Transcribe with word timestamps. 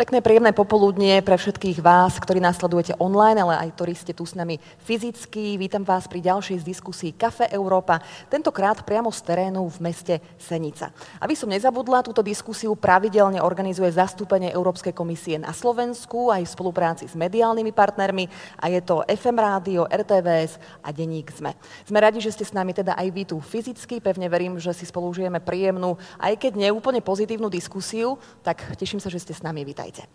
Pekné, 0.00 0.24
príjemné 0.24 0.56
popoludnie 0.56 1.20
pre 1.20 1.36
všetkých 1.36 1.84
vás, 1.84 2.16
ktorí 2.16 2.40
nás 2.40 2.56
sledujete 2.56 2.96
online, 2.96 3.44
ale 3.44 3.68
aj 3.68 3.76
ktorí 3.76 3.92
ste 3.92 4.16
tu 4.16 4.24
s 4.24 4.32
nami 4.32 4.56
fyzicky. 4.80 5.60
Vítam 5.60 5.84
vás 5.84 6.08
pri 6.08 6.24
ďalšej 6.24 6.64
z 6.64 6.68
diskusí 6.72 7.12
Kafe 7.12 7.52
Európa, 7.52 8.00
tentokrát 8.32 8.80
priamo 8.80 9.12
z 9.12 9.20
terénu 9.20 9.60
v 9.68 9.76
meste 9.84 10.24
Senica. 10.40 10.88
Aby 11.20 11.36
som 11.36 11.52
nezabudla, 11.52 12.00
túto 12.00 12.24
diskusiu 12.24 12.72
pravidelne 12.80 13.44
organizuje 13.44 13.92
zastúpenie 13.92 14.48
Európskej 14.56 14.96
komisie 14.96 15.36
na 15.36 15.52
Slovensku 15.52 16.32
aj 16.32 16.48
v 16.48 16.54
spolupráci 16.56 17.04
s 17.04 17.12
mediálnymi 17.12 17.68
partnermi 17.68 18.24
a 18.56 18.72
je 18.72 18.80
to 18.80 19.04
FM 19.04 19.36
rádio, 19.36 19.84
RTVS 19.84 20.80
a 20.80 20.96
Deník 20.96 21.28
ZME. 21.28 21.52
Sme 21.84 22.00
radi, 22.00 22.24
že 22.24 22.32
ste 22.32 22.48
s 22.48 22.56
nami 22.56 22.72
teda 22.72 22.96
aj 22.96 23.08
vy 23.12 23.28
tu 23.28 23.36
fyzicky. 23.36 24.00
Pevne 24.00 24.32
verím, 24.32 24.56
že 24.56 24.72
si 24.72 24.88
spolu 24.88 25.12
užijeme 25.12 25.44
príjemnú, 25.44 26.00
aj 26.16 26.40
keď 26.40 26.56
neúplne 26.56 27.04
pozitívnu 27.04 27.52
diskusiu, 27.52 28.16
tak 28.40 28.64
teším 28.80 28.96
sa, 28.96 29.12
že 29.12 29.20
ste 29.20 29.36
s 29.36 29.44
nami. 29.44 29.60
Vítajte. 29.60 29.89
Vítajte. 29.90 30.08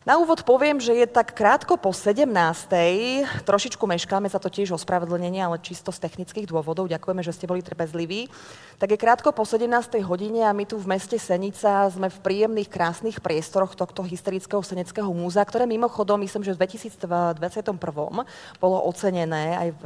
Na 0.00 0.16
úvod 0.16 0.48
poviem, 0.48 0.80
že 0.80 0.96
je 0.96 1.04
tak 1.04 1.36
krátko 1.36 1.76
po 1.76 1.92
17. 1.92 2.24
Trošičku 3.44 3.84
meškáme 3.84 4.32
za 4.32 4.40
to 4.40 4.48
tiež 4.48 4.72
ospravedlnenie, 4.72 5.44
ale 5.44 5.60
čisto 5.60 5.92
z 5.92 6.00
technických 6.00 6.48
dôvodov. 6.48 6.88
Ďakujeme, 6.88 7.20
že 7.20 7.36
ste 7.36 7.44
boli 7.44 7.60
trpezliví. 7.60 8.32
Tak 8.80 8.96
je 8.96 8.96
krátko 8.96 9.28
po 9.36 9.44
17. 9.44 9.68
hodine 10.00 10.48
a 10.48 10.56
my 10.56 10.64
tu 10.64 10.80
v 10.80 10.88
meste 10.96 11.20
Senica 11.20 11.84
sme 11.92 12.08
v 12.08 12.16
príjemných, 12.16 12.72
krásnych 12.72 13.20
priestoroch 13.20 13.76
tohto 13.76 14.00
historického 14.00 14.64
Seneckého 14.64 15.12
múzea, 15.12 15.44
ktoré 15.44 15.68
mimochodom, 15.68 16.24
myslím, 16.24 16.48
že 16.48 16.56
v 16.56 16.64
2021 16.64 17.76
bolo 18.56 18.76
ocenené 18.88 19.52
aj 19.52 19.68
v, 19.76 19.82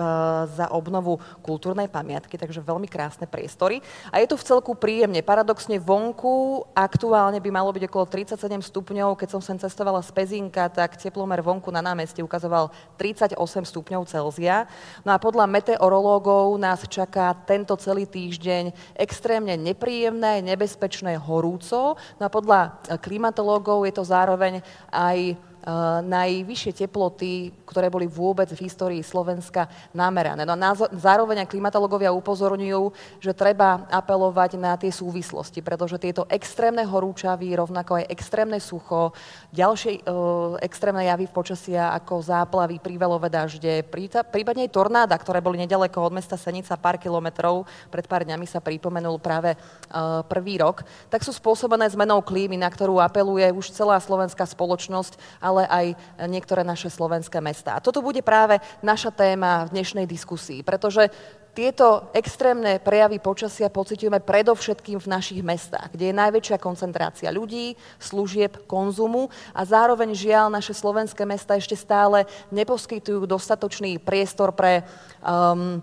za 0.54 0.70
obnovu 0.70 1.18
kultúrnej 1.42 1.90
pamiatky, 1.90 2.38
takže 2.38 2.62
veľmi 2.62 2.86
krásne 2.86 3.26
priestory. 3.26 3.82
A 4.14 4.22
je 4.22 4.30
tu 4.30 4.38
v 4.38 4.46
celku 4.46 4.78
príjemne. 4.78 5.26
Paradoxne 5.26 5.74
vonku 5.82 6.62
aktuálne 6.70 7.42
by 7.42 7.50
malo 7.50 7.74
byť 7.74 7.90
okolo 7.90 8.06
37 8.06 8.62
stupňov. 8.62 9.18
Keď 9.18 9.28
som 9.34 9.42
sem 9.42 9.58
cestovala 9.58 10.03
z 10.04 10.12
Pezinka, 10.12 10.68
tak 10.68 11.00
teplomer 11.00 11.40
vonku 11.40 11.72
na 11.72 11.80
námestí 11.80 12.20
ukazoval 12.20 12.68
38 13.00 13.40
stupňov 13.40 14.04
Celzia. 14.04 14.68
No 15.00 15.16
a 15.16 15.18
podľa 15.18 15.48
meteorológov 15.48 16.60
nás 16.60 16.84
čaká 16.84 17.32
tento 17.48 17.72
celý 17.80 18.04
týždeň 18.04 18.76
extrémne 18.92 19.56
nepríjemné, 19.56 20.44
nebezpečné, 20.44 21.16
horúco. 21.16 21.96
No 22.20 22.22
a 22.22 22.30
podľa 22.30 22.84
klimatológov 23.00 23.88
je 23.88 23.94
to 23.96 24.04
zároveň 24.04 24.60
aj 24.92 25.40
najvyššie 26.04 26.84
teploty, 26.84 27.48
ktoré 27.64 27.88
boli 27.88 28.04
vôbec 28.04 28.52
v 28.52 28.68
histórii 28.68 29.00
Slovenska 29.00 29.64
namerané. 29.96 30.44
No 30.44 30.52
a 30.52 30.76
zároveň 30.92 31.44
aj 31.44 31.52
klimatológovia 31.56 32.12
upozorňujú, 32.12 32.82
že 33.20 33.32
treba 33.32 33.88
apelovať 33.88 34.60
na 34.60 34.76
tie 34.76 34.92
súvislosti, 34.92 35.64
pretože 35.64 35.96
tieto 35.96 36.28
extrémne 36.28 36.84
horúčavy, 36.84 37.56
rovnako 37.56 38.04
aj 38.04 38.12
extrémne 38.12 38.60
sucho, 38.60 39.16
ďalšie 39.56 40.04
uh, 40.04 40.60
extrémne 40.60 41.08
javy 41.08 41.24
v 41.28 41.36
počasia 41.36 41.96
ako 41.96 42.20
záplavy, 42.20 42.76
prívalové 42.82 43.32
dažde, 43.32 43.88
prípadne 44.28 44.68
aj 44.68 44.74
tornáda, 44.74 45.16
ktoré 45.16 45.40
boli 45.40 45.56
nedaleko 45.56 46.04
od 46.04 46.12
mesta 46.12 46.36
Senica 46.36 46.76
pár 46.76 47.00
kilometrov, 47.00 47.64
pred 47.88 48.04
pár 48.04 48.28
dňami 48.28 48.44
sa 48.44 48.60
pripomenul 48.60 49.16
práve 49.16 49.56
uh, 49.56 50.20
prvý 50.28 50.60
rok, 50.60 50.84
tak 51.08 51.24
sú 51.24 51.32
spôsobené 51.32 51.88
zmenou 51.88 52.20
klímy, 52.20 52.60
na 52.60 52.68
ktorú 52.68 53.00
apeluje 53.00 53.48
už 53.48 53.72
celá 53.72 53.96
slovenská 53.96 54.44
spoločnosť, 54.44 55.16
ale 55.40 55.53
ale 55.54 55.64
aj 55.70 55.86
niektoré 56.26 56.66
naše 56.66 56.90
slovenské 56.90 57.38
mestá. 57.38 57.78
A 57.78 57.84
toto 57.84 58.02
bude 58.02 58.20
práve 58.26 58.58
naša 58.82 59.14
téma 59.14 59.70
v 59.70 59.78
dnešnej 59.78 60.06
diskusii, 60.10 60.66
pretože 60.66 61.06
tieto 61.54 62.10
extrémne 62.10 62.82
prejavy 62.82 63.22
počasia 63.22 63.70
pociťujeme 63.70 64.18
predovšetkým 64.26 64.98
v 64.98 65.06
našich 65.06 65.38
mestách, 65.46 65.94
kde 65.94 66.10
je 66.10 66.18
najväčšia 66.18 66.58
koncentrácia 66.58 67.30
ľudí, 67.30 67.78
služieb, 68.02 68.66
konzumu 68.66 69.30
a 69.54 69.62
zároveň 69.62 70.18
žiaľ 70.18 70.50
naše 70.50 70.74
slovenské 70.74 71.22
mesta 71.22 71.54
ešte 71.54 71.78
stále 71.78 72.26
neposkytujú 72.50 73.22
dostatočný 73.30 74.02
priestor 74.02 74.50
pre 74.50 74.82
um, 75.22 75.78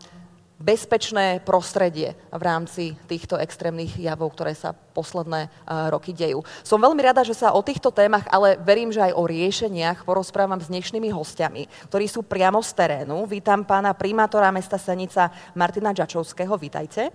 bezpečné 0.61 1.41
prostredie 1.41 2.13
v 2.29 2.44
rámci 2.45 2.94
týchto 3.09 3.35
extrémnych 3.41 3.97
javov, 3.97 4.38
ktoré 4.38 4.53
sa 4.53 4.72
posledné 4.72 5.49
uh, 5.49 5.89
roky 5.89 6.13
dejú. 6.13 6.45
Som 6.61 6.79
veľmi 6.79 7.01
rada, 7.01 7.25
že 7.25 7.33
sa 7.33 7.51
o 7.57 7.66
týchto 7.66 7.89
témach, 7.89 8.29
ale 8.29 8.55
verím, 8.61 8.94
že 8.94 9.01
aj 9.01 9.17
o 9.17 9.25
riešeniach 9.25 10.05
porozprávam 10.05 10.61
s 10.61 10.69
dnešnými 10.69 11.09
hostiami, 11.09 11.66
ktorí 11.89 12.05
sú 12.05 12.21
priamo 12.21 12.61
z 12.61 12.71
terénu. 12.77 13.25
Vítam 13.25 13.66
pána 13.66 13.91
primátora 13.97 14.53
mesta 14.53 14.77
Senica 14.77 15.33
Martina 15.57 15.91
Čačovského. 15.91 16.53
Vítajte. 16.55 17.09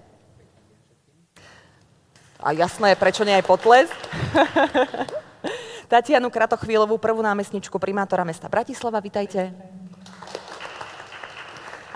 A 2.42 2.52
jasné, 2.52 2.98
prečo 2.98 3.24
nie 3.24 3.32
aj 3.32 3.48
potles? 3.48 3.88
Tatianu 5.90 6.28
Kratochvílovú, 6.34 6.98
prvú 6.98 7.22
námestničku 7.22 7.78
primátora 7.78 8.26
mesta 8.26 8.50
Bratislava. 8.50 8.98
Vítajte 8.98 9.54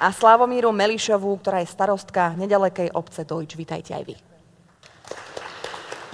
a 0.00 0.08
Slavomíru 0.08 0.72
Melišovú, 0.72 1.36
ktorá 1.44 1.60
je 1.60 1.68
starostka 1.68 2.32
nedalekej 2.40 2.96
obce 2.96 3.28
Dojč. 3.28 3.52
Vítajte 3.52 3.92
aj 3.92 4.04
vy. 4.08 4.16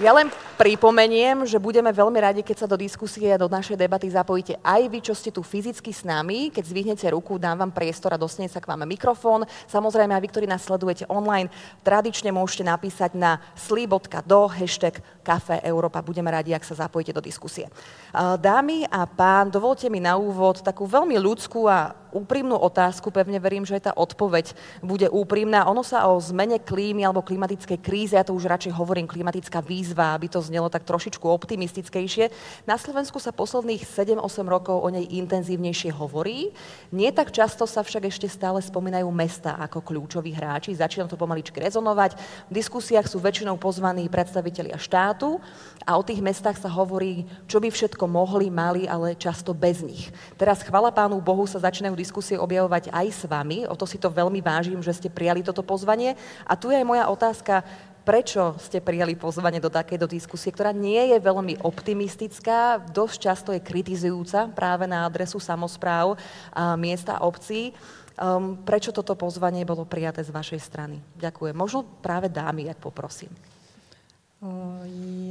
Ja 0.03 0.11
len 0.11 0.27
pripomeniem, 0.57 1.45
že 1.45 1.61
budeme 1.61 1.93
veľmi 1.93 2.17
radi, 2.17 2.41
keď 2.41 2.65
sa 2.65 2.67
do 2.67 2.73
diskusie 2.73 3.29
a 3.29 3.37
do 3.37 3.45
našej 3.45 3.77
debaty 3.77 4.09
zapojíte 4.09 4.57
aj 4.65 4.81
vy, 4.89 4.99
čo 5.05 5.13
ste 5.13 5.29
tu 5.29 5.45
fyzicky 5.45 5.93
s 5.93 6.01
nami. 6.01 6.49
Keď 6.49 6.63
zvihnete 6.65 7.05
ruku, 7.13 7.37
dám 7.37 7.61
vám 7.61 7.71
priestor 7.71 8.17
a 8.17 8.19
dostane 8.19 8.49
sa 8.49 8.57
k 8.57 8.65
vám 8.65 8.81
mikrofón. 8.89 9.45
Samozrejme 9.69 10.17
aj 10.17 10.21
vy, 10.25 10.29
ktorí 10.33 10.45
nás 10.49 10.65
sledujete 10.65 11.05
online, 11.13 11.53
tradične 11.85 12.33
môžete 12.33 12.65
napísať 12.65 13.13
na 13.13 13.37
sli.do 13.53 14.41
hashtag 14.49 14.97
Kafe 15.21 15.61
Európa. 15.61 16.01
Budeme 16.01 16.33
radi, 16.33 16.57
ak 16.57 16.65
sa 16.65 16.89
zapojíte 16.89 17.13
do 17.13 17.21
diskusie. 17.21 17.69
Dámy 18.17 18.89
a 18.89 19.05
pán, 19.05 19.53
dovolte 19.53 19.85
mi 19.93 20.01
na 20.01 20.17
úvod 20.17 20.65
takú 20.65 20.89
veľmi 20.89 21.21
ľudskú 21.21 21.69
a 21.69 21.93
úprimnú 22.07 22.57
otázku. 22.57 23.13
Pevne 23.13 23.37
verím, 23.37 23.67
že 23.67 23.77
aj 23.77 23.91
tá 23.91 23.93
odpoveď 23.93 24.55
bude 24.81 25.05
úprimná. 25.11 25.67
Ono 25.69 25.83
sa 25.83 26.07
o 26.09 26.17
zmene 26.17 26.57
klímy 26.57 27.05
alebo 27.05 27.21
klimatickej 27.21 27.77
kríze, 27.77 28.15
ja 28.17 28.25
to 28.25 28.33
už 28.33 28.47
radšej 28.47 28.73
hovorím 28.73 29.05
klimatická 29.05 29.61
výzva, 29.61 30.15
aby 30.15 30.31
to 30.31 30.39
znelo 30.47 30.71
tak 30.71 30.87
trošičku 30.87 31.27
optimistickejšie. 31.27 32.31
Na 32.63 32.79
Slovensku 32.79 33.19
sa 33.19 33.35
posledných 33.35 33.83
7-8 33.83 34.23
rokov 34.47 34.79
o 34.79 34.87
nej 34.87 35.03
intenzívnejšie 35.03 35.91
hovorí. 35.91 36.55
Nie 36.95 37.11
tak 37.11 37.35
často 37.35 37.67
sa 37.67 37.83
však 37.83 38.07
ešte 38.07 38.31
stále 38.31 38.63
spomínajú 38.63 39.11
mesta 39.11 39.59
ako 39.59 39.83
kľúčoví 39.83 40.31
hráči. 40.31 40.71
Začína 40.71 41.11
to 41.11 41.19
pomaličky 41.19 41.59
rezonovať. 41.59 42.15
V 42.47 42.53
diskusiách 42.55 43.11
sú 43.11 43.19
väčšinou 43.19 43.59
pozvaní 43.59 44.07
predstavitelia 44.07 44.79
štátu 44.79 45.43
a 45.83 45.99
o 45.99 46.03
tých 46.05 46.23
mestách 46.23 46.55
sa 46.55 46.71
hovorí, 46.71 47.27
čo 47.51 47.59
by 47.59 47.67
všetko 47.67 48.07
mohli, 48.07 48.47
mali, 48.47 48.87
ale 48.87 49.19
často 49.19 49.51
bez 49.51 49.83
nich. 49.83 50.07
Teraz 50.39 50.63
chvala 50.63 50.93
pánu 50.93 51.19
Bohu 51.19 51.43
sa 51.43 51.59
začínajú 51.59 51.97
diskusie 51.97 52.39
objavovať 52.39 52.93
aj 52.93 53.07
s 53.11 53.21
vami. 53.27 53.67
O 53.67 53.75
to 53.75 53.83
si 53.83 53.99
to 53.99 54.07
veľmi 54.07 54.39
vážim, 54.39 54.79
že 54.79 54.95
ste 54.95 55.09
prijali 55.11 55.43
toto 55.43 55.65
pozvanie. 55.65 56.15
A 56.45 56.55
tu 56.55 56.71
je 56.71 56.77
aj 56.79 56.85
moja 56.87 57.05
otázka 57.09 57.65
prečo 58.07 58.55
ste 58.55 58.79
prijali 58.79 59.19
pozvanie 59.19 59.59
do 59.59 59.67
takéto 59.67 60.07
diskusie, 60.07 60.55
ktorá 60.55 60.71
nie 60.71 61.11
je 61.11 61.19
veľmi 61.19 61.59
optimistická, 61.59 62.79
dosť 62.87 63.17
často 63.19 63.49
je 63.51 63.59
kritizujúca 63.59 64.47
práve 64.55 64.87
na 64.87 65.03
adresu 65.03 65.43
samozpráv 65.43 66.15
a 66.55 66.79
miesta 66.79 67.19
obcí. 67.19 67.75
Um, 68.15 68.55
prečo 68.63 68.95
toto 68.95 69.13
pozvanie 69.19 69.67
bolo 69.67 69.83
prijaté 69.83 70.23
z 70.23 70.31
vašej 70.31 70.63
strany? 70.63 71.03
Ďakujem. 71.19 71.53
Možno 71.53 71.83
práve 71.99 72.31
dámy, 72.31 72.71
ak 72.71 72.79
poprosím. 72.79 73.29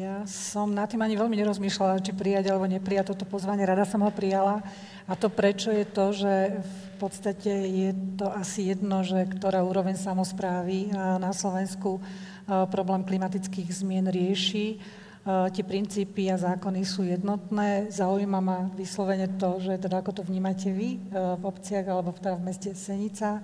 Ja 0.03 0.27
som 0.27 0.75
na 0.75 0.83
tým 0.83 0.99
ani 0.99 1.15
veľmi 1.15 1.39
nerozmýšľala, 1.39 2.03
či 2.03 2.11
prijať 2.11 2.51
alebo 2.51 2.67
neprijať 2.67 3.15
toto 3.15 3.23
pozvanie. 3.23 3.63
Rada 3.63 3.87
som 3.87 4.03
ho 4.03 4.11
prijala. 4.11 4.67
A 5.07 5.15
to 5.15 5.31
prečo 5.31 5.71
je 5.71 5.87
to, 5.87 6.11
že 6.11 6.35
v 6.59 6.95
podstate 6.99 7.55
je 7.71 7.91
to 8.19 8.27
asi 8.27 8.75
jedno, 8.75 9.07
že 9.07 9.31
ktorá 9.31 9.63
úroveň 9.63 9.95
samozprávy 9.95 10.91
na 11.23 11.31
Slovensku 11.31 12.03
problém 12.47 13.03
klimatických 13.03 13.69
zmien 13.75 14.07
rieši. 14.07 14.79
Tie 15.27 15.65
princípy 15.67 16.31
a 16.31 16.39
zákony 16.39 16.87
sú 16.87 17.03
jednotné. 17.03 17.91
Zaujíma 17.91 18.39
ma 18.39 18.71
vyslovene 18.79 19.35
to, 19.35 19.59
že 19.59 19.83
teda 19.83 19.99
ako 19.99 20.23
to 20.23 20.23
vnímate 20.23 20.71
vy 20.71 21.03
v 21.11 21.43
obciach 21.43 21.83
alebo 21.91 22.15
teda 22.15 22.39
v 22.39 22.47
meste 22.47 22.71
Senica. 22.79 23.43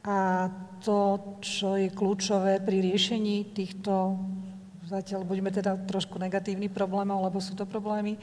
A 0.00 0.48
to, 0.80 1.36
čo 1.44 1.76
je 1.76 1.92
kľúčové 1.92 2.64
pri 2.64 2.80
riešení 2.80 3.52
týchto 3.52 4.16
zatiaľ 4.90 5.22
budeme 5.22 5.54
teda 5.54 5.78
trošku 5.86 6.18
negatívny 6.18 6.66
problémov, 6.66 7.22
lebo 7.22 7.38
sú 7.38 7.54
to 7.54 7.62
problémy, 7.62 8.18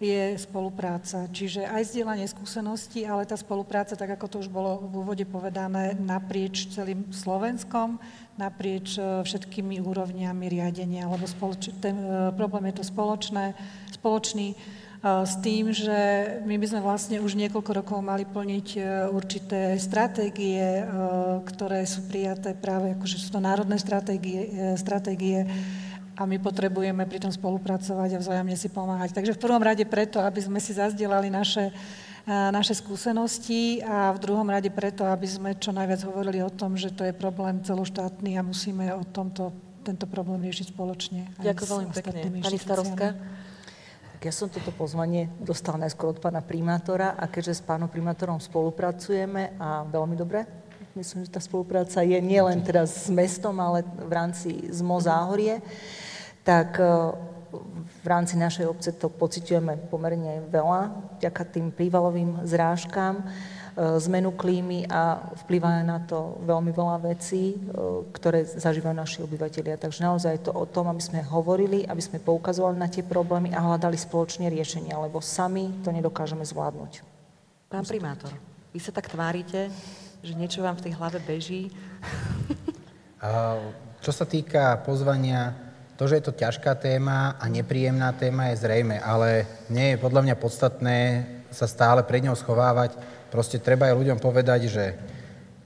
je 0.00 0.32
spolupráca. 0.40 1.28
Čiže 1.28 1.68
aj 1.68 1.92
zdieľanie 1.92 2.24
skúseností, 2.24 3.04
ale 3.04 3.28
tá 3.28 3.36
spolupráca, 3.36 3.92
tak 3.92 4.16
ako 4.16 4.26
to 4.32 4.36
už 4.40 4.48
bolo 4.48 4.80
v 4.80 5.04
úvode 5.04 5.28
povedané, 5.28 5.92
naprieč 5.92 6.72
celým 6.72 7.04
Slovenskom, 7.12 8.00
naprieč 8.40 8.96
e, 8.96 9.20
všetkými 9.20 9.76
úrovniami 9.84 10.48
riadenia, 10.48 11.04
lebo 11.04 11.28
spoloč- 11.28 11.76
ten 11.84 12.00
e, 12.00 12.32
problém 12.32 12.72
je 12.72 12.80
to 12.80 12.84
spoločné, 12.88 13.52
spoločný 13.92 14.48
e, 14.48 14.56
s 15.04 15.36
tým, 15.44 15.68
že 15.68 16.00
my 16.48 16.56
by 16.56 16.66
sme 16.72 16.80
vlastne 16.80 17.20
už 17.20 17.36
niekoľko 17.36 17.84
rokov 17.84 18.00
mali 18.00 18.24
plniť 18.24 18.68
určité 19.12 19.76
stratégie, 19.76 20.80
ktoré 21.44 21.84
sú 21.84 22.08
prijaté 22.08 22.56
práve, 22.56 22.96
akože 22.96 23.20
sú 23.20 23.36
to 23.36 23.40
národné 23.44 23.76
stratégie, 23.76 24.48
stratégie 24.80 25.44
a 26.20 26.28
my 26.28 26.36
potrebujeme 26.36 27.08
pri 27.08 27.16
tom 27.24 27.32
spolupracovať 27.32 28.10
a 28.12 28.20
vzájomne 28.20 28.52
si 28.52 28.68
pomáhať. 28.68 29.16
Takže 29.16 29.32
v 29.32 29.40
prvom 29.40 29.64
rade 29.64 29.88
preto, 29.88 30.20
aby 30.20 30.44
sme 30.44 30.60
si 30.60 30.76
zazdielali 30.76 31.32
naše, 31.32 31.72
naše 32.28 32.76
skúsenosti 32.76 33.80
a 33.80 34.12
v 34.12 34.20
druhom 34.20 34.44
rade 34.44 34.68
preto, 34.68 35.08
aby 35.08 35.24
sme 35.24 35.56
čo 35.56 35.72
najviac 35.72 36.04
hovorili 36.04 36.44
o 36.44 36.52
tom, 36.52 36.76
že 36.76 36.92
to 36.92 37.08
je 37.08 37.16
problém 37.16 37.64
celoštátny 37.64 38.36
a 38.36 38.44
musíme 38.44 38.92
o 38.92 39.00
tomto, 39.08 39.48
tento 39.80 40.04
problém 40.04 40.44
riešiť 40.44 40.76
spoločne. 40.76 41.40
Ďakujem 41.40 41.70
veľmi 41.72 41.88
pekne. 41.96 42.20
Pani 42.44 42.60
starostka? 42.60 43.06
Tak 44.20 44.28
ja 44.28 44.36
som 44.36 44.52
toto 44.52 44.68
pozvanie 44.76 45.32
dostala 45.40 45.88
najskôr 45.88 46.12
od 46.12 46.20
pána 46.20 46.44
primátora 46.44 47.16
a 47.16 47.24
keďže 47.24 47.56
s 47.56 47.62
pánom 47.64 47.88
primátorom 47.88 48.36
spolupracujeme 48.36 49.56
a 49.56 49.88
veľmi 49.88 50.12
dobre, 50.12 50.44
myslím, 50.92 51.24
že 51.24 51.32
tá 51.32 51.40
spolupráca 51.40 52.04
je 52.04 52.20
nielen 52.20 52.60
teraz 52.60 53.06
s 53.06 53.08
mestom, 53.08 53.56
ale 53.56 53.80
v 53.86 54.12
rámci 54.12 54.68
ZMO 54.68 55.00
Záhorie, 55.00 55.64
tak 56.50 56.82
e, 56.82 56.84
v 58.02 58.06
rámci 58.10 58.34
našej 58.34 58.66
obce 58.66 58.90
to 58.98 59.06
pociťujeme 59.06 59.86
pomerne 59.86 60.42
veľa, 60.50 61.14
vďaka 61.22 61.42
tým 61.46 61.70
prívalovým 61.70 62.42
zrážkám. 62.42 63.22
E, 63.22 63.24
zmenu 64.02 64.34
klímy 64.34 64.90
a 64.90 65.30
vplyvá 65.46 65.86
na 65.86 66.02
to 66.02 66.42
veľmi 66.42 66.74
veľa 66.74 67.06
vecí, 67.06 67.54
e, 67.54 67.56
ktoré 68.10 68.42
zažívajú 68.42 68.96
naši 68.98 69.22
obyvateľia. 69.22 69.78
Takže 69.78 70.02
naozaj 70.02 70.32
je 70.34 70.44
to 70.50 70.52
o 70.58 70.66
tom, 70.66 70.90
aby 70.90 70.98
sme 70.98 71.22
hovorili, 71.22 71.86
aby 71.86 72.02
sme 72.02 72.18
poukazovali 72.18 72.74
na 72.82 72.90
tie 72.90 73.06
problémy 73.06 73.54
a 73.54 73.62
hľadali 73.62 73.94
spoločne 73.94 74.50
riešenia, 74.50 74.98
lebo 74.98 75.22
sami 75.22 75.70
to 75.86 75.94
nedokážeme 75.94 76.42
zvládnuť. 76.42 77.06
Pán 77.70 77.86
primátor, 77.86 78.34
vy 78.74 78.82
sa 78.82 78.90
tak 78.90 79.06
tvárite, 79.06 79.70
že 80.18 80.34
niečo 80.34 80.66
vám 80.66 80.74
v 80.74 80.90
tej 80.90 80.98
hlave 80.98 81.22
beží? 81.22 81.70
Čo 84.00 84.16
sa 84.16 84.24
týka 84.24 84.80
pozvania, 84.80 85.69
to, 86.00 86.08
že 86.08 86.24
je 86.24 86.32
to 86.32 86.40
ťažká 86.40 86.80
téma 86.80 87.36
a 87.36 87.44
nepríjemná 87.44 88.16
téma 88.16 88.48
je 88.48 88.64
zrejme, 88.64 88.96
ale 89.04 89.44
nie 89.68 89.92
je 89.92 90.00
podľa 90.00 90.24
mňa 90.24 90.36
podstatné 90.40 90.96
sa 91.52 91.68
stále 91.68 92.00
pred 92.08 92.24
ňou 92.24 92.32
schovávať. 92.32 92.96
Proste 93.28 93.60
treba 93.60 93.84
aj 93.92 94.00
ľuďom 94.00 94.16
povedať, 94.16 94.72
že 94.72 94.96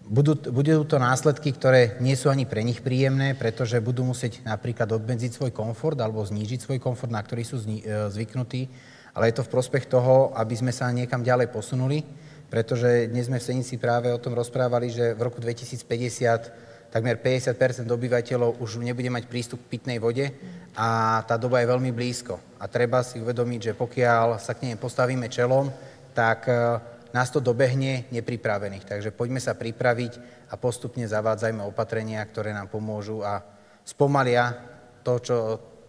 budú, 0.03 0.35
budú 0.35 0.83
to 0.91 0.99
následky, 0.99 1.55
ktoré 1.55 2.03
nie 2.03 2.19
sú 2.19 2.35
ani 2.35 2.51
pre 2.51 2.67
nich 2.67 2.83
príjemné, 2.83 3.39
pretože 3.39 3.79
budú 3.79 4.03
musieť 4.03 4.43
napríklad 4.43 4.91
obmedziť 4.99 5.39
svoj 5.39 5.55
komfort 5.55 6.03
alebo 6.03 6.27
znížiť 6.27 6.67
svoj 6.67 6.83
komfort, 6.83 7.15
na 7.15 7.23
ktorý 7.23 7.47
sú 7.47 7.63
zni- 7.63 7.87
e, 7.87 8.11
zvyknutí, 8.11 8.67
ale 9.15 9.31
je 9.31 9.39
to 9.39 9.47
v 9.47 9.53
prospech 9.55 9.87
toho, 9.87 10.35
aby 10.35 10.59
sme 10.59 10.75
sa 10.75 10.91
niekam 10.91 11.23
ďalej 11.23 11.55
posunuli, 11.55 12.03
pretože 12.51 13.07
dnes 13.07 13.31
sme 13.31 13.39
v 13.39 13.47
Senici 13.55 13.79
práve 13.79 14.11
o 14.11 14.19
tom 14.19 14.35
rozprávali, 14.35 14.91
že 14.91 15.15
v 15.15 15.31
roku 15.31 15.39
2050 15.39 16.74
takmer 16.95 17.19
50% 17.19 17.91
obyvateľov 17.91 18.63
už 18.63 18.79
nebude 18.79 19.11
mať 19.11 19.27
prístup 19.27 19.67
k 19.67 19.75
pitnej 19.75 19.99
vode 19.99 20.31
a 20.79 21.19
tá 21.27 21.35
doba 21.35 21.59
je 21.59 21.67
veľmi 21.75 21.91
blízko. 21.91 22.39
A 22.63 22.71
treba 22.71 23.03
si 23.03 23.19
uvedomiť, 23.19 23.61
že 23.61 23.73
pokiaľ 23.75 24.39
sa 24.39 24.55
k 24.55 24.71
nej 24.71 24.79
postavíme 24.79 25.27
čelom, 25.27 25.75
tak 26.15 26.47
e, 26.47 26.55
nás 27.11 27.35
to 27.35 27.43
dobehne 27.43 28.07
nepripravených. 28.15 28.87
Takže 28.87 29.11
poďme 29.11 29.43
sa 29.43 29.59
pripraviť 29.59 30.47
a 30.47 30.55
postupne 30.55 31.03
zavádzajme 31.03 31.67
opatrenia, 31.67 32.23
ktoré 32.23 32.55
nám 32.55 32.71
pomôžu 32.71 33.27
a 33.27 33.43
spomalia 33.83 34.55
to, 35.03 35.19
čo, 35.19 35.37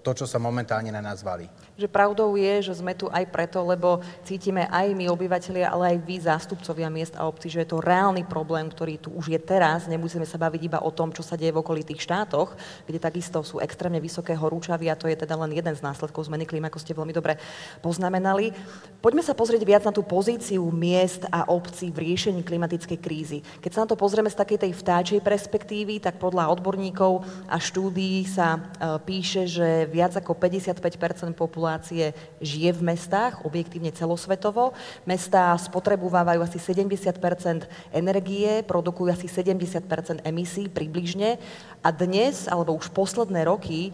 to, 0.02 0.10
čo 0.10 0.26
sa 0.26 0.42
momentálne 0.42 0.90
na 0.90 1.06
nás 1.06 1.22
valí 1.22 1.46
že 1.76 1.92
pravdou 1.92 2.40
je, 2.40 2.72
že 2.72 2.80
sme 2.80 2.96
tu 2.96 3.12
aj 3.12 3.28
preto, 3.28 3.60
lebo 3.60 4.00
cítime 4.24 4.64
aj 4.72 4.96
my 4.96 5.12
obyvateľia, 5.12 5.68
ale 5.68 5.96
aj 5.96 5.98
vy 6.08 6.16
zástupcovia 6.24 6.88
miest 6.88 7.20
a 7.20 7.28
obcí, 7.28 7.52
že 7.52 7.68
je 7.68 7.76
to 7.76 7.84
reálny 7.84 8.24
problém, 8.24 8.72
ktorý 8.72 8.96
tu 8.96 9.12
už 9.12 9.36
je 9.36 9.40
teraz. 9.40 9.84
Nemusíme 9.92 10.24
sa 10.24 10.40
baviť 10.40 10.62
iba 10.72 10.80
o 10.80 10.92
tom, 10.96 11.12
čo 11.12 11.20
sa 11.20 11.36
deje 11.36 11.52
v 11.52 11.60
okolitých 11.60 12.00
štátoch, 12.00 12.56
kde 12.88 13.00
takisto 13.04 13.44
sú 13.44 13.60
extrémne 13.60 14.00
vysoké 14.00 14.32
horúčavy 14.40 14.88
a 14.88 14.96
to 14.96 15.12
je 15.12 15.20
teda 15.20 15.36
len 15.36 15.52
jeden 15.52 15.76
z 15.76 15.84
následkov 15.84 16.32
zmeny 16.32 16.48
klímy, 16.48 16.72
ako 16.72 16.80
ste 16.80 16.96
veľmi 16.96 17.12
dobre 17.12 17.36
poznamenali. 17.84 18.56
Poďme 19.04 19.28
sa 19.28 19.36
pozrieť 19.36 19.68
viac 19.68 19.84
na 19.84 19.92
tú 19.92 20.00
pozíciu 20.00 20.64
miest 20.72 21.28
a 21.28 21.44
obcí 21.52 21.92
v 21.92 22.08
riešení 22.08 22.40
klimatickej 22.48 23.00
krízy. 23.04 23.44
Keď 23.60 23.72
sa 23.76 23.82
na 23.84 23.92
to 23.92 24.00
pozrieme 24.00 24.32
z 24.32 24.40
takej 24.40 24.64
tej 24.64 24.72
vtáčej 24.72 25.20
perspektívy, 25.20 26.00
tak 26.00 26.24
podľa 26.24 26.56
odborníkov 26.56 27.28
a 27.52 27.60
štúdií 27.60 28.24
sa 28.24 28.56
e, 28.56 28.60
píše, 29.04 29.44
že 29.44 29.92
viac 29.92 30.16
ako 30.16 30.40
55% 30.40 31.36
populácie 31.36 31.65
populácie 31.66 32.14
žije 32.46 32.78
v 32.78 32.94
mestách, 32.94 33.42
objektívne 33.42 33.90
celosvetovo. 33.90 34.78
Mestá 35.02 35.50
spotrebovávajú 35.58 36.46
asi 36.46 36.62
70% 36.62 37.18
energie, 37.90 38.62
produkujú 38.62 39.10
asi 39.10 39.26
70% 39.26 40.22
emisí 40.22 40.70
približne 40.70 41.42
a 41.82 41.90
dnes, 41.90 42.46
alebo 42.46 42.78
už 42.78 42.94
posledné 42.94 43.50
roky, 43.50 43.90
eh, 43.90 43.94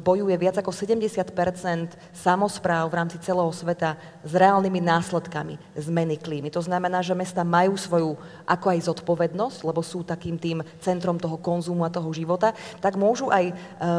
bojuje 0.00 0.32
viac 0.40 0.56
ako 0.56 0.72
70% 0.72 2.00
samozpráv 2.16 2.88
v 2.88 2.96
rámci 2.96 3.20
celého 3.20 3.52
sveta 3.52 4.00
s 4.24 4.32
reálnymi 4.32 4.80
následkami 4.80 5.60
zmeny 5.76 6.16
klímy. 6.16 6.48
To 6.48 6.64
znamená, 6.64 7.04
že 7.04 7.12
mesta 7.12 7.44
majú 7.44 7.76
svoju 7.76 8.16
ako 8.48 8.66
aj 8.72 8.88
zodpovednosť, 8.88 9.68
lebo 9.68 9.84
sú 9.84 10.00
takým 10.00 10.40
tým 10.40 10.64
centrom 10.80 11.20
toho 11.20 11.36
konzumu 11.36 11.84
a 11.84 11.92
toho 11.92 12.08
života, 12.16 12.56
tak 12.80 12.96
môžu 12.96 13.28
aj 13.28 13.52
eh, 13.52 13.54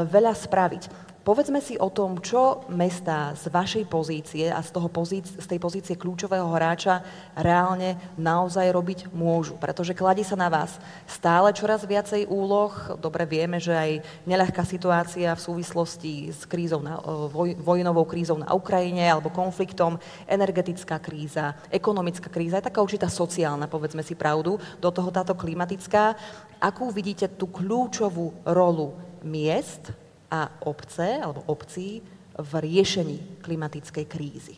veľa 0.09 0.33
spraviť. 0.33 1.10
Povedzme 1.21 1.61
si 1.61 1.77
o 1.77 1.93
tom, 1.93 2.17
čo 2.17 2.65
mesta 2.73 3.37
z 3.37 3.53
vašej 3.53 3.85
pozície 3.85 4.49
a 4.49 4.57
z, 4.57 4.73
toho 4.73 4.89
pozície, 4.89 5.37
z 5.37 5.45
tej 5.45 5.61
pozície 5.61 5.93
kľúčového 5.93 6.49
hráča 6.49 7.05
reálne 7.37 7.93
naozaj 8.17 8.65
robiť 8.73 8.99
môžu. 9.13 9.53
Pretože 9.61 9.93
kladí 9.93 10.25
sa 10.25 10.33
na 10.33 10.49
vás 10.49 10.81
stále 11.05 11.53
čoraz 11.53 11.85
viacej 11.85 12.25
úloh. 12.25 12.73
Dobre 12.97 13.29
vieme, 13.29 13.61
že 13.61 13.69
aj 13.69 13.91
neľahká 14.25 14.65
situácia 14.65 15.29
v 15.37 15.45
súvislosti 15.45 16.33
s 16.33 16.41
krízou 16.49 16.81
na, 16.81 16.97
voj, 17.29 17.53
vojnovou 17.53 18.09
krízou 18.09 18.41
na 18.41 18.49
Ukrajine 18.57 19.05
alebo 19.05 19.29
konfliktom, 19.29 20.01
energetická 20.25 20.97
kríza, 20.97 21.53
ekonomická 21.69 22.33
kríza, 22.33 22.57
je 22.57 22.65
taká 22.65 22.81
určitá 22.81 23.05
sociálna, 23.05 23.69
povedzme 23.69 24.01
si 24.01 24.17
pravdu, 24.17 24.57
do 24.81 24.89
toho 24.89 25.13
táto 25.13 25.37
klimatická. 25.37 26.17
Akú 26.57 26.89
vidíte 26.89 27.29
tú 27.29 27.45
kľúčovú 27.45 28.41
rolu 28.41 28.97
miest 29.21 30.00
a 30.31 30.47
obce 30.63 31.19
alebo 31.19 31.43
obcí 31.51 31.99
v 32.39 32.51
riešení 32.63 33.43
klimatickej 33.43 34.05
krízy. 34.07 34.55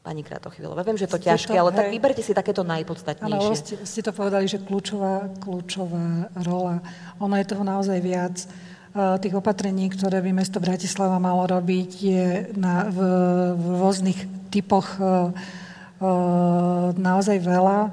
Pani 0.00 0.24
Kratochvílová, 0.24 0.80
viem, 0.80 0.96
že 0.96 1.04
je 1.04 1.12
to 1.12 1.20
ste 1.20 1.28
ťažké, 1.28 1.52
to, 1.52 1.60
ale 1.60 1.70
hej, 1.74 1.76
tak 1.76 1.86
vyberte 1.92 2.22
si 2.24 2.32
takéto 2.32 2.64
najpodstatnejšie. 2.64 3.52
Áno, 3.52 3.52
ste, 3.52 3.74
ste 3.84 4.00
to 4.00 4.16
povedali, 4.16 4.48
že 4.48 4.56
kľúčová, 4.64 5.28
kľúčová 5.44 6.32
rola. 6.40 6.80
Ono 7.20 7.36
je 7.36 7.44
toho 7.44 7.60
naozaj 7.60 7.98
viac. 8.00 8.40
Uh, 8.90 9.20
tých 9.20 9.36
opatrení, 9.36 9.92
ktoré 9.92 10.24
by 10.24 10.32
mesto 10.32 10.56
Bratislava 10.56 11.20
malo 11.20 11.44
robiť, 11.44 11.90
je 12.00 12.26
na, 12.56 12.88
v, 12.88 12.98
v 13.54 13.64
rôznych 13.76 14.18
typoch 14.48 14.88
uh, 14.98 15.30
uh, 16.00 16.90
naozaj 16.96 17.38
veľa. 17.44 17.92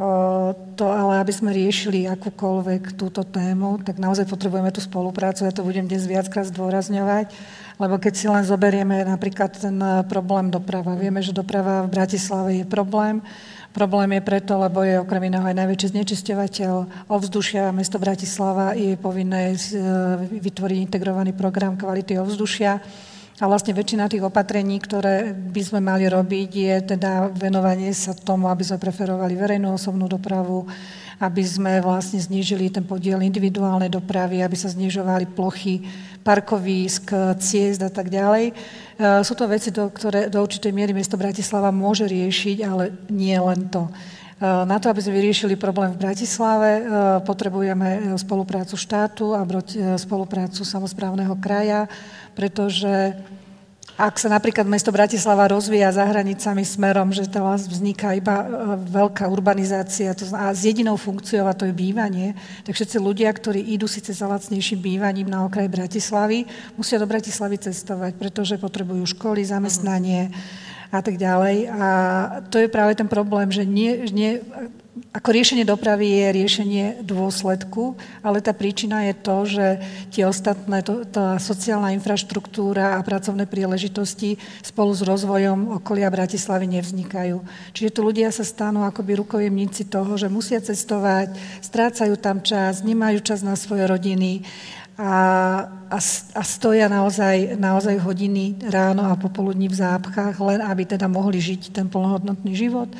To 0.00 0.84
ale, 0.88 1.20
aby 1.20 1.28
sme 1.28 1.52
riešili 1.52 2.08
akúkoľvek 2.08 2.96
túto 2.96 3.20
tému, 3.20 3.84
tak 3.84 4.00
naozaj 4.00 4.24
potrebujeme 4.24 4.72
tú 4.72 4.80
spoluprácu. 4.80 5.44
Ja 5.44 5.52
to 5.52 5.60
budem 5.60 5.84
dnes 5.84 6.08
viackrát 6.08 6.48
zdôrazňovať, 6.48 7.28
lebo 7.76 8.00
keď 8.00 8.12
si 8.16 8.24
len 8.24 8.40
zoberieme 8.40 9.04
napríklad 9.04 9.60
ten 9.60 9.76
e, 9.76 10.00
problém 10.08 10.48
doprava. 10.48 10.96
Vieme, 10.96 11.20
že 11.20 11.36
doprava 11.36 11.84
v 11.84 11.92
Bratislave 11.92 12.50
je 12.56 12.64
problém. 12.64 13.20
Problém 13.76 14.16
je 14.16 14.22
preto, 14.24 14.56
lebo 14.56 14.80
je 14.80 14.96
okrem 14.96 15.28
iného 15.28 15.44
aj 15.44 15.60
najväčší 15.68 15.92
znečisťovateľ 15.92 16.74
ovzdušia. 17.12 17.68
Mesto 17.68 18.00
Bratislava 18.00 18.72
je 18.72 18.96
povinné 18.96 19.52
e, 19.52 19.56
vytvoriť 20.40 20.78
integrovaný 20.80 21.36
program 21.36 21.76
kvality 21.76 22.16
ovzdušia 22.16 22.80
a 23.40 23.48
vlastne 23.48 23.72
väčšina 23.72 24.12
tých 24.12 24.20
opatrení, 24.20 24.76
ktoré 24.76 25.32
by 25.32 25.62
sme 25.64 25.80
mali 25.80 26.04
robiť, 26.04 26.50
je 26.52 26.76
teda 26.92 27.32
venovanie 27.32 27.88
sa 27.96 28.12
tomu, 28.12 28.52
aby 28.52 28.60
sme 28.60 28.76
preferovali 28.76 29.32
verejnú 29.32 29.80
osobnú 29.80 30.04
dopravu, 30.04 30.68
aby 31.20 31.40
sme 31.40 31.80
vlastne 31.80 32.20
znížili 32.20 32.68
ten 32.68 32.84
podiel 32.84 33.16
individuálnej 33.24 33.88
dopravy, 33.88 34.44
aby 34.44 34.56
sa 34.56 34.68
znižovali 34.68 35.32
plochy 35.32 35.80
parkovísk, 36.20 37.36
ciest 37.40 37.80
a 37.80 37.88
tak 37.88 38.12
ďalej. 38.12 38.52
E, 38.52 38.54
sú 39.24 39.32
to 39.32 39.48
veci, 39.48 39.72
do, 39.72 39.88
ktoré 39.88 40.28
do 40.28 40.44
určitej 40.44 40.72
miery 40.72 40.92
mesto 40.92 41.16
Bratislava 41.16 41.72
môže 41.72 42.04
riešiť, 42.04 42.56
ale 42.60 42.92
nie 43.08 43.36
len 43.40 43.72
to. 43.72 43.88
E, 43.88 43.92
na 44.68 44.76
to, 44.76 44.92
aby 44.92 45.00
sme 45.00 45.16
vyriešili 45.16 45.56
problém 45.56 45.92
v 45.96 46.00
Bratislave, 46.00 46.70
e, 46.76 46.82
potrebujeme 47.24 48.20
spoluprácu 48.20 48.76
štátu 48.76 49.32
a 49.32 49.44
spoluprácu 49.96 50.60
samozprávneho 50.60 51.36
kraja, 51.40 51.88
pretože 52.34 53.14
ak 54.00 54.16
sa 54.16 54.32
napríklad 54.32 54.64
mesto 54.64 54.88
Bratislava 54.88 55.44
rozvíja 55.44 55.92
za 55.92 56.08
hranicami 56.08 56.64
smerom, 56.64 57.12
že 57.12 57.28
to 57.28 57.44
vzniká 57.44 58.16
iba 58.16 58.36
e, 58.40 58.46
veľká 58.88 59.28
urbanizácia 59.28 60.16
to 60.16 60.24
a 60.32 60.56
s 60.56 60.64
jedinou 60.64 60.96
funkciou, 60.96 61.44
a 61.44 61.52
to 61.52 61.68
je 61.68 61.76
bývanie, 61.76 62.32
tak 62.64 62.72
všetci 62.72 62.96
ľudia, 62.96 63.28
ktorí 63.28 63.60
idú 63.60 63.84
síce 63.84 64.16
za 64.16 64.24
lacnejším 64.24 64.80
bývaním 64.80 65.28
na 65.28 65.44
okraj 65.44 65.68
Bratislavy, 65.68 66.48
musia 66.80 66.96
do 66.96 67.04
Bratislavy 67.04 67.60
cestovať, 67.60 68.16
pretože 68.16 68.56
potrebujú 68.56 69.04
školy, 69.04 69.44
zamestnanie 69.44 70.32
a 70.90 71.00
tak 71.00 71.16
ďalej. 71.16 71.70
A 71.70 71.88
to 72.50 72.58
je 72.58 72.68
práve 72.68 72.98
ten 72.98 73.06
problém, 73.06 73.50
že 73.54 73.62
nie, 73.62 74.10
nie, 74.10 74.42
ako 75.10 75.34
riešenie 75.34 75.66
dopravy 75.66 76.06
je 76.06 76.26
riešenie 76.34 76.84
dôsledku, 77.02 77.98
ale 78.22 78.38
tá 78.38 78.54
príčina 78.54 79.10
je 79.10 79.14
to, 79.18 79.36
že 79.42 79.66
tie 80.14 80.22
ostatné, 80.26 80.82
to, 80.86 81.02
tá 81.06 81.34
sociálna 81.38 81.90
infraštruktúra 81.98 82.98
a 82.98 83.06
pracovné 83.06 83.46
príležitosti 83.46 84.38
spolu 84.62 84.94
s 84.94 85.02
rozvojom 85.02 85.82
okolia 85.82 86.10
Bratislavy 86.10 86.70
nevznikajú. 86.78 87.42
Čiže 87.74 87.90
tu 87.90 88.00
ľudia 88.06 88.30
sa 88.30 88.46
stanú 88.46 88.86
akoby 88.86 89.18
rukojemníci 89.18 89.90
toho, 89.90 90.14
že 90.14 90.30
musia 90.30 90.62
cestovať, 90.62 91.34
strácajú 91.58 92.14
tam 92.18 92.38
čas, 92.42 92.86
nemajú 92.86 93.18
čas 93.22 93.42
na 93.42 93.58
svoje 93.58 93.86
rodiny 93.90 94.46
a, 95.00 95.12
a, 95.88 95.98
a 96.36 96.42
stoja 96.44 96.84
naozaj, 96.92 97.56
naozaj 97.56 97.96
hodiny 98.04 98.60
ráno 98.68 99.08
a 99.08 99.16
popoludní 99.16 99.72
v 99.72 99.80
zápchách, 99.80 100.36
len 100.44 100.60
aby 100.60 100.84
teda 100.84 101.08
mohli 101.08 101.40
žiť 101.40 101.72
ten 101.72 101.88
plnohodnotný 101.88 102.52
život. 102.52 102.92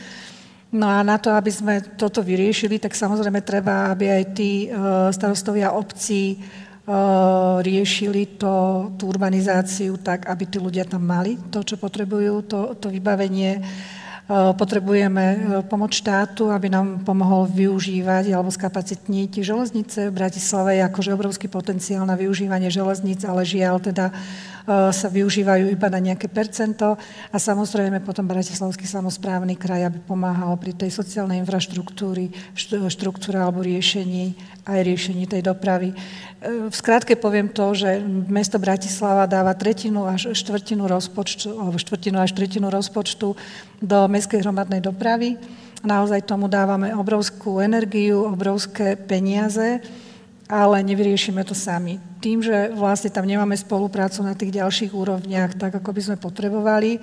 No 0.73 0.89
a 0.89 1.05
na 1.05 1.21
to, 1.21 1.35
aby 1.37 1.53
sme 1.53 1.85
toto 2.01 2.25
vyriešili, 2.25 2.81
tak 2.81 2.97
samozrejme 2.97 3.45
treba, 3.45 3.93
aby 3.93 4.17
aj 4.17 4.25
tí 4.33 4.71
uh, 4.71 5.13
starostovia 5.13 5.77
obcí 5.77 6.41
uh, 6.41 7.61
riešili 7.61 8.41
to, 8.41 8.89
tú 8.97 9.11
urbanizáciu 9.11 10.01
tak, 10.01 10.25
aby 10.25 10.45
tí 10.49 10.57
ľudia 10.57 10.89
tam 10.89 11.05
mali 11.05 11.37
to, 11.53 11.61
čo 11.61 11.77
potrebujú, 11.77 12.49
to, 12.49 12.61
to 12.81 12.89
vybavenie. 12.89 13.61
Uh, 14.31 14.55
potrebujeme 14.55 15.59
pomoc 15.67 15.91
štátu, 15.91 16.55
aby 16.55 16.71
nám 16.71 17.03
pomohol 17.03 17.51
využívať 17.51 18.31
alebo 18.31 18.47
skapacitniť 18.55 19.43
železnice. 19.43 20.07
V 20.07 20.15
Bratislave 20.15 20.79
je 20.79 20.87
akože 20.87 21.11
obrovský 21.19 21.51
potenciál 21.51 22.07
na 22.07 22.15
využívanie 22.15 22.71
železnic, 22.71 23.27
ale 23.27 23.43
žiaľ 23.43 23.83
teda 23.83 24.15
E, 24.15 24.50
sa 24.69 25.09
využívajú 25.09 25.73
iba 25.73 25.89
na 25.89 26.01
nejaké 26.01 26.29
percento 26.29 26.97
a 27.33 27.37
samozrejme 27.37 28.05
potom 28.05 28.29
Bratislavský 28.29 28.85
samozprávny 28.85 29.57
kraj, 29.57 29.89
aby 29.89 29.99
pomáhal 30.05 30.57
pri 30.61 30.77
tej 30.77 30.93
sociálnej 30.93 31.41
infraštruktúry, 31.41 32.33
štruktúre 32.91 33.41
alebo 33.41 33.65
riešení, 33.65 34.37
aj 34.69 34.81
riešení 34.85 35.25
tej 35.25 35.43
dopravy. 35.45 35.91
E, 35.91 35.97
v 36.69 36.75
skratke 36.75 37.17
poviem 37.17 37.49
to, 37.49 37.73
že 37.73 38.05
mesto 38.29 38.61
Bratislava 38.61 39.25
dáva 39.25 39.57
tretinu 39.57 40.05
až 40.05 40.37
štvrtinu 40.37 40.85
rozpočtu, 40.85 41.57
alebo 41.57 41.81
štvrtinu 41.81 42.19
až 42.21 42.37
tretinu 42.37 42.69
rozpočtu 42.69 43.35
do 43.81 43.99
mestskej 44.09 44.45
hromadnej 44.45 44.85
dopravy. 44.85 45.41
Naozaj 45.81 46.29
tomu 46.29 46.45
dávame 46.45 46.93
obrovskú 46.93 47.65
energiu, 47.65 48.29
obrovské 48.29 49.01
peniaze 49.01 49.81
ale 50.51 50.83
nevyriešime 50.83 51.47
to 51.47 51.55
sami. 51.55 52.03
Tým, 52.19 52.43
že 52.43 52.75
vlastne 52.75 53.15
tam 53.15 53.23
nemáme 53.23 53.55
spoluprácu 53.55 54.27
na 54.27 54.35
tých 54.35 54.59
ďalších 54.59 54.91
úrovniach, 54.91 55.55
tak 55.55 55.79
ako 55.79 55.95
by 55.95 56.01
sme 56.03 56.17
potrebovali, 56.19 56.99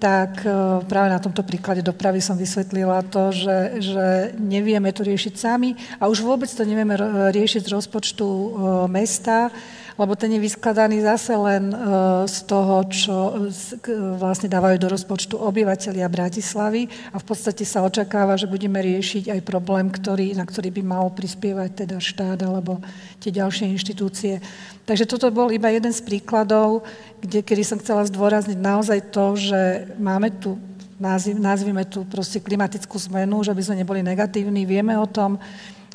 tak 0.00 0.44
e, 0.44 0.48
práve 0.84 1.08
na 1.12 1.20
tomto 1.20 1.44
príklade 1.44 1.84
dopravy 1.84 2.20
som 2.20 2.36
vysvetlila 2.36 3.04
to, 3.08 3.32
že, 3.32 3.58
že 3.80 4.06
nevieme 4.36 4.92
to 4.92 5.04
riešiť 5.04 5.34
sami 5.36 5.76
a 6.00 6.08
už 6.08 6.24
vôbec 6.24 6.48
to 6.48 6.64
nevieme 6.64 6.96
riešiť 7.32 7.62
z 7.64 7.72
rozpočtu 7.72 8.24
e, 8.24 8.48
mesta, 8.88 9.52
lebo 9.96 10.12
ten 10.12 10.32
je 10.36 10.40
vyskladaný 10.40 11.00
zase 11.00 11.32
len 11.32 11.72
e, 11.72 11.76
z 12.28 12.38
toho, 12.44 12.84
čo 12.88 13.16
vlastne 14.20 14.52
dávajú 14.52 14.76
do 14.76 14.92
rozpočtu 14.92 15.40
obyvateľia 15.40 16.04
Bratislavy 16.08 16.88
a 17.12 17.16
v 17.16 17.24
podstate 17.24 17.64
sa 17.64 17.80
očakáva, 17.80 18.36
že 18.36 18.48
budeme 18.48 18.76
riešiť 18.80 19.32
aj 19.32 19.40
problém, 19.48 19.88
ktorý, 19.88 20.36
na 20.36 20.44
ktorý 20.44 20.68
by 20.68 20.82
mal 20.84 21.08
prispievať 21.12 21.88
teda 21.88 21.96
štát 21.96 22.44
alebo 22.44 22.84
tie 23.24 23.32
ďalšie 23.32 23.72
inštitúcie. 23.72 24.44
Takže 24.84 25.08
toto 25.08 25.32
bol 25.32 25.48
iba 25.48 25.72
jeden 25.72 25.90
z 25.90 26.04
príkladov, 26.04 26.84
kde, 27.24 27.40
kedy 27.40 27.62
som 27.64 27.80
chcela 27.80 28.04
zdôrazniť 28.04 28.58
naozaj 28.60 28.98
to, 29.10 29.34
že 29.34 29.60
máme 29.96 30.30
tu 30.36 30.60
nazvime 30.96 31.84
tu 31.84 32.08
proste 32.08 32.40
klimatickú 32.40 32.96
zmenu, 33.12 33.44
že 33.44 33.52
by 33.52 33.62
sme 33.62 33.84
neboli 33.84 34.00
negatívni, 34.00 34.64
vieme 34.64 34.96
o 34.96 35.04
tom, 35.04 35.36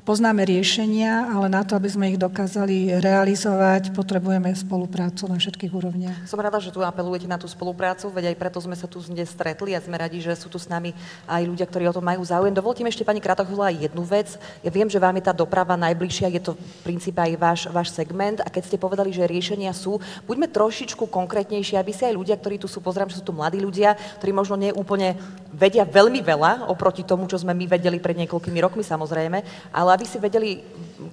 Poznáme 0.02 0.42
riešenia, 0.50 1.30
ale 1.30 1.46
na 1.46 1.62
to, 1.62 1.78
aby 1.78 1.86
sme 1.86 2.10
ich 2.10 2.18
dokázali 2.18 2.98
realizovať, 3.06 3.94
potrebujeme 3.94 4.50
spoluprácu 4.58 5.30
na 5.30 5.38
všetkých 5.38 5.70
úrovniach. 5.70 6.26
Som 6.26 6.42
rada, 6.42 6.58
že 6.58 6.74
tu 6.74 6.82
apelujete 6.82 7.30
na 7.30 7.38
tú 7.38 7.46
spoluprácu, 7.46 8.10
veď 8.10 8.34
aj 8.34 8.36
preto 8.42 8.58
sme 8.58 8.74
sa 8.74 8.90
tu 8.90 8.98
dnes 8.98 9.30
stretli 9.30 9.78
a 9.78 9.80
sme 9.80 10.02
radi, 10.02 10.18
že 10.18 10.34
sú 10.34 10.50
tu 10.50 10.58
s 10.58 10.66
nami 10.66 10.98
aj 11.30 11.46
ľudia, 11.46 11.70
ktorí 11.70 11.86
o 11.86 11.94
tom 11.94 12.02
majú 12.02 12.26
záujem. 12.26 12.50
Dovolte 12.50 12.82
mi 12.82 12.90
ešte, 12.90 13.06
pani 13.06 13.22
Kratochula, 13.22 13.70
jednu 13.70 14.02
vec. 14.02 14.42
Ja 14.66 14.74
viem, 14.74 14.90
že 14.90 14.98
vám 14.98 15.22
je 15.22 15.30
tá 15.30 15.38
doprava 15.38 15.78
najbližšia, 15.78 16.34
je 16.34 16.50
to 16.50 16.58
v 16.58 16.82
princípe 16.82 17.22
aj 17.22 17.38
váš, 17.38 17.62
váš 17.70 17.94
segment 17.94 18.42
a 18.42 18.50
keď 18.50 18.74
ste 18.74 18.82
povedali, 18.82 19.14
že 19.14 19.30
riešenia 19.30 19.70
sú, 19.70 20.02
buďme 20.26 20.50
trošičku 20.50 21.14
konkrétnejšie, 21.14 21.78
aby 21.78 21.94
si 21.94 22.10
aj 22.10 22.18
ľudia, 22.18 22.42
ktorí 22.42 22.58
tu 22.58 22.66
sú, 22.66 22.82
pozriem, 22.82 23.06
že 23.06 23.22
sú 23.22 23.30
tu 23.30 23.38
mladí 23.38 23.62
ľudia, 23.62 23.94
ktorí 24.18 24.34
možno 24.34 24.58
nie 24.58 24.74
úplne 24.74 25.14
vedia 25.54 25.86
veľmi 25.86 26.26
veľa 26.26 26.74
oproti 26.74 27.06
tomu, 27.06 27.30
čo 27.30 27.38
sme 27.38 27.54
my 27.54 27.70
vedeli 27.70 28.02
pred 28.02 28.18
niekoľkými 28.18 28.58
rokmi 28.66 28.82
samozrejme, 28.82 29.70
ale 29.70 29.91
aby 29.92 30.06
si 30.08 30.18
vedeli 30.18 30.64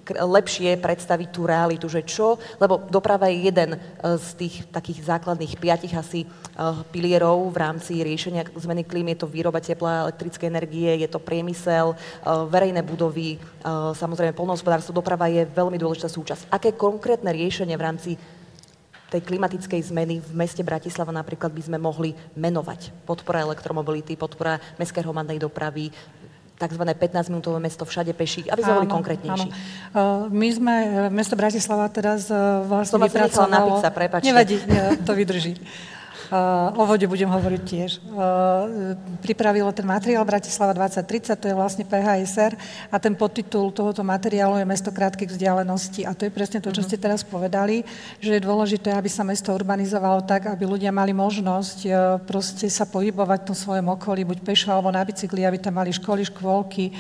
lepšie 0.09 0.77
predstaviť 0.81 1.29
tú 1.33 1.49
realitu, 1.49 1.89
že 1.89 2.05
čo, 2.05 2.37
lebo 2.61 2.89
doprava 2.89 3.29
je 3.29 3.49
jeden 3.49 3.77
e, 3.77 3.79
z 4.21 4.29
tých 4.37 4.55
takých 4.69 5.05
základných 5.05 5.57
piatich 5.57 5.95
asi 5.97 6.25
e, 6.25 6.27
pilierov 6.93 7.49
v 7.53 7.57
rámci 7.57 8.01
riešenia 8.01 8.49
zmeny 8.57 8.85
klímy. 8.85 9.17
Je 9.17 9.25
to 9.25 9.33
výroba 9.33 9.61
tepla, 9.61 10.09
elektrické 10.09 10.49
energie, 10.49 11.01
je 11.01 11.09
to 11.09 11.21
priemysel, 11.21 11.93
e, 11.93 11.97
verejné 12.49 12.85
budovy, 12.85 13.41
samozrejme 13.95 14.37
polnohospodárstvo, 14.37 14.97
doprava 14.97 15.29
je 15.29 15.45
veľmi 15.45 15.77
dôležitá 15.77 16.09
súčasť. 16.09 16.49
Aké 16.53 16.73
konkrétne 16.73 17.33
riešenie 17.33 17.77
v 17.77 17.85
rámci 17.85 18.11
tej 19.09 19.25
klimatickej 19.25 19.89
zmeny 19.89 20.21
v 20.21 20.33
meste 20.37 20.61
Bratislava 20.61 21.09
napríklad 21.09 21.49
by 21.49 21.63
sme 21.65 21.79
mohli 21.81 22.13
menovať. 22.37 22.93
Podpora 23.09 23.41
elektromobility, 23.41 24.21
podpora 24.21 24.61
mestskej 24.77 25.01
hromadnej 25.01 25.41
dopravy, 25.41 25.89
tzv. 26.59 26.83
15-minútové 26.83 27.63
mesto 27.63 27.87
všade 27.87 28.11
peší, 28.13 28.51
aby 28.51 28.61
sme 28.61 28.75
boli 28.83 28.89
konkrétnejší. 28.91 29.49
Áno. 29.95 30.27
My 30.29 30.49
sme, 30.51 30.75
e, 30.75 31.15
mesto 31.15 31.39
Bratislava 31.39 31.87
teraz 31.89 32.27
e, 32.27 32.35
vlastne 32.67 32.99
vypracovalo... 32.99 33.49
napiť 33.49 33.75
sa, 33.79 33.89
prepáčte. 33.95 34.27
Nevadí, 34.27 34.59
to 35.07 35.13
vydrží. 35.15 35.55
Uh, 36.29 36.77
o 36.77 36.85
vode 36.85 37.09
budem 37.09 37.25
hovoriť 37.25 37.63
tiež. 37.65 37.91
Uh, 38.13 38.93
pripravilo 39.25 39.73
ten 39.73 39.89
materiál 39.89 40.29
Bratislava 40.29 40.77
2030, 40.77 41.41
to 41.41 41.49
je 41.49 41.57
vlastne 41.57 41.89
PHSR 41.89 42.53
a 42.93 42.97
ten 43.01 43.17
podtitul 43.17 43.73
tohoto 43.73 44.05
materiálu 44.05 44.61
je 44.61 44.69
Mesto 44.69 44.93
krátkych 44.93 45.33
vzdialeností 45.33 46.05
a 46.05 46.13
to 46.13 46.29
je 46.29 46.33
presne 46.37 46.61
to, 46.61 46.69
čo 46.69 46.85
mhm. 46.85 46.89
ste 46.93 46.97
teraz 47.01 47.25
povedali, 47.25 47.81
že 48.21 48.37
je 48.37 48.45
dôležité, 48.45 48.93
aby 48.93 49.09
sa 49.09 49.25
mesto 49.25 49.57
urbanizovalo 49.57 50.21
tak, 50.29 50.53
aby 50.53 50.69
ľudia 50.69 50.93
mali 50.93 51.17
možnosť 51.17 51.79
uh, 51.89 52.21
proste 52.21 52.69
sa 52.69 52.85
pohybovať 52.85 53.39
v 53.41 53.49
tom 53.49 53.57
svojom 53.57 53.89
okolí, 53.97 54.29
buď 54.29 54.45
pešo 54.45 54.69
alebo 54.69 54.93
na 54.93 55.01
bicykli, 55.09 55.49
aby 55.49 55.57
tam 55.57 55.81
mali 55.81 55.97
školy, 55.97 56.29
škôlky, 56.29 56.93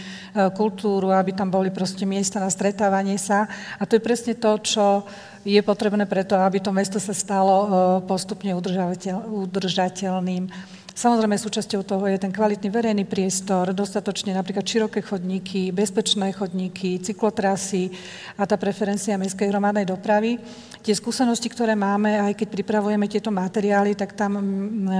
kultúru, 0.56 1.12
aby 1.12 1.36
tam 1.36 1.52
boli 1.52 1.68
proste 1.68 2.08
miesta 2.08 2.40
na 2.40 2.48
stretávanie 2.48 3.20
sa 3.20 3.44
a 3.76 3.84
to 3.84 4.00
je 4.00 4.02
presne 4.02 4.32
to, 4.40 4.56
čo 4.64 5.04
je 5.46 5.60
potrebné 5.62 6.06
preto, 6.06 6.34
aby 6.38 6.58
to 6.58 6.70
mesto 6.74 6.98
sa 6.98 7.14
stalo 7.14 7.54
e, 7.54 7.68
postupne 8.06 8.50
udržateľným. 8.54 10.50
Samozrejme, 10.98 11.38
súčasťou 11.38 11.86
toho 11.86 12.10
je 12.10 12.18
ten 12.18 12.34
kvalitný 12.34 12.74
verejný 12.74 13.06
priestor, 13.06 13.70
dostatočne 13.70 14.34
napríklad 14.34 14.66
široké 14.66 14.98
chodníky, 14.98 15.70
bezpečné 15.70 16.34
chodníky, 16.34 16.98
cyklotrasy 16.98 17.86
a 18.34 18.42
tá 18.42 18.58
preferencia 18.58 19.14
mestskej 19.14 19.46
hromadnej 19.46 19.86
dopravy. 19.86 20.42
Tie 20.82 20.90
skúsenosti, 20.98 21.46
ktoré 21.54 21.78
máme, 21.78 22.18
aj 22.18 22.42
keď 22.42 22.50
pripravujeme 22.50 23.06
tieto 23.06 23.30
materiály, 23.30 23.94
tak 23.94 24.18
tam 24.18 24.42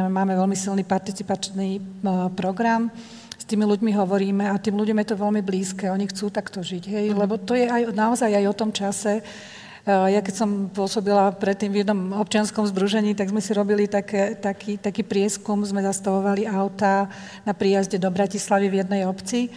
máme 0.06 0.38
veľmi 0.38 0.54
silný 0.54 0.86
participačný 0.86 1.70
e, 1.74 1.80
program 2.38 2.94
s 3.34 3.44
tými 3.46 3.66
ľuďmi 3.66 3.90
hovoríme 3.94 4.44
a 4.50 4.58
tým 4.58 4.78
ľuďom 4.78 4.98
je 5.02 5.08
to 5.08 5.16
veľmi 5.18 5.42
blízke, 5.42 5.90
oni 5.90 6.06
chcú 6.10 6.30
takto 6.30 6.62
žiť, 6.62 6.84
hej, 6.94 7.06
mhm. 7.10 7.16
lebo 7.18 7.34
to 7.42 7.58
je 7.58 7.66
aj, 7.66 7.90
naozaj 7.90 8.30
aj 8.30 8.46
o 8.46 8.54
tom 8.54 8.70
čase, 8.70 9.18
ja 9.86 10.20
keď 10.24 10.34
som 10.34 10.50
pôsobila 10.72 11.30
predtým 11.36 11.70
v 11.70 11.84
jednom 11.84 12.16
občianskom 12.18 12.66
združení, 12.66 13.14
tak 13.14 13.30
sme 13.30 13.42
si 13.42 13.52
robili 13.52 13.86
také, 13.86 14.34
taký, 14.34 14.80
taký 14.80 15.04
prieskum, 15.04 15.60
sme 15.62 15.84
zastavovali 15.84 16.48
auta 16.48 17.06
na 17.46 17.52
príjazde 17.52 18.00
do 18.00 18.10
Bratislavy 18.10 18.72
v 18.72 18.78
jednej 18.82 19.02
obci 19.06 19.52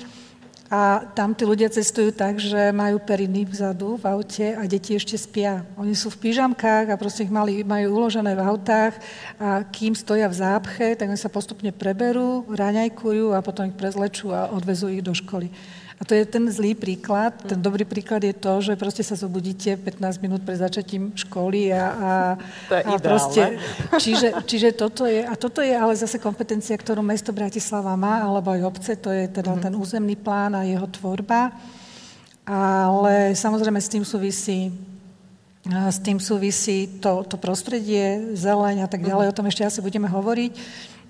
a 0.71 1.03
tam 1.03 1.35
tí 1.35 1.43
ľudia 1.43 1.67
cestujú 1.67 2.15
tak, 2.15 2.39
že 2.39 2.71
majú 2.71 2.95
periny 3.03 3.43
vzadu 3.43 3.99
v 3.99 4.07
aute 4.07 4.55
a 4.55 4.63
deti 4.63 4.95
ešte 4.95 5.19
spia. 5.19 5.67
Oni 5.75 5.91
sú 5.91 6.07
v 6.07 6.31
pyžamkách 6.31 6.87
a 6.87 6.95
proste 6.95 7.27
ich 7.27 7.33
mali, 7.33 7.59
majú 7.67 7.99
uložené 7.99 8.31
v 8.31 8.45
autách 8.47 8.95
a 9.35 9.67
kým 9.67 9.91
stoja 9.91 10.31
v 10.31 10.39
zápche, 10.39 10.95
tak 10.95 11.11
oni 11.11 11.19
sa 11.19 11.27
postupne 11.27 11.75
preberú, 11.75 12.47
raňajkujú 12.47 13.35
a 13.35 13.43
potom 13.43 13.67
ich 13.67 13.75
prezlečú 13.75 14.31
a 14.31 14.47
odvezú 14.47 14.87
ich 14.87 15.03
do 15.03 15.11
školy. 15.11 15.51
A 16.01 16.05
to 16.05 16.17
je 16.17 16.25
ten 16.25 16.49
zlý 16.49 16.73
príklad. 16.73 17.29
Ten 17.45 17.61
dobrý 17.61 17.85
príklad 17.85 18.25
je 18.25 18.33
to, 18.33 18.57
že 18.57 18.73
proste 18.73 19.05
sa 19.05 19.13
zobudíte 19.13 19.77
15 19.77 20.17
minút 20.17 20.41
pred 20.41 20.57
začatím 20.57 21.13
školy 21.13 21.69
a, 21.69 21.77
a, 21.77 22.11
to 22.69 22.73
je 22.73 22.83
a 22.89 22.91
proste... 22.97 23.41
Čiže, 24.01 24.27
čiže 24.49 24.69
toto 24.73 25.05
je, 25.05 25.21
a 25.21 25.37
toto 25.37 25.61
je 25.61 25.77
ale 25.77 25.93
zase 25.93 26.17
kompetencia, 26.17 26.73
ktorú 26.73 27.05
mesto 27.05 27.29
Bratislava 27.29 27.93
má, 27.93 28.25
alebo 28.25 28.49
aj 28.49 28.65
obce, 28.65 28.97
to 28.97 29.13
je 29.13 29.29
teda 29.29 29.53
mm-hmm. 29.53 29.65
ten 29.69 29.73
územný 29.77 30.17
plán 30.17 30.57
a 30.57 30.65
jeho 30.65 30.89
tvorba. 30.89 31.53
Ale 32.49 33.37
samozrejme 33.37 33.77
s 33.77 33.93
tým 33.93 34.01
súvisí 34.01 34.73
s 35.69 36.01
tým 36.01 36.17
súvisí 36.17 36.97
to, 36.97 37.21
to 37.29 37.37
prostredie, 37.37 38.33
zeleň 38.33 38.81
a 38.81 38.87
tak 38.89 39.05
ďalej, 39.05 39.29
mm-hmm. 39.29 39.33
o 39.33 39.37
tom 39.37 39.45
ešte 39.45 39.61
asi 39.61 39.77
budeme 39.85 40.09
hovoriť. 40.09 40.53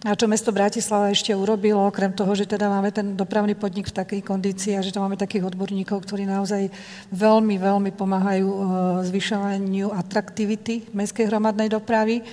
A 0.01 0.17
čo 0.17 0.25
mesto 0.25 0.49
Bratislava 0.49 1.13
ešte 1.13 1.29
urobilo, 1.29 1.85
okrem 1.85 2.09
toho, 2.09 2.33
že 2.33 2.49
teda 2.49 2.65
máme 2.65 2.89
ten 2.89 3.13
dopravný 3.13 3.53
podnik 3.53 3.85
v 3.93 4.01
takej 4.01 4.21
kondícii 4.25 4.73
a 4.73 4.81
že 4.81 4.89
tam 4.89 5.05
máme 5.05 5.13
takých 5.13 5.53
odborníkov, 5.53 6.01
ktorí 6.01 6.25
naozaj 6.25 6.73
veľmi, 7.13 7.61
veľmi 7.61 7.93
pomáhajú 7.93 8.49
e, 8.49 8.61
zvyšovaniu 9.05 9.93
atraktivity 9.93 10.89
mestskej 10.89 11.29
hromadnej 11.29 11.69
dopravy, 11.69 12.17
e, 12.17 12.23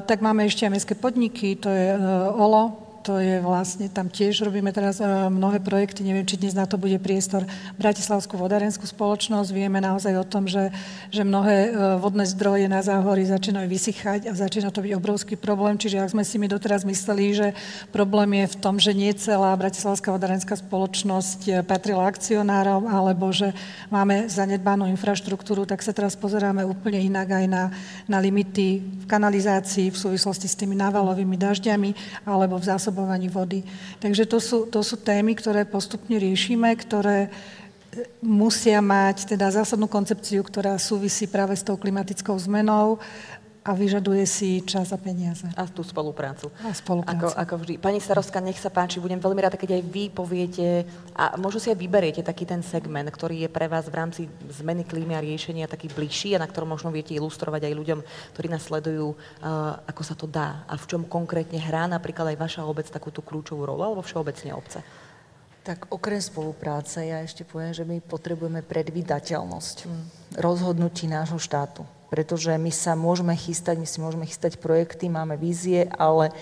tak 0.00 0.24
máme 0.24 0.48
ešte 0.48 0.64
aj 0.64 0.72
mestské 0.72 0.94
podniky, 0.96 1.60
to 1.60 1.68
je 1.68 1.92
e, 1.92 1.98
OLO, 2.40 2.91
to 3.02 3.18
je 3.18 3.42
vlastne, 3.42 3.90
tam 3.90 4.06
tiež 4.06 4.46
robíme 4.46 4.70
teraz 4.70 5.02
uh, 5.02 5.26
mnohé 5.26 5.58
projekty, 5.58 6.06
neviem, 6.06 6.22
či 6.22 6.38
dnes 6.38 6.54
na 6.54 6.70
to 6.70 6.78
bude 6.78 6.94
priestor. 7.02 7.42
Bratislavskú 7.74 8.38
vodárenskú 8.38 8.86
spoločnosť, 8.86 9.50
vieme 9.50 9.82
naozaj 9.82 10.14
o 10.14 10.22
tom, 10.22 10.46
že, 10.46 10.70
že 11.10 11.26
mnohé 11.26 11.58
uh, 11.68 11.98
vodné 11.98 12.22
zdroje 12.30 12.70
na 12.70 12.78
záhory 12.78 13.26
začínajú 13.26 13.66
vysychať 13.66 14.30
a 14.30 14.38
začína 14.38 14.70
to 14.70 14.86
byť 14.86 14.94
obrovský 14.94 15.34
problém, 15.34 15.74
čiže 15.74 15.98
ak 15.98 16.14
sme 16.14 16.22
si 16.22 16.38
my 16.38 16.46
doteraz 16.46 16.86
mysleli, 16.86 17.34
že 17.34 17.48
problém 17.90 18.46
je 18.46 18.54
v 18.54 18.56
tom, 18.62 18.78
že 18.78 18.94
nie 18.94 19.10
celá 19.18 19.50
Bratislavská 19.58 20.14
vodárenská 20.14 20.54
spoločnosť 20.54 21.40
e, 21.48 21.52
patrila 21.66 22.06
akcionárom, 22.06 22.86
alebo 22.86 23.34
že 23.34 23.50
máme 23.90 24.30
zanedbanú 24.30 24.86
infraštruktúru, 24.86 25.66
tak 25.66 25.82
sa 25.82 25.90
teraz 25.90 26.14
pozeráme 26.14 26.62
úplne 26.62 27.02
inak 27.02 27.42
aj 27.42 27.44
na, 27.50 27.74
na 28.06 28.18
limity 28.22 28.78
v 28.78 29.04
kanalizácii 29.10 29.90
v 29.90 29.98
súvislosti 29.98 30.46
s 30.46 30.54
tými 30.54 30.78
návalovými 30.78 31.34
dažďami 31.34 32.22
alebo 32.28 32.60
v 32.60 32.68
zásob 32.68 32.91
zásobovaní 32.92 33.32
vody. 33.32 33.64
Takže 33.98 34.28
to 34.28 34.38
sú, 34.38 34.68
to 34.68 34.84
sú 34.84 35.00
témy, 35.00 35.32
ktoré 35.32 35.64
postupne 35.64 36.20
riešime, 36.20 36.76
ktoré 36.76 37.26
e, 37.26 37.30
musia 38.20 38.84
mať 38.84 39.32
teda 39.32 39.48
zásadnú 39.48 39.88
koncepciu, 39.88 40.44
ktorá 40.44 40.76
súvisí 40.76 41.24
práve 41.24 41.56
s 41.56 41.64
tou 41.64 41.80
klimatickou 41.80 42.36
zmenou 42.36 43.00
a 43.62 43.70
vyžaduje 43.78 44.26
si 44.26 44.58
čas 44.66 44.90
a 44.90 44.98
peniaze. 44.98 45.46
A 45.54 45.70
tú 45.70 45.86
spoluprácu. 45.86 46.50
A 46.66 46.74
spoluprácu. 46.74 47.30
Ako, 47.30 47.38
ako 47.38 47.54
vždy. 47.62 47.74
Pani 47.78 48.02
starostka, 48.02 48.42
nech 48.42 48.58
sa 48.58 48.74
páči, 48.74 48.98
budem 48.98 49.22
veľmi 49.22 49.38
rada, 49.38 49.54
keď 49.54 49.78
aj 49.78 49.82
vy 49.86 50.04
poviete 50.10 50.82
a 51.14 51.38
možno 51.38 51.62
si 51.62 51.70
aj 51.70 51.78
vyberiete 51.78 52.26
taký 52.26 52.42
ten 52.42 52.58
segment, 52.66 53.06
ktorý 53.06 53.46
je 53.46 53.50
pre 53.50 53.70
vás 53.70 53.86
v 53.86 53.94
rámci 53.94 54.20
zmeny 54.50 54.82
klímy 54.82 55.14
a 55.14 55.22
riešenia 55.22 55.70
taký 55.70 55.86
bližší 55.94 56.34
a 56.34 56.42
na 56.42 56.50
ktorom 56.50 56.74
možno 56.74 56.90
viete 56.90 57.14
ilustrovať 57.14 57.70
aj 57.70 57.74
ľuďom, 57.78 58.00
ktorí 58.34 58.46
nás 58.50 58.66
sledujú, 58.66 59.14
uh, 59.14 59.78
ako 59.86 60.02
sa 60.02 60.18
to 60.18 60.26
dá 60.26 60.66
a 60.66 60.74
v 60.74 60.88
čom 60.90 61.06
konkrétne 61.06 61.62
hrá 61.62 61.86
napríklad 61.86 62.34
aj 62.34 62.42
vaša 62.42 62.62
obec 62.66 62.90
takúto 62.90 63.22
kľúčovú 63.22 63.62
rolu 63.62 63.86
alebo 63.86 64.02
všeobecne 64.02 64.50
obce. 64.58 64.82
Tak 65.62 65.94
okrem 65.94 66.18
spolupráce 66.18 67.06
ja 67.06 67.22
ešte 67.22 67.46
poviem, 67.46 67.70
že 67.70 67.86
my 67.86 68.02
potrebujeme 68.02 68.66
predvydateľnosť 68.66 69.76
mm. 69.86 70.02
rozhodnutí 70.42 71.06
nášho 71.06 71.38
štátu 71.38 71.86
pretože 72.12 72.52
my 72.52 72.68
sa 72.68 72.92
môžeme 72.92 73.32
chystať, 73.32 73.80
my 73.80 73.88
si 73.88 73.96
môžeme 73.96 74.28
chystať 74.28 74.60
projekty, 74.60 75.08
máme 75.08 75.32
vízie, 75.40 75.88
ale 75.96 76.28
e, 76.28 76.32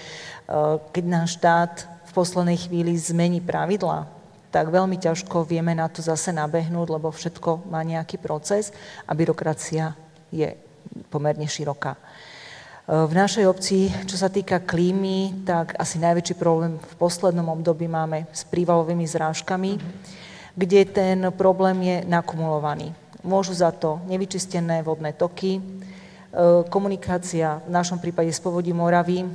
keď 0.91 1.05
náš 1.07 1.39
štát 1.39 1.87
v 2.11 2.11
poslednej 2.11 2.59
chvíli 2.59 2.99
zmení 2.99 3.39
pravidlá, 3.39 4.11
tak 4.51 4.67
veľmi 4.67 4.99
ťažko 4.99 5.47
vieme 5.47 5.71
na 5.79 5.87
to 5.87 6.03
zase 6.03 6.35
nabehnúť, 6.35 6.91
lebo 6.91 7.15
všetko 7.15 7.71
má 7.71 7.87
nejaký 7.87 8.19
proces 8.19 8.75
a 9.07 9.15
byrokracia 9.15 9.95
je 10.35 10.59
pomerne 11.07 11.47
široká. 11.47 11.95
E, 12.91 13.07
v 13.07 13.15
našej 13.15 13.47
obci, 13.47 13.87
čo 14.11 14.19
sa 14.19 14.27
týka 14.27 14.59
klímy, 14.59 15.47
tak 15.47 15.79
asi 15.79 16.03
najväčší 16.03 16.35
problém 16.35 16.75
v 16.75 16.95
poslednom 16.99 17.47
období 17.47 17.87
máme 17.87 18.27
s 18.35 18.43
prívalovými 18.43 19.07
zrážkami, 19.07 19.79
kde 20.59 20.81
ten 20.91 21.19
problém 21.39 21.79
je 21.87 21.97
nakumulovaný. 22.11 22.91
Môžu 23.23 23.55
za 23.55 23.71
to 23.71 24.03
nevyčistené 24.11 24.83
vodné 24.83 25.15
toky, 25.15 25.63
e, 25.63 25.63
komunikácia 26.67 27.63
v 27.63 27.71
našom 27.71 28.03
prípade 28.03 28.35
z 28.35 28.43
povodí 28.43 28.75
Moravy, 28.75 29.23
e, 29.23 29.27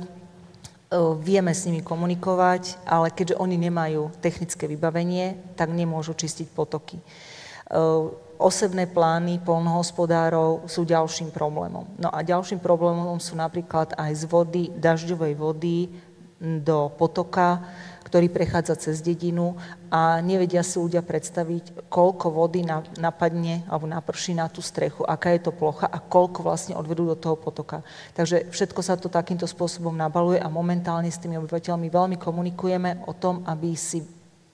vieme 1.24 1.56
s 1.56 1.64
nimi 1.64 1.80
komunikovať, 1.80 2.84
ale 2.84 3.08
keďže 3.08 3.40
oni 3.40 3.56
nemajú 3.56 4.12
technické 4.20 4.68
vybavenie, 4.68 5.32
tak 5.56 5.72
nemôžu 5.72 6.12
čistiť 6.12 6.52
potoky. 6.52 7.00
Osebné 8.36 8.84
plány 8.88 9.40
polnohospodárov 9.40 10.68
sú 10.68 10.84
ďalším 10.84 11.32
problémom. 11.32 11.88
No 11.96 12.12
a 12.12 12.20
ďalším 12.20 12.60
problémom 12.60 13.16
sú 13.16 13.32
napríklad 13.32 13.96
aj 13.96 14.12
z 14.12 14.24
vody, 14.28 14.64
dažďovej 14.76 15.32
vody 15.36 15.88
do 16.40 16.92
potoka, 17.00 17.64
ktorý 18.06 18.30
prechádza 18.30 18.78
cez 18.78 19.02
dedinu 19.02 19.58
a 19.90 20.22
nevedia 20.22 20.62
si 20.62 20.78
ľudia 20.78 21.02
predstaviť, 21.02 21.90
koľko 21.90 22.30
vody 22.30 22.62
napadne 23.00 23.66
alebo 23.66 23.90
naprší 23.90 24.36
na 24.36 24.46
tú 24.46 24.62
strechu, 24.62 25.02
aká 25.02 25.34
je 25.34 25.48
to 25.48 25.52
plocha 25.56 25.90
a 25.90 25.98
koľko 25.98 26.46
vlastne 26.46 26.78
odvedú 26.78 27.02
do 27.08 27.18
toho 27.18 27.34
potoka. 27.34 27.82
Takže 28.14 28.52
všetko 28.54 28.80
sa 28.84 28.94
to 28.94 29.10
takýmto 29.10 29.48
spôsobom 29.50 29.96
nabaluje 29.96 30.38
a 30.38 30.46
momentálne 30.46 31.10
s 31.10 31.18
tými 31.18 31.34
obyvateľmi 31.40 31.90
veľmi 31.90 32.16
komunikujeme 32.20 33.10
o 33.10 33.12
tom, 33.16 33.42
aby 33.42 33.74
si 33.74 34.06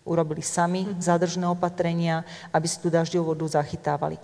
urobili 0.03 0.43
sami 0.43 0.87
mhm. 0.87 1.01
zádržné 1.01 1.47
opatrenia, 1.49 2.27
aby 2.51 2.67
si 2.67 2.79
tú 2.79 2.91
dažďovú 2.91 3.35
vodu 3.35 3.47
zachytávali. 3.59 4.19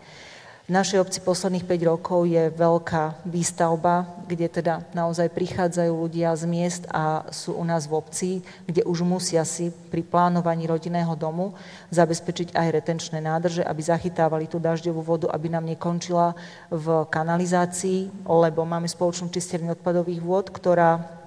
V 0.69 0.77
našej 0.77 1.01
obci 1.01 1.25
posledných 1.25 1.65
5 1.65 1.81
rokov 1.89 2.29
je 2.29 2.53
veľká 2.53 3.25
výstavba, 3.25 4.05
kde 4.29 4.53
teda 4.53 4.85
naozaj 4.93 5.33
prichádzajú 5.33 5.89
ľudia 5.97 6.37
z 6.37 6.45
miest 6.45 6.85
a 6.93 7.25
sú 7.33 7.57
u 7.57 7.65
nás 7.65 7.89
v 7.89 7.97
obci, 7.97 8.31
kde 8.69 8.85
už 8.85 9.01
musia 9.01 9.49
si 9.49 9.73
pri 9.73 10.05
plánovaní 10.05 10.69
rodinného 10.69 11.17
domu 11.17 11.57
zabezpečiť 11.89 12.53
aj 12.53 12.69
retenčné 12.69 13.17
nádrže, 13.17 13.65
aby 13.65 13.81
zachytávali 13.81 14.45
tú 14.45 14.61
dažďovú 14.61 15.01
vodu, 15.01 15.33
aby 15.33 15.49
nám 15.49 15.65
nekončila 15.65 16.37
v 16.69 17.09
kanalizácii, 17.09 18.29
lebo 18.29 18.69
máme 18.69 18.93
spoločnú 18.93 19.33
čistierňu 19.33 19.73
odpadových 19.73 20.21
vôd, 20.21 20.53
ktorá 20.53 21.18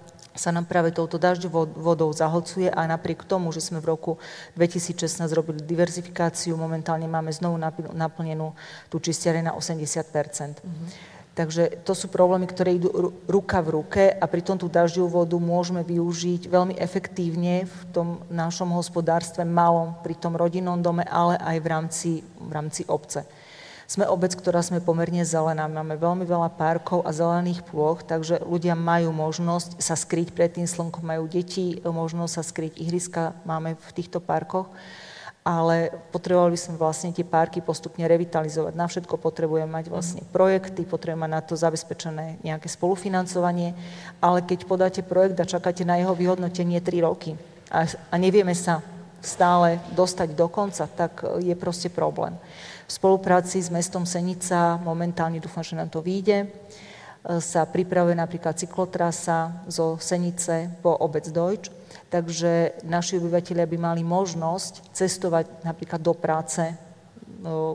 sa 0.41 0.49
nám 0.49 0.65
práve 0.65 0.89
touto 0.89 1.21
dažďovou 1.21 1.77
vodou 1.77 2.09
zahlcuje 2.09 2.73
a 2.73 2.89
napriek 2.89 3.29
tomu, 3.29 3.53
že 3.53 3.61
sme 3.61 3.77
v 3.77 3.93
roku 3.93 4.11
2016 4.57 5.21
robili 5.37 5.61
diverzifikáciu, 5.61 6.57
momentálne 6.57 7.05
máme 7.05 7.29
znovu 7.29 7.61
naplnenú 7.93 8.57
tú 8.89 8.97
čistiare 8.97 9.45
na 9.45 9.53
80 9.53 9.85
mm-hmm. 9.85 10.89
Takže 11.31 11.85
to 11.87 11.95
sú 11.95 12.11
problémy, 12.11 12.43
ktoré 12.49 12.75
idú 12.75 13.15
ruka 13.23 13.63
v 13.63 13.79
ruke 13.79 14.03
a 14.11 14.25
pritom 14.27 14.57
tú 14.57 14.67
dažďovú 14.67 15.23
vodu 15.23 15.37
môžeme 15.39 15.85
využiť 15.85 16.49
veľmi 16.49 16.75
efektívne 16.75 17.69
v 17.69 17.79
tom 17.93 18.25
našom 18.27 18.73
hospodárstve 18.75 19.45
malom, 19.47 19.95
pri 20.01 20.17
tom 20.17 20.35
rodinnom 20.35 20.81
dome, 20.81 21.05
ale 21.07 21.39
aj 21.39 21.57
v 21.61 21.67
rámci, 21.69 22.11
v 22.35 22.51
rámci 22.51 22.83
obce. 22.89 23.23
Sme 23.91 24.07
obec, 24.07 24.31
ktorá 24.39 24.63
sme 24.63 24.79
pomerne 24.79 25.19
zelená. 25.27 25.67
Máme 25.67 25.99
veľmi 25.99 26.23
veľa 26.23 26.55
parkov 26.55 27.03
a 27.03 27.11
zelených 27.11 27.59
plôch, 27.67 28.07
takže 28.07 28.39
ľudia 28.39 28.71
majú 28.71 29.11
možnosť 29.11 29.83
sa 29.83 29.99
skryť 29.99 30.31
pred 30.31 30.47
tým 30.47 30.63
slnkom, 30.63 31.03
majú 31.03 31.27
deti 31.27 31.75
možnosť 31.83 32.31
sa 32.31 32.39
skryť. 32.39 32.79
Ihriska 32.79 33.35
máme 33.43 33.75
v 33.75 33.89
týchto 33.91 34.23
parkoch 34.23 34.71
ale 35.41 35.89
potrebovali 36.13 36.53
by 36.53 36.59
sme 36.61 36.75
vlastne 36.77 37.09
tie 37.09 37.25
parky 37.25 37.65
postupne 37.65 38.05
revitalizovať. 38.05 38.77
Na 38.77 38.85
všetko 38.85 39.17
potrebujeme 39.17 39.73
mať 39.73 39.89
vlastne 39.89 40.21
projekty, 40.29 40.85
potrebujeme 40.85 41.25
mať 41.25 41.33
na 41.33 41.41
to 41.41 41.57
zabezpečené 41.57 42.37
nejaké 42.45 42.69
spolufinancovanie, 42.69 43.73
ale 44.21 44.45
keď 44.45 44.69
podáte 44.69 45.01
projekt 45.01 45.41
a 45.41 45.49
čakáte 45.49 45.81
na 45.81 45.97
jeho 45.97 46.13
vyhodnotenie 46.13 46.77
3 46.77 47.09
roky 47.09 47.33
a, 47.73 47.89
a 47.89 48.15
nevieme 48.21 48.53
sa 48.53 48.85
stále 49.17 49.81
dostať 49.97 50.37
do 50.37 50.45
konca, 50.45 50.85
tak 50.85 51.25
je 51.41 51.57
proste 51.57 51.89
problém. 51.89 52.37
V 52.91 52.99
spolupráci 52.99 53.63
s 53.63 53.71
mestom 53.71 54.03
Senica, 54.03 54.75
momentálne 54.83 55.39
dúfam, 55.39 55.63
že 55.63 55.79
nám 55.79 55.87
to 55.87 56.03
vyjde, 56.03 56.43
e, 56.43 56.47
sa 57.39 57.63
pripravuje 57.63 58.19
napríklad 58.19 58.59
cyklotrasa 58.59 59.63
zo 59.71 59.95
Senice 59.95 60.67
po 60.83 60.99
obec 60.99 61.23
Dojč, 61.31 61.71
takže 62.11 62.83
naši 62.83 63.15
obyvateľia 63.15 63.63
by 63.63 63.77
mali 63.79 64.03
možnosť 64.03 64.91
cestovať 64.91 65.63
napríklad 65.63 66.03
do 66.03 66.11
práce 66.11 66.67
e, 66.67 66.75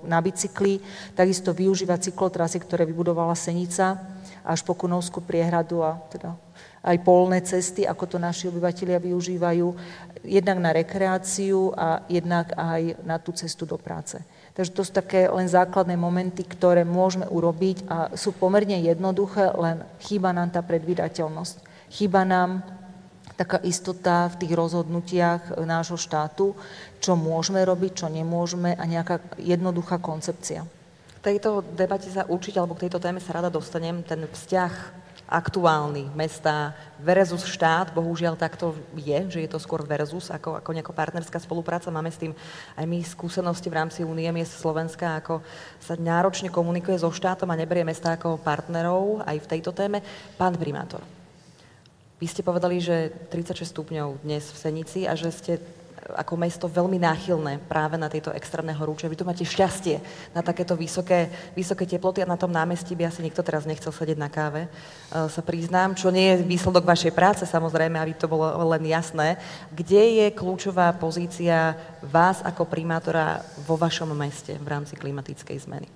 na 0.04 0.20
bicykli, 0.20 0.84
takisto 1.16 1.56
využívať 1.56 2.12
cyklotrasy, 2.12 2.60
ktoré 2.60 2.84
vybudovala 2.84 3.32
Senica 3.32 3.96
až 4.44 4.60
po 4.68 4.76
Kunovskú 4.76 5.24
priehradu 5.24 5.80
a 5.80 5.96
teda 6.12 6.36
aj 6.84 6.96
polné 7.00 7.40
cesty, 7.40 7.88
ako 7.88 8.04
to 8.04 8.16
naši 8.20 8.52
obyvateľia 8.52 9.00
využívajú, 9.00 9.66
jednak 10.28 10.58
na 10.60 10.76
rekreáciu 10.76 11.72
a 11.72 12.04
jednak 12.04 12.52
aj 12.52 13.00
na 13.00 13.16
tú 13.16 13.32
cestu 13.32 13.64
do 13.64 13.80
práce. 13.80 14.20
Takže 14.56 14.72
to 14.72 14.82
sú 14.88 14.92
také 14.96 15.28
len 15.28 15.44
základné 15.44 16.00
momenty, 16.00 16.40
ktoré 16.40 16.80
môžeme 16.88 17.28
urobiť 17.28 17.84
a 17.92 18.16
sú 18.16 18.32
pomerne 18.32 18.80
jednoduché, 18.80 19.52
len 19.52 19.84
chýba 20.00 20.32
nám 20.32 20.48
tá 20.48 20.64
predvydateľnosť. 20.64 21.60
Chýba 21.92 22.24
nám 22.24 22.64
taká 23.36 23.60
istota 23.60 24.32
v 24.32 24.40
tých 24.40 24.56
rozhodnutiach 24.56 25.60
nášho 25.60 26.00
štátu, 26.00 26.56
čo 27.04 27.20
môžeme 27.20 27.60
robiť, 27.60 27.92
čo 28.00 28.06
nemôžeme 28.08 28.72
a 28.72 28.84
nejaká 28.88 29.20
jednoduchá 29.36 30.00
koncepcia. 30.00 30.64
V 30.64 31.20
tejto 31.20 31.60
debate 31.76 32.08
sa 32.08 32.24
určite, 32.24 32.56
alebo 32.56 32.80
k 32.80 32.88
tejto 32.88 32.96
téme 32.96 33.20
sa 33.20 33.36
rada 33.36 33.52
dostanem, 33.52 34.00
ten 34.00 34.24
vzťah 34.24 34.72
aktuálny 35.26 36.10
mesta 36.14 36.74
versus 37.02 37.42
štát. 37.44 37.90
Bohužiaľ 37.90 38.38
takto 38.38 38.78
je, 38.94 39.26
že 39.26 39.42
je 39.42 39.50
to 39.50 39.58
skôr 39.58 39.82
versus 39.82 40.30
ako, 40.30 40.62
ako 40.62 40.70
nejaká 40.70 40.94
partnerská 40.94 41.42
spolupráca. 41.42 41.90
Máme 41.90 42.10
s 42.10 42.22
tým 42.22 42.32
aj 42.78 42.84
my 42.86 42.98
skúsenosti 43.02 43.66
v 43.66 43.78
rámci 43.82 44.00
Únie 44.06 44.30
miest 44.30 44.58
Slovenska, 44.58 45.18
ako 45.18 45.42
sa 45.82 45.98
náročne 45.98 46.48
komunikuje 46.48 46.96
so 46.96 47.10
štátom 47.10 47.50
a 47.50 47.58
neberie 47.58 47.82
mesta 47.82 48.14
ako 48.14 48.38
partnerov 48.40 49.26
aj 49.26 49.36
v 49.42 49.50
tejto 49.58 49.74
téme. 49.74 50.00
Pán 50.38 50.54
primátor, 50.54 51.02
Vy 52.16 52.32
ste 52.32 52.40
povedali, 52.40 52.80
že 52.80 53.12
36 53.28 53.76
stupňov 53.76 54.24
dnes 54.24 54.48
v 54.48 54.56
Senici 54.56 55.04
a 55.04 55.12
že 55.12 55.28
ste 55.28 55.60
ako 56.14 56.34
mesto 56.38 56.70
veľmi 56.70 57.02
náchylné 57.02 57.58
práve 57.66 57.98
na 57.98 58.06
tieto 58.06 58.30
extrémne 58.30 58.70
horúče. 58.70 59.10
Vy 59.10 59.18
tu 59.18 59.26
máte 59.26 59.42
šťastie 59.42 59.98
na 60.30 60.44
takéto 60.44 60.78
vysoké, 60.78 61.26
vysoké 61.58 61.88
teploty 61.88 62.22
a 62.22 62.30
na 62.30 62.38
tom 62.38 62.52
námestí 62.52 62.94
by 62.94 63.10
asi 63.10 63.26
nikto 63.26 63.42
teraz 63.42 63.66
nechcel 63.66 63.90
sedieť 63.90 64.18
na 64.20 64.30
káve, 64.30 64.70
uh, 64.70 65.26
sa 65.26 65.42
priznám, 65.42 65.98
čo 65.98 66.14
nie 66.14 66.36
je 66.36 66.46
výsledok 66.46 66.86
vašej 66.86 67.10
práce 67.10 67.42
samozrejme, 67.42 67.98
aby 67.98 68.14
to 68.14 68.30
bolo 68.30 68.46
len 68.70 68.86
jasné. 68.86 69.40
Kde 69.74 70.22
je 70.22 70.26
kľúčová 70.30 70.94
pozícia 70.94 71.74
vás 72.04 72.44
ako 72.46 72.68
primátora 72.70 73.42
vo 73.66 73.74
vašom 73.74 74.14
meste 74.14 74.54
v 74.54 74.68
rámci 74.68 74.94
klimatickej 74.94 75.58
zmeny? 75.66 75.88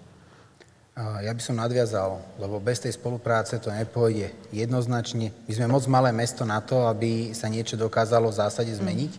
Ja 1.00 1.32
by 1.32 1.40
som 1.40 1.56
nadviazal, 1.56 2.20
lebo 2.36 2.60
bez 2.60 2.82
tej 2.82 2.92
spolupráce 2.92 3.56
to 3.56 3.72
nepôjde 3.72 4.36
jednoznačne. 4.52 5.32
My 5.48 5.52
sme 5.56 5.72
moc 5.72 5.88
malé 5.88 6.12
mesto 6.12 6.44
na 6.44 6.60
to, 6.60 6.84
aby 6.92 7.32
sa 7.32 7.48
niečo 7.48 7.78
dokázalo 7.78 8.28
v 8.28 8.36
zásade 8.36 8.68
zmeniť, 8.76 9.12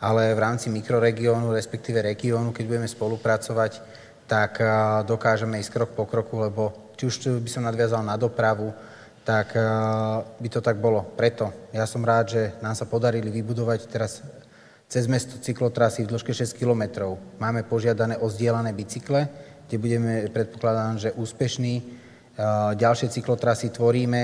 ale 0.00 0.34
v 0.34 0.42
rámci 0.42 0.70
mikroregiónu, 0.70 1.54
respektíve 1.54 2.02
regiónu, 2.02 2.50
keď 2.50 2.64
budeme 2.66 2.88
spolupracovať, 2.88 3.72
tak 4.24 4.56
dokážeme 5.04 5.60
ísť 5.60 5.70
krok 5.70 5.90
po 5.92 6.04
kroku, 6.08 6.40
lebo 6.40 6.92
či 6.96 7.10
už 7.10 7.44
by 7.44 7.50
som 7.50 7.66
nadviazal 7.68 8.00
na 8.00 8.16
dopravu, 8.16 8.72
tak 9.24 9.56
by 10.40 10.48
to 10.52 10.60
tak 10.60 10.76
bolo. 10.80 11.04
Preto 11.16 11.52
ja 11.72 11.84
som 11.84 12.04
rád, 12.04 12.32
že 12.32 12.42
nám 12.60 12.76
sa 12.76 12.84
podarili 12.88 13.32
vybudovať 13.32 13.80
teraz 13.88 14.24
cez 14.84 15.08
mesto 15.08 15.40
cyklotrasy 15.40 16.04
v 16.04 16.12
dĺžke 16.12 16.36
6 16.36 16.54
kilometrov. 16.54 17.16
Máme 17.40 17.64
požiadané 17.64 18.20
o 18.20 18.28
zdieľané 18.28 18.76
bicykle, 18.76 19.28
kde 19.64 19.76
budeme, 19.80 20.28
predpokladám, 20.28 21.00
že 21.00 21.16
úspešní. 21.16 21.74
Ďalšie 22.76 23.08
cyklotrasy 23.08 23.72
tvoríme. 23.72 24.22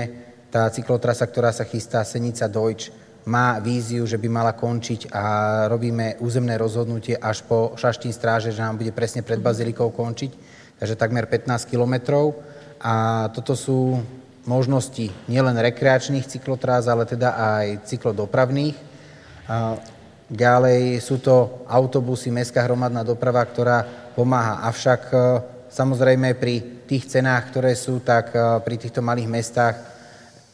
Tá 0.53 0.69
cyklotrasa, 0.69 1.25
ktorá 1.25 1.49
sa 1.49 1.65
chystá, 1.65 2.05
Senica 2.05 2.45
Deutsch, 2.45 2.93
má 3.25 3.61
víziu, 3.61 4.05
že 4.09 4.17
by 4.17 4.27
mala 4.29 4.53
končiť 4.57 5.13
a 5.13 5.23
robíme 5.69 6.17
územné 6.21 6.57
rozhodnutie 6.57 7.13
až 7.13 7.45
po 7.45 7.77
Šaštín 7.77 8.13
stráže, 8.13 8.49
že 8.49 8.63
nám 8.63 8.81
bude 8.81 8.89
presne 8.95 9.21
pred 9.21 9.37
Bazilikou 9.37 9.93
končiť, 9.93 10.31
takže 10.81 10.97
takmer 10.97 11.29
15 11.29 11.69
kilometrov. 11.69 12.33
A 12.81 13.27
toto 13.29 13.53
sú 13.53 14.01
možnosti 14.49 15.13
nielen 15.29 15.53
rekreačných 15.53 16.25
cyklotrás, 16.25 16.89
ale 16.89 17.05
teda 17.05 17.37
aj 17.37 17.85
cyklodopravných. 17.85 18.73
Ďalej 20.31 21.03
sú 21.03 21.19
to 21.19 21.67
autobusy, 21.67 22.31
mestská 22.31 22.63
hromadná 22.63 23.03
doprava, 23.03 23.43
ktorá 23.43 23.83
pomáha. 24.15 24.63
Avšak 24.63 25.01
e, 25.11 25.15
samozrejme 25.67 26.39
pri 26.39 26.87
tých 26.87 27.03
cenách, 27.11 27.51
ktoré 27.51 27.75
sú, 27.75 27.99
tak 27.99 28.31
e, 28.31 28.39
pri 28.63 28.79
týchto 28.79 29.03
malých 29.03 29.27
mestách 29.27 29.75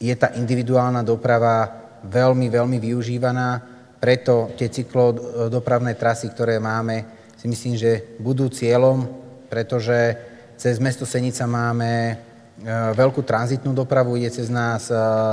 je 0.01 0.09
tá 0.17 0.33
individuálna 0.33 1.05
doprava 1.05 1.86
veľmi, 2.03 2.47
veľmi 2.51 2.77
využívaná. 2.77 3.49
Preto 3.97 4.53
tie 4.53 4.69
cyklodopravné 4.69 5.97
trasy, 5.97 6.29
ktoré 6.29 6.61
máme, 6.61 7.05
si 7.37 7.49
myslím, 7.49 7.73
že 7.77 8.17
budú 8.21 8.49
cieľom, 8.49 9.09
pretože 9.49 10.17
cez 10.57 10.77
mesto 10.77 11.05
Senica 11.05 11.45
máme 11.49 12.13
e, 12.13 12.15
veľkú 12.93 13.21
tranzitnú 13.25 13.73
dopravu, 13.73 14.17
ide 14.17 14.29
cez 14.29 14.49
nás 14.49 14.89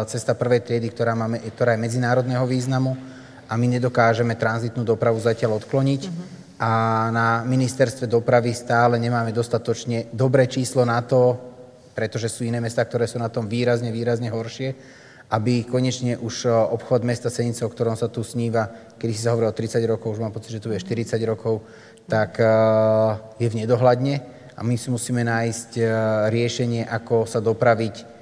cesta 0.08 0.32
prvej 0.32 0.64
triedy, 0.64 0.88
ktorá, 0.92 1.12
máme, 1.12 1.40
ktorá 1.52 1.76
je 1.76 1.84
medzinárodného 1.84 2.44
významu 2.48 2.96
a 3.48 3.52
my 3.56 3.66
nedokážeme 3.76 4.36
tranzitnú 4.36 4.84
dopravu 4.84 5.20
zatiaľ 5.20 5.60
odkloniť. 5.60 6.02
Mm-hmm 6.08 6.44
a 6.58 6.70
na 7.10 7.42
ministerstve 7.42 8.06
dopravy 8.06 8.54
stále 8.54 8.96
nemáme 9.02 9.34
dostatočne 9.34 10.06
dobré 10.14 10.46
číslo 10.46 10.86
na 10.86 11.02
to, 11.02 11.34
pretože 11.92 12.30
sú 12.30 12.46
iné 12.46 12.62
mesta, 12.62 12.86
ktoré 12.86 13.10
sú 13.10 13.18
na 13.18 13.26
tom 13.26 13.50
výrazne, 13.50 13.90
výrazne 13.90 14.30
horšie, 14.30 14.70
aby 15.30 15.64
konečne 15.64 16.20
už 16.20 16.44
e, 16.44 16.48
obchod 16.52 17.02
mesta 17.06 17.32
Senice, 17.32 17.64
o 17.64 17.72
ktorom 17.72 17.96
sa 17.96 18.12
tu 18.12 18.20
sníva, 18.20 18.68
kedy 19.00 19.12
si 19.16 19.24
sa 19.24 19.32
hovorilo 19.32 19.56
30 19.56 19.80
rokov, 19.88 20.18
už 20.18 20.22
mám 20.22 20.34
pocit, 20.34 20.52
že 20.52 20.60
tu 20.60 20.68
je 20.68 20.78
40 20.78 21.16
rokov, 21.24 21.64
tak 22.04 22.36
e, 22.36 22.44
je 23.40 23.48
v 23.48 23.58
nedohľadne 23.64 24.14
a 24.54 24.60
my 24.60 24.76
si 24.76 24.92
musíme 24.92 25.24
nájsť 25.24 25.70
e, 25.80 25.82
riešenie, 26.28 26.82
ako 26.84 27.24
sa 27.24 27.40
dopraviť 27.40 28.12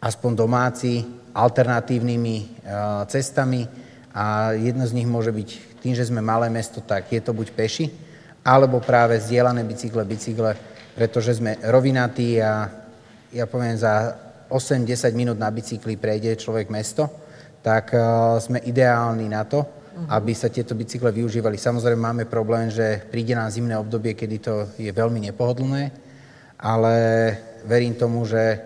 aspoň 0.00 0.32
domáci 0.32 1.04
alternatívnymi 1.36 2.64
cestami 3.12 3.68
a 4.16 4.56
jedno 4.56 4.88
z 4.88 4.96
nich 4.96 5.08
môže 5.08 5.28
byť 5.28 5.48
tým, 5.84 5.92
že 5.92 6.08
sme 6.08 6.24
malé 6.24 6.48
mesto, 6.48 6.80
tak 6.80 7.12
je 7.12 7.20
to 7.20 7.36
buď 7.36 7.52
peši, 7.52 7.92
alebo 8.40 8.80
práve 8.80 9.20
zdieľané 9.20 9.60
bicykle, 9.66 10.06
bicykle, 10.08 10.56
pretože 10.96 11.36
sme 11.36 11.60
rovinatí 11.60 12.40
a 12.40 12.70
ja 13.34 13.44
poviem 13.44 13.76
za 13.76 14.25
8-10 14.50 15.12
minút 15.16 15.38
na 15.38 15.50
bicykli 15.50 15.98
prejde 15.98 16.38
človek 16.38 16.70
mesto, 16.70 17.10
tak 17.62 17.90
uh, 17.94 18.38
sme 18.38 18.62
ideálni 18.62 19.26
na 19.26 19.42
to, 19.42 19.66
uh-huh. 19.66 20.06
aby 20.14 20.30
sa 20.36 20.46
tieto 20.46 20.78
bicykle 20.78 21.10
využívali. 21.10 21.58
Samozrejme 21.58 21.98
máme 21.98 22.24
problém, 22.30 22.70
že 22.70 23.02
príde 23.10 23.34
nám 23.34 23.50
zimné 23.50 23.74
obdobie, 23.74 24.14
kedy 24.14 24.36
to 24.38 24.54
je 24.78 24.92
veľmi 24.94 25.18
nepohodlné, 25.30 25.90
ale 26.60 26.94
verím 27.66 27.98
tomu, 27.98 28.22
že 28.22 28.62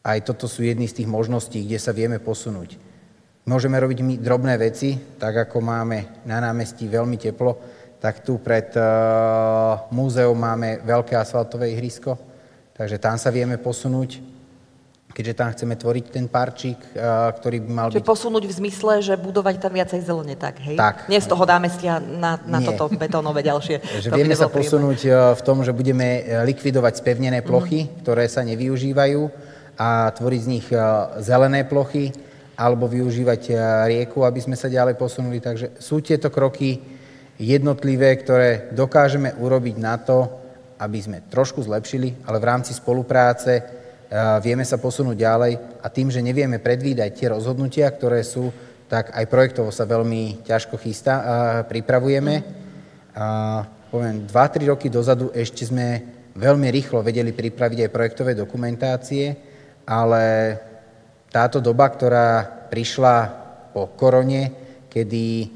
aj 0.00 0.24
toto 0.24 0.48
sú 0.48 0.64
jedny 0.64 0.88
z 0.88 1.04
tých 1.04 1.08
možností, 1.12 1.60
kde 1.60 1.76
sa 1.76 1.92
vieme 1.92 2.16
posunúť. 2.16 2.80
Môžeme 3.44 3.76
robiť 3.76 4.00
my 4.00 4.14
drobné 4.16 4.56
veci, 4.56 4.96
tak 5.20 5.48
ako 5.48 5.60
máme 5.60 6.24
na 6.24 6.40
námestí 6.40 6.88
veľmi 6.88 7.20
teplo, 7.20 7.56
tak 8.00 8.24
tu 8.24 8.40
pred 8.40 8.72
uh, 8.80 9.84
múzeum 9.92 10.36
máme 10.36 10.80
veľké 10.80 11.12
asfaltové 11.20 11.76
ihrisko, 11.76 12.16
takže 12.72 12.96
tam 12.96 13.20
sa 13.20 13.28
vieme 13.28 13.60
posunúť, 13.60 14.39
keďže 15.10 15.34
tam 15.34 15.48
chceme 15.52 15.74
tvoriť 15.76 16.04
ten 16.10 16.26
parčík, 16.30 16.78
uh, 16.94 17.30
ktorý 17.34 17.62
by 17.66 17.70
mal 17.70 17.88
Čiže 17.90 18.02
byť... 18.02 18.10
posunúť 18.10 18.44
v 18.46 18.52
zmysle, 18.54 18.92
že 19.02 19.14
budovať 19.18 19.54
tam 19.58 19.72
viacej 19.74 20.00
zelene, 20.02 20.34
tak, 20.38 20.62
hej? 20.62 20.76
Tak. 20.78 21.10
Nie 21.10 21.20
z 21.20 21.28
toho 21.28 21.44
námestia 21.44 21.98
na, 21.98 22.38
na 22.46 22.58
toto 22.62 22.88
betónové 22.94 23.42
ďalšie. 23.46 23.82
Že 24.06 24.08
vieme 24.16 24.34
sa 24.38 24.48
posunúť 24.48 25.00
uh, 25.06 25.14
v 25.36 25.42
tom, 25.44 25.62
že 25.62 25.76
budeme 25.76 26.24
likvidovať 26.46 27.04
spevnené 27.04 27.44
plochy, 27.44 27.84
mm. 27.84 28.06
ktoré 28.06 28.24
sa 28.30 28.40
nevyužívajú 28.46 29.22
a 29.80 30.12
tvoriť 30.12 30.40
z 30.44 30.50
nich 30.50 30.66
zelené 31.24 31.64
plochy, 31.64 32.12
alebo 32.60 32.84
využívať 32.84 33.42
eh, 33.48 33.56
rieku, 33.88 34.20
aby 34.28 34.44
sme 34.44 34.56
sa 34.60 34.68
ďalej 34.68 35.00
posunuli. 35.00 35.40
Takže 35.40 35.80
sú 35.80 36.04
tieto 36.04 36.28
kroky 36.28 36.76
jednotlivé, 37.40 38.12
ktoré 38.20 38.68
dokážeme 38.76 39.32
urobiť 39.40 39.76
na 39.80 39.96
to, 39.96 40.28
aby 40.76 41.00
sme 41.00 41.24
trošku 41.32 41.64
zlepšili, 41.64 42.28
ale 42.28 42.36
v 42.36 42.48
rámci 42.52 42.76
spolupráce 42.76 43.52
eh, 43.56 43.64
vieme 44.42 44.66
sa 44.66 44.76
posunúť 44.76 45.16
ďalej 45.16 45.52
a 45.80 45.86
tým, 45.86 46.10
že 46.10 46.18
nevieme 46.18 46.58
predvídať 46.58 47.10
tie 47.14 47.28
rozhodnutia, 47.30 47.86
ktoré 47.94 48.26
sú, 48.26 48.50
tak 48.90 49.14
aj 49.14 49.30
projektovo 49.30 49.70
sa 49.70 49.86
veľmi 49.86 50.42
ťažko 50.42 50.74
chystá, 50.82 51.14
a 51.22 51.34
pripravujeme. 51.62 52.34
A 53.14 53.26
poviem, 53.90 54.26
2-3 54.26 54.70
roky 54.70 54.90
dozadu 54.90 55.30
ešte 55.30 55.62
sme 55.62 56.02
veľmi 56.34 56.70
rýchlo 56.74 57.02
vedeli 57.02 57.30
pripraviť 57.30 57.86
aj 57.86 57.94
projektové 57.94 58.34
dokumentácie, 58.34 59.34
ale 59.86 60.24
táto 61.30 61.62
doba, 61.62 61.86
ktorá 61.90 62.42
prišla 62.70 63.16
po 63.70 63.94
korone, 63.94 64.50
kedy 64.90 65.50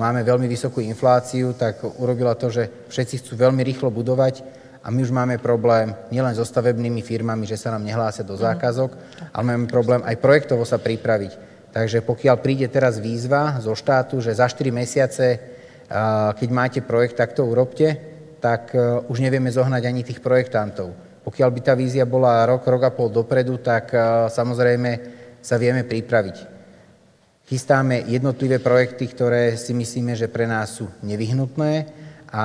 máme 0.00 0.24
veľmi 0.24 0.48
vysokú 0.48 0.80
infláciu, 0.80 1.52
tak 1.52 1.84
urobila 2.00 2.32
to, 2.32 2.48
že 2.48 2.88
všetci 2.88 3.20
chcú 3.20 3.32
veľmi 3.36 3.60
rýchlo 3.60 3.92
budovať 3.92 4.61
a 4.82 4.90
my 4.90 4.98
už 5.06 5.14
máme 5.14 5.38
problém 5.38 5.94
nielen 6.10 6.34
so 6.34 6.42
stavebnými 6.42 7.06
firmami, 7.06 7.46
že 7.46 7.54
sa 7.54 7.70
nám 7.70 7.86
nehlásia 7.86 8.26
do 8.26 8.34
mhm. 8.34 8.42
zákazok, 8.42 8.90
ale 9.30 9.42
máme 9.46 9.70
problém 9.70 10.02
aj 10.02 10.18
projektovo 10.18 10.66
sa 10.66 10.82
pripraviť. 10.82 11.50
Takže 11.72 12.04
pokiaľ 12.04 12.36
príde 12.44 12.68
teraz 12.68 13.00
výzva 13.00 13.56
zo 13.56 13.72
štátu, 13.72 14.20
že 14.20 14.36
za 14.36 14.44
4 14.44 14.68
mesiace, 14.68 15.40
keď 16.36 16.48
máte 16.52 16.80
projekt, 16.84 17.16
tak 17.16 17.32
to 17.32 17.48
urobte, 17.48 18.12
tak 18.42 18.74
e, 18.74 19.06
už 19.06 19.22
nevieme 19.22 19.48
zohnať 19.48 19.82
ani 19.86 20.02
tých 20.02 20.18
projektantov. 20.18 20.92
Pokiaľ 21.22 21.48
by 21.48 21.60
tá 21.62 21.72
vízia 21.78 22.02
bola 22.02 22.42
rok, 22.44 22.66
rok 22.66 22.82
a 22.82 22.90
pol 22.90 23.08
dopredu, 23.08 23.56
tak 23.62 23.94
e, 23.94 24.28
samozrejme 24.28 24.90
sa 25.40 25.56
vieme 25.56 25.86
pripraviť. 25.86 26.36
Chystáme 27.46 28.04
jednotlivé 28.10 28.58
projekty, 28.58 29.06
ktoré 29.08 29.54
si 29.54 29.72
myslíme, 29.72 30.16
že 30.18 30.26
pre 30.26 30.44
nás 30.44 30.80
sú 30.80 30.90
nevyhnutné 31.06 31.86
a 32.34 32.44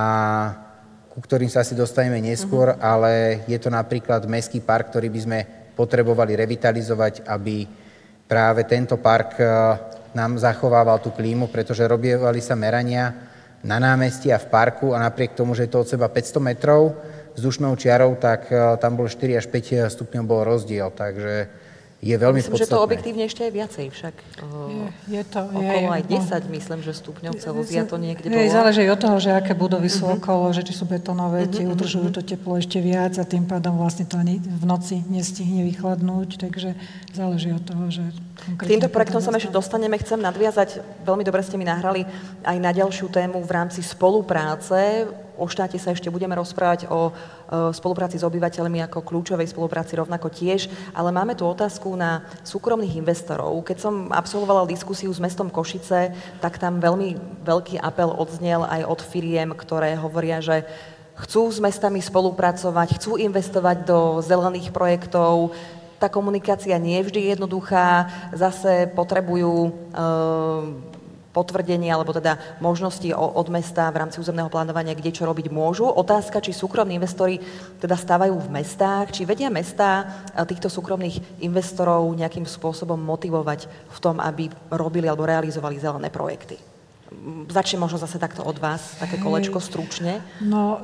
ku 1.17 1.25
ktorým 1.25 1.49
sa 1.49 1.65
asi 1.65 1.73
dostaneme 1.73 2.21
neskôr, 2.21 2.77
uh-huh. 2.77 2.77
ale 2.77 3.41
je 3.49 3.57
to 3.57 3.73
napríklad 3.73 4.29
Mestský 4.29 4.61
park, 4.61 4.93
ktorý 4.93 5.09
by 5.09 5.19
sme 5.25 5.39
potrebovali 5.73 6.37
revitalizovať, 6.37 7.25
aby 7.25 7.65
práve 8.29 8.61
tento 8.69 9.01
park 9.01 9.41
e, 9.41 9.45
nám 10.13 10.37
zachovával 10.37 11.01
tú 11.01 11.09
klímu, 11.09 11.49
pretože 11.49 11.89
robievali 11.89 12.37
sa 12.37 12.53
merania 12.53 13.17
na 13.65 13.81
námestí 13.81 14.29
a 14.29 14.37
v 14.37 14.45
parku 14.45 14.93
a 14.93 15.01
napriek 15.01 15.33
tomu, 15.33 15.57
že 15.57 15.65
je 15.65 15.73
to 15.73 15.81
od 15.81 15.89
seba 15.89 16.05
500 16.05 16.37
metrov, 16.37 16.93
vzdušnou 17.33 17.73
čiarou, 17.81 18.13
tak 18.21 18.53
e, 18.53 18.77
tam 18.77 18.93
bol 18.93 19.09
4 19.09 19.41
až 19.41 19.49
5 19.49 19.89
stupňov 19.89 20.21
bol 20.21 20.45
rozdiel. 20.45 20.93
Takže 20.93 21.49
je 21.97 22.13
veľmi 22.13 22.37
myslím, 22.37 22.53
podstatné. 22.53 22.69
že 22.69 22.77
to 22.77 22.85
objektívne 22.85 23.23
ešte 23.25 23.41
aj 23.41 23.51
viacej 23.57 23.85
však. 23.89 24.15
Je, 24.37 24.85
je 25.17 25.23
to, 25.25 25.39
okolo 25.49 25.87
je, 25.89 25.95
aj 25.97 26.03
10, 26.05 26.45
no, 26.45 26.49
myslím, 26.53 26.79
že 26.85 26.91
stupňov 26.93 27.33
Celzia 27.41 27.83
to 27.89 27.97
niekde 27.97 28.29
je, 28.29 28.37
bolo. 28.37 28.53
Záleží 28.53 28.85
od 28.85 28.99
toho, 29.01 29.17
že 29.17 29.33
aké 29.33 29.57
budovy 29.57 29.89
sú 29.89 30.05
Mhm. 30.05 30.21
okolo, 30.21 30.45
že 30.53 30.61
či 30.61 30.77
sú 30.77 30.85
betonové, 30.85 31.49
tie 31.49 31.65
udržujú 31.65 32.13
to 32.13 32.21
teplo 32.21 32.53
ešte 32.55 32.77
viac 32.77 33.17
a 33.17 33.25
tým 33.25 33.49
pádom 33.49 33.81
vlastne 33.81 34.05
to 34.05 34.21
ani 34.21 34.37
v 34.37 34.63
noci 34.63 35.01
nestihne 35.09 35.65
vychladnúť, 35.65 36.37
takže 36.37 36.77
záleží 37.17 37.49
od 37.49 37.65
toho, 37.65 37.89
že 37.89 38.05
K 38.45 38.61
týmto 38.69 38.87
projektom 38.87 39.17
sa 39.17 39.33
ešte 39.33 39.49
dostaneme. 39.49 39.97
Chcem 39.97 40.21
nadviazať, 40.21 40.79
veľmi 41.01 41.25
dobre 41.25 41.41
ste 41.41 41.57
mi 41.57 41.65
nahrali 41.65 42.05
aj 42.45 42.57
na 42.61 42.69
ďalšiu 42.69 43.09
tému 43.09 43.41
v 43.41 43.49
rámci 43.51 43.81
spolupráce. 43.81 45.09
O 45.37 45.45
štáte 45.45 45.77
sa 45.77 45.93
ešte 45.93 46.09
budeme 46.09 46.33
rozprávať 46.33 46.89
o 46.89 47.09
e, 47.09 47.11
spolupráci 47.69 48.17
s 48.17 48.25
obyvateľmi 48.25 48.81
ako 48.89 49.05
kľúčovej 49.05 49.45
spolupráci 49.45 49.93
rovnako 49.93 50.33
tiež, 50.33 50.65
ale 50.97 51.13
máme 51.13 51.37
tu 51.37 51.45
otázku 51.45 51.93
na 51.93 52.25
súkromných 52.41 52.97
investorov. 52.97 53.53
Keď 53.61 53.77
som 53.77 54.09
absolvovala 54.09 54.65
diskusiu 54.65 55.13
s 55.13 55.21
mestom 55.21 55.53
Košice, 55.53 56.17
tak 56.41 56.57
tam 56.57 56.81
veľmi 56.81 57.41
veľký 57.45 57.77
apel 57.77 58.09
odznel 58.09 58.65
aj 58.65 58.81
od 58.89 58.99
firiem, 59.05 59.53
ktoré 59.53 59.93
hovoria, 59.93 60.41
že 60.41 60.65
chcú 61.21 61.53
s 61.53 61.61
mestami 61.61 62.01
spolupracovať, 62.01 62.97
chcú 62.97 63.21
investovať 63.21 63.85
do 63.85 64.25
zelených 64.25 64.73
projektov, 64.73 65.53
tá 65.97 66.09
komunikácia 66.09 66.77
nie 66.77 67.01
je 67.01 67.09
vždy 67.09 67.21
jednoduchá, 67.33 68.09
zase 68.33 68.89
potrebujú 68.93 69.53
e, 69.65 69.71
potvrdenie 71.37 71.93
alebo 71.93 72.17
teda 72.17 72.41
možnosti 72.57 73.05
od 73.13 73.45
mesta 73.53 73.93
v 73.93 74.01
rámci 74.01 74.17
územného 74.17 74.49
plánovania, 74.49 74.97
kde 74.97 75.13
čo 75.13 75.29
robiť 75.29 75.53
môžu. 75.53 75.85
Otázka, 75.85 76.41
či 76.41 76.49
súkromní 76.49 76.97
investori 76.97 77.37
teda 77.77 77.93
stávajú 77.93 78.33
v 78.33 78.49
mestách, 78.49 79.13
či 79.13 79.29
vedia 79.29 79.53
mesta 79.53 80.09
týchto 80.33 80.65
súkromných 80.65 81.45
investorov 81.45 82.09
nejakým 82.17 82.49
spôsobom 82.49 82.97
motivovať 82.97 83.69
v 83.69 83.97
tom, 84.01 84.17
aby 84.17 84.49
robili 84.73 85.05
alebo 85.05 85.29
realizovali 85.29 85.77
zelené 85.77 86.09
projekty. 86.09 86.57
Začne 87.47 87.77
možno 87.79 88.01
zase 88.01 88.17
takto 88.17 88.41
od 88.41 88.57
vás, 88.57 88.97
také 88.97 89.21
kolečko 89.21 89.61
stručne. 89.61 90.25
No, 90.41 90.81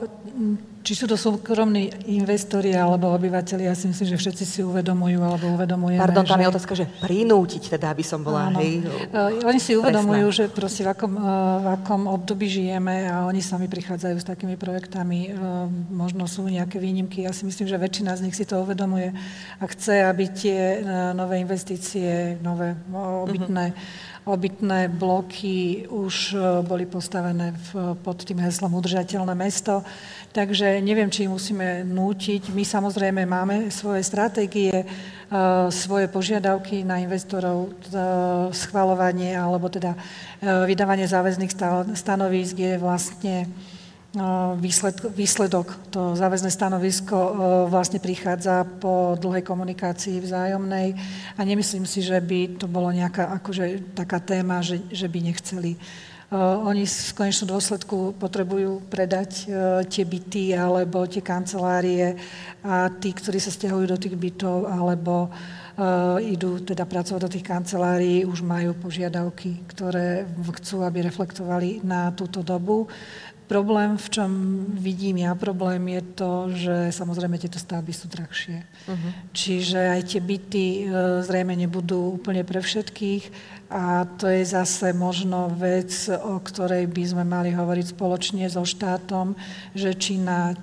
či 0.84 1.00
sú 1.00 1.08
to 1.08 1.16
súkromní 1.16 2.12
investori 2.12 2.76
alebo 2.76 3.08
obyvateľi, 3.16 3.72
ja 3.72 3.72
si 3.72 3.88
myslím, 3.88 4.04
že 4.04 4.18
všetci 4.20 4.44
si 4.44 4.60
uvedomujú 4.68 5.16
alebo 5.24 5.56
uvedomujeme, 5.56 6.04
Pardon, 6.04 6.28
tam 6.28 6.36
že... 6.36 6.44
je 6.44 6.52
otázka, 6.52 6.74
že 6.76 6.86
prinútiť 7.00 7.80
teda, 7.80 7.96
aby 7.96 8.04
som 8.04 8.20
bola, 8.20 8.52
Áno. 8.52 8.60
hej, 8.60 8.84
Uh, 9.14 9.46
oni 9.46 9.62
si 9.62 9.78
uvedomujú, 9.78 10.28
presná. 10.34 10.38
že 10.44 10.46
proste 10.50 10.82
v 10.84 10.90
akom, 10.92 11.14
uh, 11.16 11.24
v 11.62 11.68
akom 11.80 12.02
období 12.10 12.50
žijeme 12.50 13.08
a 13.08 13.24
oni 13.30 13.40
sami 13.40 13.70
prichádzajú 13.70 14.16
s 14.20 14.26
takými 14.26 14.58
projektami. 14.60 15.32
Uh, 15.32 15.70
možno 15.94 16.26
sú 16.28 16.44
nejaké 16.50 16.82
výnimky. 16.82 17.24
Ja 17.24 17.32
si 17.32 17.46
myslím, 17.46 17.70
že 17.70 17.78
väčšina 17.78 18.18
z 18.18 18.28
nich 18.28 18.36
si 18.36 18.44
to 18.44 18.60
uvedomuje 18.60 19.14
a 19.62 19.64
chce, 19.70 20.04
aby 20.04 20.34
tie 20.34 20.82
uh, 20.82 21.14
nové 21.14 21.40
investície, 21.40 22.42
nové 22.42 22.74
obytné, 22.92 23.78
obytné 24.26 24.90
bloky 24.90 25.86
už 25.88 26.36
boli 26.66 26.90
postavené 26.90 27.54
v, 27.72 27.94
pod 28.02 28.18
tým 28.26 28.42
heslom 28.42 28.74
udržateľné 28.74 29.36
mesto. 29.38 29.86
Takže 30.34 30.73
neviem, 30.80 31.12
či 31.12 31.28
musíme 31.28 31.84
nútiť. 31.84 32.56
My 32.56 32.64
samozrejme 32.66 33.28
máme 33.28 33.68
svoje 33.70 34.02
stratégie, 34.02 34.72
uh, 34.72 35.68
svoje 35.68 36.08
požiadavky 36.08 36.88
na 36.88 37.04
investorov, 37.04 37.70
uh, 37.70 38.50
schvalovanie 38.56 39.36
alebo 39.36 39.70
teda 39.70 39.94
uh, 39.94 40.64
vydávanie 40.66 41.06
záväzných 41.06 41.52
sta- 41.52 41.86
stanovísk 41.94 42.56
je 42.58 42.74
vlastne 42.80 43.52
výsled, 44.62 45.10
výsledok. 45.18 45.90
To 45.90 46.14
záväzné 46.14 46.54
stanovisko 46.54 47.18
vlastne 47.66 47.98
prichádza 47.98 48.62
po 48.78 49.18
dlhej 49.18 49.42
komunikácii 49.42 50.22
vzájomnej 50.22 50.94
a 51.34 51.42
nemyslím 51.42 51.90
si, 51.90 52.06
že 52.06 52.22
by 52.22 52.62
to 52.62 52.70
bolo 52.70 52.94
nejaká 52.94 53.34
akože 53.42 53.98
taká 53.98 54.22
téma, 54.22 54.62
že, 54.62 54.86
že 54.94 55.10
by 55.10 55.34
nechceli 55.34 55.74
Uh, 55.74 56.13
oni 56.42 56.90
v 56.90 57.14
konečnom 57.14 57.54
dôsledku 57.54 58.18
potrebujú 58.18 58.82
predať 58.90 59.46
uh, 59.46 59.86
tie 59.86 60.02
byty 60.02 60.58
alebo 60.58 61.06
tie 61.06 61.22
kancelárie 61.22 62.18
a 62.66 62.90
tí, 62.90 63.14
ktorí 63.14 63.38
sa 63.38 63.54
stiahujú 63.54 63.86
do 63.86 64.02
tých 64.02 64.18
bytov 64.18 64.66
alebo 64.66 65.30
uh, 65.30 66.18
idú 66.18 66.58
teda 66.58 66.90
pracovať 66.90 67.22
do 67.22 67.34
tých 67.38 67.46
kancelárií, 67.46 68.26
už 68.26 68.42
majú 68.42 68.74
požiadavky, 68.74 69.62
ktoré 69.70 70.26
chcú, 70.62 70.82
aby 70.82 71.06
reflektovali 71.06 71.86
na 71.86 72.10
túto 72.10 72.42
dobu. 72.42 72.90
Problém, 73.44 74.00
v 74.00 74.08
čom 74.08 74.32
vidím 74.72 75.28
ja 75.28 75.36
problém, 75.36 75.84
je 76.00 76.02
to, 76.16 76.32
že 76.56 76.76
samozrejme 76.96 77.36
tieto 77.36 77.60
stavby 77.60 77.92
sú 77.92 78.08
drahšie. 78.08 78.64
Uh-huh. 78.64 79.12
Čiže 79.36 80.00
aj 80.00 80.02
tie 80.10 80.22
byty 80.24 80.66
e, 80.66 80.84
zrejme 81.28 81.52
nebudú 81.52 82.18
úplne 82.18 82.48
pre 82.48 82.64
všetkých 82.64 83.24
a 83.74 84.06
to 84.06 84.30
je 84.30 84.46
zase 84.46 84.94
možno 84.94 85.50
vec, 85.50 85.90
o 86.14 86.38
ktorej 86.38 86.86
by 86.94 87.04
sme 87.10 87.24
mali 87.26 87.50
hovoriť 87.50 87.98
spoločne 87.98 88.46
so 88.46 88.62
štátom, 88.62 89.34
že 89.74 89.98
či 89.98 90.22
na 90.22 90.54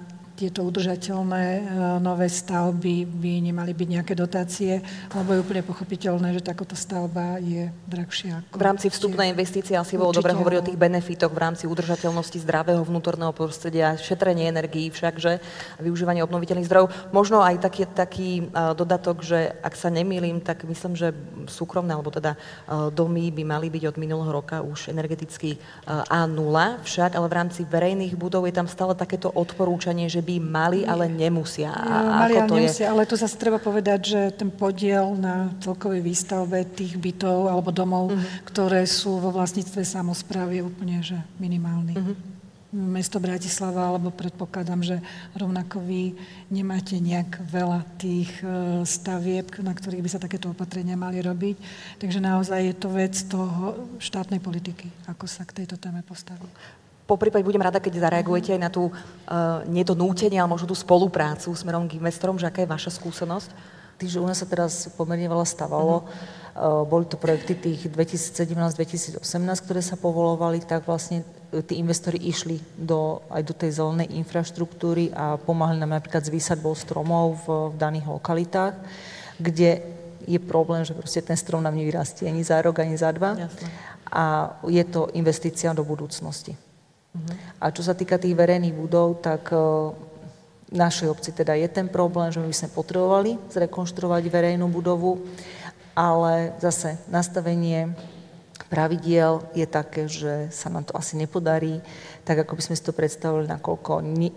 tieto 0.41 0.65
udržateľné 0.65 1.45
e, 1.45 1.63
nové 2.01 2.25
stavby 2.33 3.05
by 3.05 3.33
nemali 3.53 3.77
byť 3.77 3.89
nejaké 3.93 4.17
dotácie, 4.17 4.81
lebo 5.13 5.37
je 5.37 5.43
úplne 5.45 5.61
pochopiteľné, 5.61 6.33
že 6.33 6.41
takáto 6.41 6.73
stavba 6.73 7.37
je 7.45 7.69
drahšia. 7.85 8.41
Ako 8.49 8.57
V 8.57 8.65
rámci 8.65 8.89
vstupnej 8.89 9.37
investície 9.37 9.77
asi 9.77 10.01
bolo 10.01 10.17
dobre 10.17 10.33
hovoriť 10.33 10.59
o 10.65 10.67
tých 10.73 10.81
benefitoch 10.81 11.29
v 11.29 11.45
rámci 11.45 11.69
udržateľnosti 11.69 12.41
zdravého 12.41 12.81
vnútorného 12.81 13.37
prostredia, 13.37 14.01
šetrenie 14.01 14.49
energií 14.49 14.89
všakže 14.89 15.33
a 15.77 15.81
využívanie 15.85 16.25
obnoviteľných 16.25 16.65
zdrojov. 16.65 17.13
Možno 17.13 17.45
aj 17.45 17.61
taký, 17.61 17.85
taký 17.93 18.31
uh, 18.49 18.73
dodatok, 18.73 19.21
že 19.21 19.53
ak 19.61 19.77
sa 19.77 19.93
nemýlim, 19.93 20.41
tak 20.41 20.65
myslím, 20.65 20.97
že 20.97 21.13
súkromné 21.53 21.93
alebo 21.93 22.09
teda 22.09 22.41
uh, 22.41 22.89
domy 22.89 23.29
by 23.29 23.45
mali 23.45 23.69
byť 23.69 23.93
od 23.93 23.97
minulého 24.01 24.33
roka 24.33 24.65
už 24.65 24.89
energeticky 24.89 25.61
uh, 25.85 26.09
A0 26.09 26.81
však, 26.81 27.13
ale 27.13 27.27
v 27.29 27.37
rámci 27.37 27.61
verejných 27.69 28.17
budov 28.17 28.49
je 28.49 28.57
tam 28.57 28.65
stále 28.65 28.97
takéto 28.97 29.29
odporúčanie, 29.29 30.09
že 30.09 30.25
by 30.25 30.30
mali, 30.39 30.85
ale 30.85 31.09
nemusia. 31.09 31.73
A 31.73 31.83
Mali, 32.21 32.37
ako 32.37 32.39
ale 32.39 32.47
to 32.47 32.55
je? 32.55 32.61
nemusia, 32.63 32.87
ale 32.87 33.03
tu 33.03 33.17
zase 33.17 33.35
treba 33.35 33.57
povedať, 33.57 34.01
že 34.05 34.21
ten 34.37 34.47
podiel 34.47 35.17
na 35.17 35.51
celkovej 35.59 35.99
výstavbe 35.99 36.63
tých 36.69 36.95
bytov 36.95 37.49
alebo 37.49 37.73
domov, 37.73 38.13
Mhm. 38.13 38.47
ktoré 38.47 38.85
sú 38.85 39.17
vo 39.17 39.33
vlastníctve 39.33 39.81
samozprávy, 39.81 40.61
je 40.61 40.69
úplne 40.69 40.97
že 41.01 41.19
minimálny. 41.37 41.97
Mhm. 41.97 42.15
Mesto 42.71 43.19
Bratislava, 43.19 43.83
alebo 43.83 44.15
predpokladám, 44.15 44.87
že 44.87 44.97
rovnako 45.35 45.83
vy 45.83 46.15
nemáte 46.47 47.03
nejak 47.03 47.43
veľa 47.43 47.83
tých 47.99 48.31
e, 48.41 48.87
stavieb, 48.87 49.51
na 49.59 49.75
ktorých 49.75 49.99
by 49.99 50.07
sa 50.07 50.23
takéto 50.23 50.55
opatrenia 50.55 50.95
mali 50.95 51.19
robiť. 51.19 51.59
Takže 51.99 52.23
naozaj 52.23 52.63
je 52.63 52.75
to 52.79 52.89
vec 52.95 53.15
toho 53.27 53.75
štátnej 53.99 54.39
politiky, 54.39 54.87
ako 55.11 55.27
sa 55.27 55.43
k 55.43 55.67
tejto 55.67 55.83
téme 55.83 56.07
postaví. 56.07 56.47
Po 57.11 57.19
prípade 57.19 57.43
budem 57.43 57.67
rada, 57.67 57.83
keď 57.83 58.07
zareagujete 58.07 58.55
aj 58.55 58.61
na 58.63 58.71
tú, 58.71 58.87
uh, 58.87 59.67
nie 59.67 59.83
to 59.83 59.99
nútenie, 59.99 60.39
ale 60.39 60.47
možno 60.47 60.71
tú 60.71 60.79
spoluprácu 60.79 61.51
smerom 61.51 61.91
k 61.91 61.99
investorom, 61.99 62.39
že 62.39 62.47
aká 62.47 62.63
je 62.63 62.71
vaša 62.71 62.95
skúsenosť? 62.95 63.51
Tým, 63.99 64.07
že 64.15 64.23
u 64.23 64.27
nás 64.31 64.39
sa 64.39 64.47
teraz 64.47 64.87
pomerne 64.95 65.27
veľa 65.27 65.43
stavalo, 65.43 66.07
uh, 66.07 66.87
boli 66.87 67.11
to 67.11 67.19
projekty 67.19 67.59
tých 67.59 67.91
2017-2018, 67.91 69.27
ktoré 69.67 69.83
sa 69.83 69.99
povolovali, 69.99 70.63
tak 70.63 70.87
vlastne 70.87 71.27
e, 71.51 71.59
tí 71.67 71.83
investori 71.83 72.23
išli 72.23 72.63
do, 72.79 73.27
aj 73.27 73.43
do 73.43 73.59
tej 73.59 73.83
zelenej 73.83 74.15
infraštruktúry 74.15 75.11
a 75.11 75.35
pomáhali 75.35 75.83
nám 75.83 75.99
napríklad 75.99 76.23
s 76.23 76.31
výsadbou 76.31 76.79
stromov 76.79 77.43
v, 77.43 77.75
v 77.75 77.77
daných 77.77 78.07
lokalitách, 78.07 78.79
kde 79.43 79.83
je 80.31 80.39
problém, 80.39 80.87
že 80.87 80.95
proste 80.95 81.27
ten 81.27 81.35
strom 81.35 81.59
nám 81.59 81.75
nevyrastie 81.75 82.31
ani 82.31 82.47
za 82.47 82.63
rok, 82.63 82.79
ani 82.79 82.95
za 82.95 83.11
dva. 83.11 83.35
Jasné. 83.35 83.67
A 84.15 84.55
je 84.71 84.85
to 84.87 85.11
investícia 85.19 85.75
do 85.75 85.83
budúcnosti. 85.83 86.70
A 87.59 87.75
čo 87.75 87.83
sa 87.83 87.95
týka 87.99 88.17
tých 88.23 88.39
verejných 88.39 88.75
budov, 88.75 89.19
tak 89.19 89.51
e, 89.51 89.59
v 90.71 90.77
našej 90.79 91.11
obci 91.11 91.35
teda 91.35 91.59
je 91.59 91.67
ten 91.67 91.91
problém, 91.91 92.31
že 92.31 92.39
my 92.39 92.55
sme 92.55 92.71
potrebovali 92.71 93.35
zrekonštruovať 93.51 94.23
verejnú 94.31 94.71
budovu, 94.71 95.19
ale 95.99 96.55
zase 96.63 97.03
nastavenie 97.11 97.91
pravidiel 98.71 99.43
je 99.59 99.67
také, 99.67 100.07
že 100.07 100.55
sa 100.55 100.71
nám 100.71 100.87
to 100.87 100.95
asi 100.95 101.19
nepodarí, 101.19 101.83
tak 102.23 102.47
ako 102.47 102.55
by 102.55 102.63
sme 102.63 102.79
si 102.79 102.87
to 102.87 102.95
predstavili, 102.95 103.51
nakoľko 103.51 103.93
ni- 104.07 104.37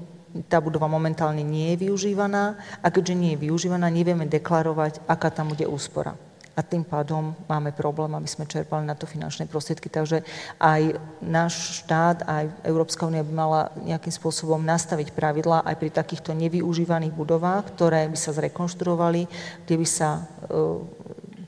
tá 0.50 0.58
budova 0.58 0.90
momentálne 0.90 1.46
nie 1.46 1.78
je 1.78 1.86
využívaná. 1.86 2.58
A 2.82 2.90
keďže 2.90 3.14
nie 3.14 3.38
je 3.38 3.46
využívaná, 3.46 3.86
nevieme 3.94 4.26
deklarovať, 4.26 5.06
aká 5.06 5.30
tam 5.30 5.54
bude 5.54 5.70
úspora 5.70 6.18
a 6.54 6.62
tým 6.62 6.86
pádom 6.86 7.34
máme 7.50 7.74
problém, 7.74 8.14
aby 8.14 8.30
sme 8.30 8.46
čerpali 8.46 8.86
na 8.86 8.94
to 8.94 9.10
finančné 9.10 9.50
prostriedky. 9.50 9.90
Takže 9.90 10.22
aj 10.62 11.02
náš 11.18 11.82
štát, 11.82 12.30
aj 12.30 12.46
Európska 12.62 13.10
únia 13.10 13.26
by 13.26 13.34
mala 13.34 13.62
nejakým 13.82 14.14
spôsobom 14.14 14.62
nastaviť 14.62 15.18
pravidlá 15.18 15.66
aj 15.66 15.76
pri 15.82 15.90
takýchto 15.90 16.38
nevyužívaných 16.38 17.18
budovách, 17.18 17.74
ktoré 17.74 18.06
by 18.06 18.18
sa 18.18 18.38
zrekonštruovali, 18.38 19.26
kde 19.66 19.76
by 19.82 19.88
sa 19.90 20.22
uh, 20.22 20.78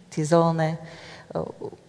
tie 0.10 0.26
zelené 0.26 0.82
uh, 1.38 1.85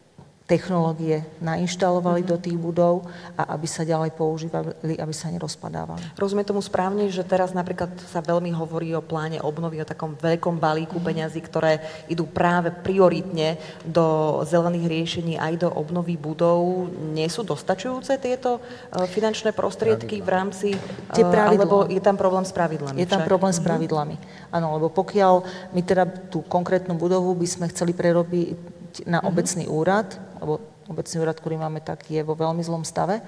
technológie 0.47 1.27
nainštalovali 1.43 2.23
mm-hmm. 2.23 2.39
do 2.39 2.43
tých 2.43 2.59
budov 2.59 2.95
a 3.35 3.59
aby 3.59 3.67
sa 3.67 3.83
ďalej 3.83 4.15
používali, 4.15 4.95
aby 4.95 5.11
sa 5.11 5.27
nerozpadávali. 5.27 5.99
Rozumiem 6.15 6.47
tomu 6.47 6.63
správne, 6.63 7.11
že 7.11 7.27
teraz 7.27 7.51
napríklad 7.51 7.91
sa 8.07 8.23
veľmi 8.23 8.55
hovorí 8.55 8.95
o 8.95 9.03
pláne 9.03 9.43
obnovy, 9.43 9.83
o 9.83 9.87
takom 9.87 10.15
veľkom 10.15 10.63
balíku 10.63 11.03
mm-hmm. 11.03 11.11
peňazí, 11.11 11.41
ktoré 11.43 11.83
idú 12.07 12.31
práve 12.31 12.71
prioritne 12.71 13.59
do 13.83 14.41
zelených 14.47 14.87
riešení 14.87 15.35
aj 15.35 15.67
do 15.67 15.69
obnovy 15.75 16.15
budov. 16.15 16.95
Nie 17.11 17.27
sú 17.27 17.43
dostačujúce 17.43 18.15
tieto 18.23 18.63
e, 18.63 19.03
finančné 19.11 19.51
prostriedky 19.51 20.23
pravidla. 20.23 20.27
v 20.27 20.31
rámci... 20.31 20.69
Tie 21.11 21.27
e, 21.27 21.29
pravidla. 21.29 21.67
Alebo 21.67 21.91
je 21.91 21.99
tam 21.99 22.15
problém 22.15 22.47
s 22.47 22.55
pravidlami? 22.55 22.97
Je 23.03 23.11
tam 23.11 23.27
však? 23.27 23.29
problém 23.29 23.51
s 23.51 23.59
mhm. 23.59 23.67
pravidlami. 23.67 24.17
Áno, 24.55 24.79
lebo 24.79 24.95
pokiaľ 24.95 25.43
my 25.75 25.83
teda 25.83 26.07
tú 26.31 26.47
konkrétnu 26.47 26.95
budovu 26.95 27.35
by 27.35 27.47
sme 27.51 27.67
chceli 27.75 27.91
prerobiť 27.91 28.77
na 29.05 29.21
mm-hmm. 29.21 29.29
obecný 29.29 29.65
úrad, 29.69 30.09
lebo 30.41 30.63
obecný 30.89 31.17
úrad, 31.21 31.37
ktorý 31.37 31.57
máme, 31.61 31.81
tak 31.83 32.07
je 32.09 32.23
vo 32.23 32.39
veľmi 32.39 32.63
zlom 32.65 32.87
stave 32.87 33.21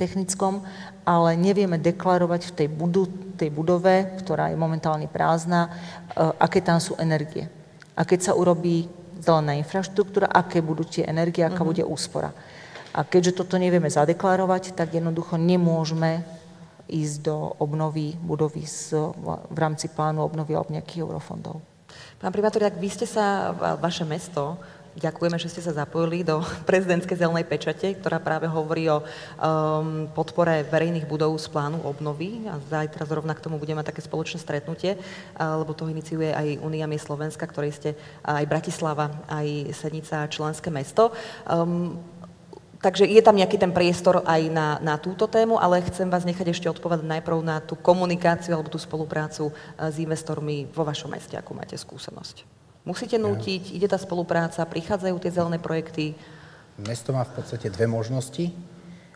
technickom, 0.00 0.64
ale 1.04 1.36
nevieme 1.36 1.76
deklarovať 1.76 2.48
v 2.48 2.52
tej, 2.56 2.68
budu, 2.72 3.06
tej 3.36 3.52
budove, 3.52 4.18
ktorá 4.24 4.50
je 4.50 4.58
momentálne 4.58 5.06
prázdna, 5.06 5.68
uh, 5.68 6.32
aké 6.40 6.64
tam 6.64 6.80
sú 6.80 6.96
energie. 6.96 7.46
A 7.92 8.02
keď 8.08 8.32
sa 8.32 8.32
urobí 8.32 8.88
zelená 9.20 9.54
infraštruktúra, 9.60 10.26
aké 10.32 10.64
budú 10.64 10.82
tie 10.82 11.06
energie, 11.06 11.44
aká 11.44 11.62
uh-huh. 11.62 11.70
bude 11.70 11.84
úspora. 11.84 12.32
A 12.92 13.04
keďže 13.04 13.44
toto 13.44 13.56
nevieme 13.56 13.88
zadeklarovať, 13.88 14.74
tak 14.76 14.96
jednoducho 14.96 15.36
nemôžeme 15.40 16.24
ísť 16.92 17.16
do 17.24 17.56
obnovy 17.56 18.12
budovy 18.20 18.68
z, 18.68 18.92
v 19.48 19.56
rámci 19.56 19.88
plánu 19.88 20.20
obnovy 20.20 20.52
alebo 20.52 20.76
nejakých 20.76 21.08
eurofondov. 21.08 21.62
Pán 22.20 22.32
primátor, 22.34 22.68
ak 22.68 22.76
vy 22.76 22.88
ste 22.92 23.08
sa, 23.08 23.52
vaše 23.80 24.04
mesto, 24.04 24.60
Ďakujeme, 24.92 25.40
že 25.40 25.48
ste 25.48 25.64
sa 25.64 25.72
zapojili 25.72 26.20
do 26.20 26.44
prezidentskej 26.68 27.16
zelenej 27.16 27.48
pečate, 27.48 27.96
ktorá 27.96 28.20
práve 28.20 28.44
hovorí 28.44 28.92
o 28.92 29.00
um, 29.00 30.04
podpore 30.12 30.68
verejných 30.68 31.08
budov 31.08 31.32
z 31.40 31.48
plánu 31.48 31.80
obnovy. 31.80 32.44
A 32.44 32.60
zajtra 32.60 33.08
zrovna 33.08 33.32
k 33.32 33.40
tomu 33.40 33.56
budeme 33.56 33.80
mať 33.80 33.88
také 33.88 34.04
spoločné 34.04 34.36
stretnutie, 34.36 35.00
lebo 35.40 35.72
to 35.72 35.88
iniciuje 35.88 36.28
aj 36.28 36.60
Unia 36.60 36.84
miest 36.84 37.08
Slovenska, 37.08 37.48
ktorej 37.48 37.72
ste 37.72 37.90
aj 38.20 38.44
Bratislava, 38.44 39.08
aj 39.32 39.72
Sednica, 39.72 40.28
členské 40.28 40.68
mesto. 40.68 41.16
Um, 41.48 41.96
Takže 42.82 43.06
je 43.06 43.22
tam 43.22 43.38
nejaký 43.38 43.62
ten 43.62 43.70
priestor 43.70 44.26
aj 44.26 44.42
na, 44.50 44.74
na 44.82 44.98
túto 44.98 45.30
tému, 45.30 45.54
ale 45.54 45.86
chcem 45.86 46.10
vás 46.10 46.26
nechať 46.26 46.50
ešte 46.50 46.66
odpovedať 46.66 47.06
najprv 47.06 47.38
na 47.38 47.62
tú 47.62 47.78
komunikáciu 47.78 48.58
alebo 48.58 48.74
tú 48.74 48.78
spoluprácu 48.82 49.54
s 49.78 49.96
investormi 50.02 50.66
vo 50.66 50.82
vašom 50.82 51.14
meste, 51.14 51.38
akú 51.38 51.54
máte 51.54 51.78
skúsenosť. 51.78 52.61
Musíte 52.82 53.14
nútiť, 53.14 53.78
ide 53.78 53.86
tá 53.86 53.94
spolupráca, 53.94 54.66
prichádzajú 54.66 55.14
tie 55.22 55.30
zelené 55.30 55.62
projekty? 55.62 56.18
Mesto 56.82 57.14
má 57.14 57.22
v 57.22 57.38
podstate 57.38 57.70
dve 57.70 57.86
možnosti. 57.86 58.50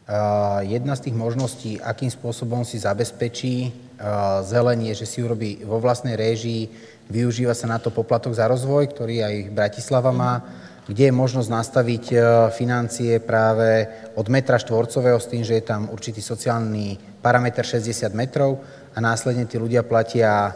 Uh, 0.07 0.63
jedna 0.63 0.95
z 0.95 1.11
tých 1.11 1.17
možností, 1.19 1.83
akým 1.83 2.07
spôsobom 2.07 2.63
si 2.63 2.79
zabezpečí 2.79 3.67
uh, 3.67 4.39
zelenie, 4.47 4.95
že 4.95 5.03
si 5.03 5.19
urobí 5.19 5.67
vo 5.67 5.83
vlastnej 5.83 6.15
réžii, 6.15 6.71
využíva 7.11 7.59
sa 7.59 7.67
na 7.67 7.83
to 7.83 7.91
poplatok 7.91 8.39
za 8.39 8.47
rozvoj, 8.47 8.87
ktorý 8.87 9.27
aj 9.27 9.35
Bratislava 9.51 10.15
má, 10.15 10.47
kde 10.87 11.11
je 11.11 11.19
možnosť 11.19 11.51
nastaviť 11.51 12.05
uh, 12.15 12.23
financie 12.55 13.19
práve 13.19 13.91
od 14.15 14.31
metra 14.31 14.63
štvorcového 14.63 15.19
s 15.19 15.27
tým, 15.27 15.43
že 15.43 15.59
je 15.59 15.67
tam 15.67 15.91
určitý 15.91 16.23
sociálny 16.23 17.19
parameter 17.19 17.67
60 17.67 18.15
metrov 18.15 18.63
a 18.95 19.03
následne 19.03 19.43
tí 19.43 19.59
ľudia 19.59 19.83
platia 19.83 20.55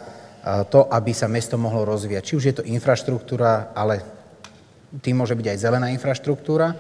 to, 0.73 0.89
aby 0.89 1.13
sa 1.13 1.29
mesto 1.29 1.61
mohlo 1.61 1.85
rozvíjať. 1.85 2.25
Či 2.25 2.37
už 2.37 2.45
je 2.49 2.55
to 2.57 2.69
infraštruktúra, 2.69 3.77
ale 3.77 4.01
tým 4.99 5.21
môže 5.21 5.37
byť 5.37 5.47
aj 5.53 5.59
zelená 5.63 5.93
infraštruktúra. 5.93 6.75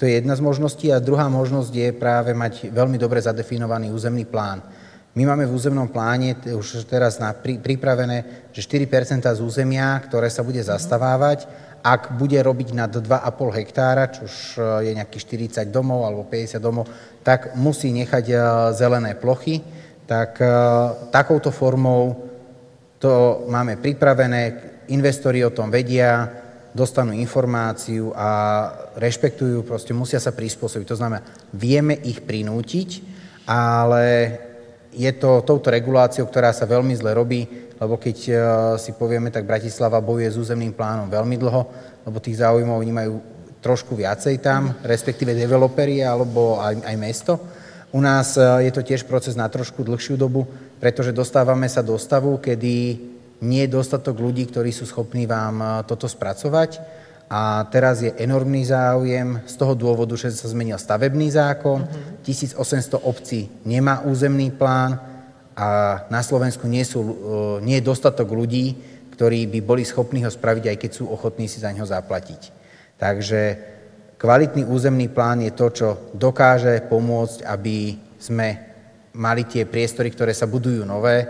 To 0.00 0.08
je 0.08 0.16
jedna 0.16 0.32
z 0.32 0.40
možností. 0.40 0.88
A 0.88 1.02
druhá 1.02 1.28
možnosť 1.28 1.72
je 1.74 1.88
práve 1.92 2.32
mať 2.32 2.72
veľmi 2.72 2.96
dobre 2.96 3.20
zadefinovaný 3.20 3.92
územný 3.92 4.24
plán. 4.24 4.64
My 5.10 5.26
máme 5.26 5.42
v 5.42 5.58
územnom 5.58 5.90
pláne 5.90 6.38
už 6.38 6.86
teraz 6.86 7.18
na, 7.18 7.34
pri, 7.34 7.58
pripravené, 7.58 8.48
že 8.54 8.62
4 8.62 9.34
z 9.34 9.40
územia, 9.42 9.98
ktoré 10.06 10.30
sa 10.30 10.46
bude 10.46 10.62
zastavávať, 10.62 11.50
ak 11.82 12.14
bude 12.14 12.38
robiť 12.38 12.78
nad 12.78 12.92
2,5 12.94 13.58
hektára, 13.58 14.06
čo 14.06 14.30
už 14.30 14.36
e, 14.54 14.86
je 14.86 14.92
nejakých 14.94 15.66
40 15.66 15.74
domov 15.74 16.06
alebo 16.06 16.22
50 16.28 16.62
domov, 16.62 16.86
tak 17.26 17.58
musí 17.58 17.90
nechať 17.90 18.24
e, 18.30 18.34
zelené 18.76 19.18
plochy. 19.18 19.58
Tak 20.06 20.38
e, 20.38 20.46
takouto 21.10 21.50
formou 21.50 22.29
to 23.00 23.44
máme 23.48 23.80
pripravené, 23.80 24.40
investori 24.92 25.40
o 25.40 25.54
tom 25.54 25.72
vedia, 25.72 26.28
dostanú 26.70 27.10
informáciu 27.16 28.14
a 28.14 28.28
rešpektujú, 28.94 29.66
proste 29.66 29.90
musia 29.90 30.22
sa 30.22 30.30
prispôsobiť. 30.30 30.86
To 30.86 31.00
znamená, 31.00 31.24
vieme 31.50 31.98
ich 31.98 32.22
prinútiť, 32.22 33.02
ale 33.48 34.04
je 34.94 35.10
to 35.18 35.42
touto 35.42 35.70
reguláciou, 35.70 36.26
ktorá 36.26 36.54
sa 36.54 36.66
veľmi 36.66 36.94
zle 36.94 37.14
robí, 37.14 37.46
lebo 37.78 37.96
keď 37.96 38.16
e, 38.26 38.32
si 38.78 38.92
povieme, 38.94 39.30
tak 39.30 39.46
Bratislava 39.46 40.02
bojuje 40.02 40.30
s 40.30 40.38
územným 40.38 40.74
plánom 40.74 41.08
veľmi 41.08 41.38
dlho, 41.38 41.62
lebo 42.06 42.22
tých 42.22 42.42
záujmov 42.42 42.76
oni 42.82 42.92
majú 42.92 43.14
trošku 43.62 43.94
viacej 43.94 44.42
tam, 44.42 44.74
respektíve 44.82 45.32
developeri 45.32 46.02
alebo 46.02 46.58
aj, 46.58 46.82
aj 46.84 46.96
mesto. 46.98 47.32
U 47.90 48.02
nás 48.02 48.34
e, 48.38 48.66
je 48.66 48.70
to 48.74 48.82
tiež 48.82 49.06
proces 49.06 49.38
na 49.38 49.46
trošku 49.46 49.82
dlhšiu 49.86 50.18
dobu, 50.18 50.46
pretože 50.80 51.12
dostávame 51.12 51.68
sa 51.68 51.84
do 51.84 51.94
stavu, 52.00 52.40
kedy 52.40 52.74
nie 53.44 53.62
je 53.64 53.72
dostatok 53.72 54.16
ľudí, 54.16 54.48
ktorí 54.48 54.72
sú 54.72 54.88
schopní 54.88 55.28
vám 55.28 55.56
eh, 55.60 55.68
toto 55.84 56.08
spracovať. 56.08 56.80
A 57.30 57.62
teraz 57.70 58.02
je 58.02 58.10
enormný 58.18 58.66
záujem 58.66 59.38
z 59.46 59.54
toho 59.54 59.78
dôvodu, 59.78 60.18
že 60.18 60.34
sa 60.34 60.50
zmenil 60.50 60.74
stavebný 60.74 61.30
zákon, 61.30 61.86
uh-huh. 61.86 62.26
1800 62.26 63.06
obcí 63.06 63.46
nemá 63.62 64.02
územný 64.02 64.50
plán 64.50 64.98
a 65.54 65.66
na 66.10 66.26
Slovensku 66.26 66.66
nie, 66.66 66.82
sú, 66.82 67.00
eh, 67.00 67.14
nie 67.62 67.76
je 67.78 67.86
dostatok 67.86 68.26
ľudí, 68.32 68.74
ktorí 69.14 69.46
by 69.52 69.60
boli 69.60 69.84
schopní 69.84 70.24
ho 70.24 70.32
spraviť, 70.32 70.64
aj 70.72 70.76
keď 70.80 70.90
sú 70.96 71.04
ochotní 71.12 71.44
si 71.44 71.60
za 71.60 71.68
neho 71.70 71.84
zaplatiť. 71.84 72.56
Takže 72.96 73.40
kvalitný 74.16 74.64
územný 74.64 75.12
plán 75.12 75.44
je 75.44 75.52
to, 75.52 75.66
čo 75.72 75.88
dokáže 76.16 76.88
pomôcť, 76.88 77.44
aby 77.44 78.00
sme 78.16 78.69
mali 79.14 79.44
tie 79.46 79.66
priestory, 79.66 80.10
ktoré 80.10 80.34
sa 80.34 80.46
budujú 80.46 80.86
nové, 80.86 81.26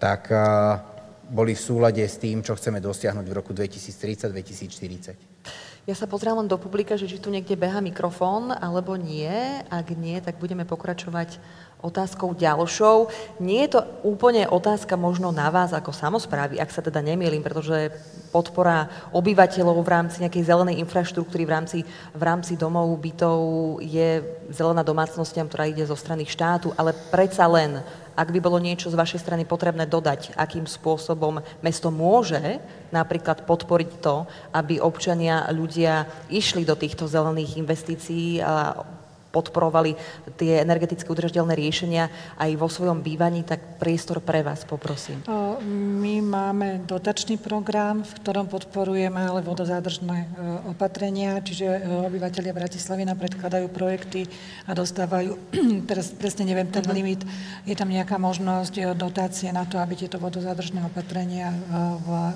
tak 0.00 0.32
boli 1.32 1.56
v 1.56 1.64
súlade 1.64 2.04
s 2.04 2.20
tým, 2.20 2.44
čo 2.44 2.52
chceme 2.52 2.80
dosiahnuť 2.80 3.26
v 3.28 3.32
roku 3.32 3.56
2030-2040. 3.56 5.16
Ja 5.82 5.98
sa 5.98 6.06
pozriem 6.06 6.38
len 6.38 6.46
do 6.46 6.54
publika, 6.60 6.94
že 6.94 7.10
či 7.10 7.18
tu 7.18 7.26
niekde 7.26 7.58
beha 7.58 7.82
mikrofón, 7.82 8.54
alebo 8.54 8.94
nie. 8.94 9.32
Ak 9.66 9.90
nie, 9.98 10.20
tak 10.22 10.38
budeme 10.38 10.62
pokračovať 10.62 11.42
otázkou 11.82 12.32
ďalšou. 12.38 13.10
Nie 13.42 13.66
je 13.66 13.76
to 13.76 13.80
úplne 14.06 14.46
otázka 14.46 14.94
možno 14.94 15.34
na 15.34 15.50
vás 15.50 15.74
ako 15.74 15.90
samozprávy, 15.90 16.62
ak 16.62 16.70
sa 16.70 16.80
teda 16.80 17.02
nemýlim, 17.02 17.42
pretože 17.42 17.90
podpora 18.30 18.88
obyvateľov 19.12 19.82
v 19.82 19.92
rámci 19.92 20.22
nejakej 20.22 20.46
zelenej 20.46 20.80
infraštruktúry, 20.80 21.44
v 21.44 21.52
rámci, 21.52 21.78
v 22.14 22.22
rámci 22.22 22.56
domov, 22.56 22.88
bytov 22.96 23.38
je 23.82 24.22
zelená 24.48 24.80
domácnostiam, 24.86 25.50
ktorá 25.50 25.68
ide 25.68 25.84
zo 25.84 25.98
strany 25.98 26.24
štátu, 26.24 26.72
ale 26.78 26.96
predsa 27.10 27.44
len 27.50 27.82
ak 28.12 28.28
by 28.28 28.40
bolo 28.44 28.60
niečo 28.60 28.92
z 28.92 28.98
vašej 28.98 29.24
strany 29.24 29.44
potrebné 29.48 29.88
dodať, 29.88 30.36
akým 30.36 30.68
spôsobom 30.68 31.40
mesto 31.64 31.88
môže 31.88 32.60
napríklad 32.92 33.48
podporiť 33.48 33.90
to, 34.04 34.28
aby 34.52 34.76
občania, 34.76 35.48
ľudia 35.48 36.04
išli 36.28 36.68
do 36.68 36.76
týchto 36.76 37.08
zelených 37.08 37.56
investícií 37.56 38.44
a 38.44 38.76
podporovali 39.32 39.96
tie 40.36 40.60
energetické 40.60 41.08
udržateľné 41.08 41.56
riešenia 41.56 42.12
aj 42.36 42.50
vo 42.60 42.68
svojom 42.68 43.00
bývaní, 43.00 43.42
tak 43.42 43.80
priestor 43.80 44.20
pre 44.20 44.44
vás 44.44 44.68
poprosím. 44.68 45.24
My 45.96 46.20
máme 46.20 46.84
dotačný 46.84 47.40
program, 47.40 48.04
v 48.04 48.12
ktorom 48.20 48.46
podporujeme 48.46 49.16
ale 49.16 49.40
vodozádržné 49.40 50.18
e, 50.20 50.26
opatrenia, 50.68 51.40
čiže 51.40 51.64
e, 51.64 51.80
obyvateľia 52.04 52.52
Bratislavy 52.52 53.08
nám 53.08 53.16
predkladajú 53.16 53.72
projekty 53.72 54.28
a 54.68 54.76
dostávajú, 54.76 55.38
teraz 55.90 56.12
presne 56.12 56.44
neviem 56.44 56.68
ten 56.68 56.84
uh-huh. 56.84 56.92
limit, 56.92 57.24
je 57.64 57.72
tam 57.72 57.88
nejaká 57.88 58.20
možnosť 58.20 58.74
e, 58.76 58.82
dotácie 58.92 59.48
na 59.48 59.64
to, 59.64 59.80
aby 59.80 59.96
tieto 59.96 60.20
vodozádržné 60.20 60.84
opatrenia 60.84 61.54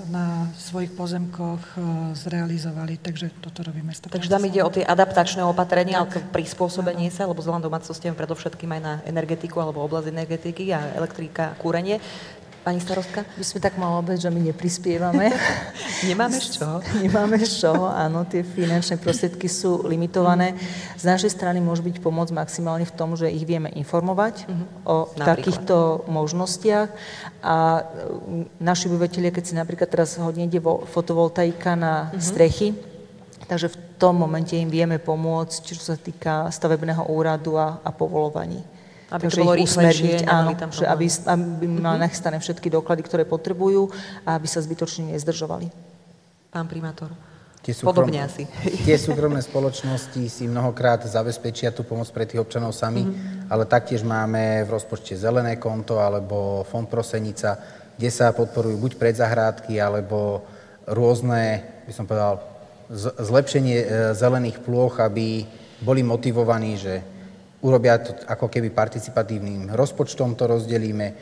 na 0.09 0.49
svojich 0.57 0.95
pozemkoch 0.95 1.77
zrealizovali. 2.15 2.97
Takže 2.97 3.29
toto 3.43 3.61
robíme. 3.61 3.91
Takže 3.93 4.31
tam 4.31 4.43
ide 4.47 4.63
o 4.63 4.71
tie 4.71 4.83
adaptačné 4.83 5.43
opatrenia, 5.43 6.07
tak. 6.07 6.31
prispôsobenie 6.31 6.86
prispôsobenie 6.87 7.11
sa, 7.11 7.27
alebo 7.27 7.43
zelená 7.43 7.59
domácnostiam 7.63 8.15
predovšetkým 8.15 8.71
aj 8.79 8.81
na 8.81 8.93
energetiku 9.03 9.59
alebo 9.59 9.83
oblasť 9.83 10.07
energetiky 10.07 10.71
a 10.71 10.95
elektrika 10.95 11.51
a 11.51 11.57
kúrenie. 11.59 11.99
Pani 12.63 12.83
starostka? 12.83 13.23
My 13.39 13.43
sme 13.47 13.59
tak 13.63 13.79
malo 13.79 14.03
obec, 14.03 14.19
že 14.19 14.27
my 14.27 14.43
neprispievame. 14.43 15.31
Nemáme 16.09 16.35
z 16.35 16.59
čoho? 16.59 16.83
Nemáme 17.03 17.39
z 17.39 17.63
čoho, 17.63 17.87
áno, 17.87 18.27
tie 18.27 18.43
finančné 18.43 18.99
prostriedky 18.99 19.47
sú 19.47 19.87
limitované. 19.87 20.51
Z 20.99 21.07
našej 21.07 21.31
strany 21.31 21.63
môže 21.63 21.79
byť 21.83 22.03
pomoc 22.03 22.27
maximálne 22.35 22.83
v 22.83 22.95
tom, 22.95 23.15
že 23.15 23.31
ich 23.31 23.47
vieme 23.47 23.71
informovať 23.71 24.47
uh-huh. 24.47 24.67
o 24.83 24.95
napríklad. 25.15 25.27
takýchto 25.27 25.75
možnostiach 26.11 26.91
a 27.39 27.87
naši 28.59 28.91
obyvateľia, 28.91 29.31
keď 29.31 29.43
si 29.47 29.53
napríklad 29.55 29.87
teraz 29.87 30.19
hodne 30.19 30.47
ide 30.47 30.59
fotovoltaika 30.91 31.79
na 31.79 32.11
uh-huh. 32.11 32.19
strechy, 32.19 32.75
takže 33.47 33.71
v 33.71 33.86
tom 33.97 34.21
momente 34.21 34.53
im 34.53 34.69
vieme 34.69 35.01
pomôcť, 35.01 35.73
čo 35.73 35.81
sa 35.81 35.97
týka 35.97 36.47
stavebného 36.53 37.09
úradu 37.09 37.57
a, 37.57 37.81
a 37.81 37.89
povolovaní. 37.89 38.61
Aby 39.07 39.31
Takže 39.31 39.35
to 39.35 39.41
bolo 39.41 39.55
rýchlejšie, 39.55 40.27
áno, 40.27 40.51
tam 40.59 40.69
že 40.69 40.83
aby, 40.83 41.07
aby 41.07 41.65
mali 41.65 41.95
uh-huh. 41.95 42.03
nachystané 42.05 42.37
všetky 42.43 42.67
doklady, 42.67 43.07
ktoré 43.07 43.23
potrebujú 43.23 43.87
a 44.27 44.35
aby 44.35 44.47
sa 44.51 44.59
zbytočne 44.59 45.15
nezdržovali. 45.15 45.71
Pán 46.51 46.67
primátor. 46.67 47.15
Tie 47.63 47.71
súkrom... 47.71 48.07
Podobne 48.07 48.23
asi. 48.23 48.47
Tie 48.87 48.95
súkromné 48.99 49.43
spoločnosti 49.43 50.23
si 50.27 50.43
mnohokrát 50.47 51.03
zabezpečia 51.03 51.71
tú 51.71 51.87
pomoc 51.87 52.07
pre 52.11 52.27
tých 52.27 52.43
občanov 52.43 52.75
sami, 52.75 53.03
mm-hmm. 53.03 53.51
ale 53.51 53.63
taktiež 53.67 54.03
máme 54.03 54.67
v 54.67 54.69
rozpočte 54.75 55.15
zelené 55.15 55.55
konto 55.55 55.99
alebo 55.99 56.67
fond 56.67 56.87
Prosenica, 56.87 57.59
kde 57.95 58.09
sa 58.11 58.35
podporujú 58.35 58.75
buď 58.75 58.91
predzahrádky, 58.99 59.79
alebo 59.79 60.43
rôzne, 60.87 61.63
by 61.83 61.91
som 61.91 62.07
povedal, 62.07 62.56
zlepšenie 62.91 63.77
e, 63.83 63.85
zelených 64.15 64.63
plôch, 64.63 65.03
aby 65.03 65.43
boli 65.83 66.01
motivovaní, 66.01 66.79
že 66.79 67.03
urobia 67.59 67.99
to 67.99 68.15
ako 68.25 68.47
keby 68.47 68.71
participatívnym 68.71 69.75
rozpočtom, 69.75 70.39
to 70.39 70.47
rozdelíme, 70.47 71.07
e, 71.11 71.13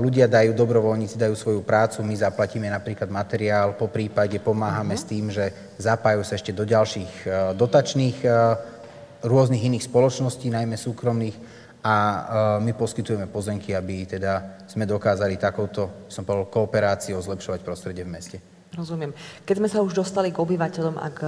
ľudia 0.00 0.24
dajú, 0.24 0.56
dobrovoľníci 0.56 1.20
dajú 1.20 1.36
svoju 1.36 1.60
prácu, 1.60 2.00
my 2.00 2.16
zaplatíme 2.16 2.68
napríklad 2.72 3.12
materiál, 3.12 3.76
po 3.76 3.92
prípade 3.92 4.40
pomáhame 4.40 4.96
uh-huh. 4.96 5.04
s 5.04 5.08
tým, 5.08 5.28
že 5.28 5.52
zapájajú 5.76 6.22
sa 6.24 6.36
ešte 6.40 6.56
do 6.56 6.64
ďalších 6.64 7.12
e, 7.24 7.28
dotačných 7.56 8.18
rôznych 9.20 9.68
iných 9.68 9.84
spoločností, 9.84 10.48
najmä 10.48 10.80
súkromných, 10.80 11.60
a 11.80 11.96
my 12.60 12.76
poskytujeme 12.76 13.24
pozemky, 13.32 13.72
aby 13.72 14.04
teda 14.04 14.60
sme 14.68 14.84
dokázali 14.84 15.40
takouto, 15.40 16.04
som 16.12 16.28
povedal, 16.28 16.52
kooperáciou 16.52 17.16
zlepšovať 17.16 17.64
prostredie 17.64 18.04
v 18.04 18.12
meste. 18.12 18.36
Rozumiem. 18.80 19.12
Keď 19.44 19.54
sme 19.60 19.68
sa 19.68 19.84
už 19.84 19.92
dostali 19.92 20.32
k 20.32 20.40
obyvateľom 20.40 20.96
a 20.96 21.08
k 21.12 21.20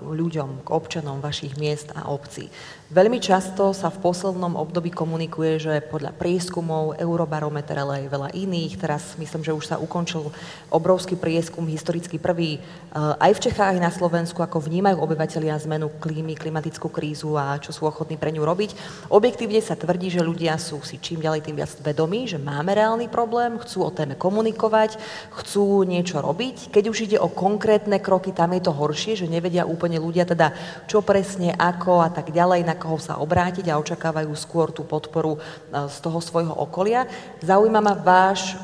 ľuďom, 0.00 0.64
k 0.64 0.68
občanom 0.72 1.20
vašich 1.20 1.60
miest 1.60 1.92
a 1.92 2.08
obcí, 2.08 2.48
Veľmi 2.86 3.18
často 3.18 3.74
sa 3.74 3.90
v 3.90 3.98
poslednom 3.98 4.54
období 4.54 4.94
komunikuje, 4.94 5.58
že 5.58 5.82
podľa 5.90 6.14
prieskumov, 6.14 6.94
Eurobarometer, 6.94 7.74
ale 7.74 8.06
aj 8.06 8.14
veľa 8.14 8.28
iných, 8.30 8.78
teraz 8.78 9.18
myslím, 9.18 9.42
že 9.42 9.50
už 9.50 9.66
sa 9.66 9.82
ukončil 9.82 10.30
obrovský 10.70 11.18
prieskum, 11.18 11.66
historicky 11.66 12.14
prvý, 12.14 12.62
eh, 12.62 12.94
aj 12.94 13.32
v 13.34 13.42
Čechách, 13.50 13.74
aj 13.74 13.82
na 13.82 13.90
Slovensku, 13.90 14.38
ako 14.38 14.62
vnímajú 14.62 15.02
obyvateľia 15.02 15.58
zmenu 15.66 15.90
klímy, 15.98 16.38
klimatickú 16.38 16.86
krízu 16.86 17.34
a 17.34 17.58
čo 17.58 17.74
sú 17.74 17.90
ochotní 17.90 18.14
pre 18.14 18.30
ňu 18.30 18.46
robiť. 18.46 18.78
Objektívne 19.10 19.58
sa 19.58 19.74
tvrdí, 19.74 20.06
že 20.06 20.22
ľudia 20.22 20.54
sú 20.54 20.78
si 20.86 21.02
čím 21.02 21.18
ďalej 21.18 21.42
tým 21.42 21.58
viac 21.58 21.74
vedomí, 21.82 22.30
že 22.30 22.38
máme 22.38 22.70
reálny 22.70 23.10
problém, 23.10 23.58
chcú 23.66 23.82
o 23.82 23.90
téme 23.90 24.14
komunikovať, 24.14 24.94
chcú 25.34 25.82
niečo 25.82 26.22
robiť. 26.22 26.70
Keď 26.70 26.84
už 26.86 27.10
ide 27.10 27.18
o 27.18 27.26
konkrétne 27.26 27.98
kroky, 27.98 28.30
tam 28.30 28.54
je 28.54 28.62
to 28.62 28.70
horšie, 28.70 29.18
že 29.18 29.26
nevedia 29.26 29.66
úplne 29.66 29.98
ľudia 29.98 30.22
teda, 30.22 30.54
čo 30.86 31.02
presne, 31.02 31.50
ako 31.50 32.06
a 32.06 32.14
tak 32.14 32.30
ďalej, 32.30 32.75
koho 32.76 33.00
sa 33.00 33.18
obrátiť 33.18 33.72
a 33.72 33.80
očakávajú 33.80 34.32
skôr 34.36 34.70
tú 34.70 34.84
podporu 34.84 35.36
e, 35.36 35.40
z 35.88 35.96
toho 36.04 36.20
svojho 36.20 36.52
okolia. 36.52 37.08
Zaujíma 37.40 37.80
ma 37.80 37.96
váš, 37.96 38.54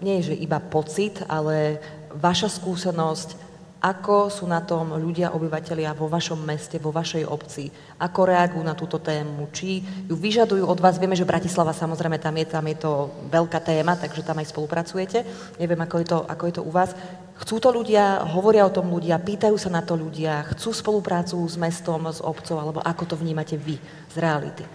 nie 0.00 0.20
že 0.20 0.36
iba 0.36 0.60
pocit, 0.60 1.24
ale 1.26 1.80
vaša 2.12 2.52
skúsenosť, 2.60 3.45
ako 3.86 4.34
sú 4.34 4.50
na 4.50 4.58
tom 4.58 4.98
ľudia, 4.98 5.30
obyvateľia 5.30 5.94
vo 5.94 6.10
vašom 6.10 6.42
meste, 6.42 6.82
vo 6.82 6.90
vašej 6.90 7.22
obci, 7.22 7.70
ako 8.02 8.20
reagujú 8.26 8.62
na 8.66 8.74
túto 8.74 8.98
tému, 8.98 9.46
či 9.54 9.78
ju 10.10 10.18
vyžadujú 10.18 10.66
od 10.66 10.82
vás. 10.82 10.98
Vieme, 10.98 11.14
že 11.14 11.22
Bratislava 11.22 11.70
samozrejme 11.70 12.18
tam 12.18 12.34
je, 12.34 12.46
tam 12.50 12.66
je 12.66 12.76
to 12.82 13.06
veľká 13.30 13.62
téma, 13.62 13.94
takže 13.94 14.26
tam 14.26 14.42
aj 14.42 14.50
spolupracujete. 14.50 15.22
Neviem, 15.62 15.78
ako 15.86 15.96
je 16.02 16.06
to, 16.10 16.18
ako 16.26 16.42
je 16.50 16.54
to 16.58 16.62
u 16.66 16.72
vás. 16.74 16.98
Chcú 17.38 17.62
to 17.62 17.70
ľudia, 17.70 18.26
hovoria 18.26 18.66
o 18.66 18.74
tom 18.74 18.90
ľudia, 18.90 19.22
pýtajú 19.22 19.54
sa 19.54 19.70
na 19.70 19.86
to 19.86 19.94
ľudia, 19.94 20.42
chcú 20.50 20.74
spoluprácu 20.74 21.38
s 21.46 21.54
mestom, 21.54 22.10
s 22.10 22.18
obcov, 22.18 22.58
alebo 22.58 22.82
ako 22.82 23.14
to 23.14 23.14
vnímate 23.14 23.54
vy 23.54 23.78
z 24.10 24.16
reality? 24.18 24.66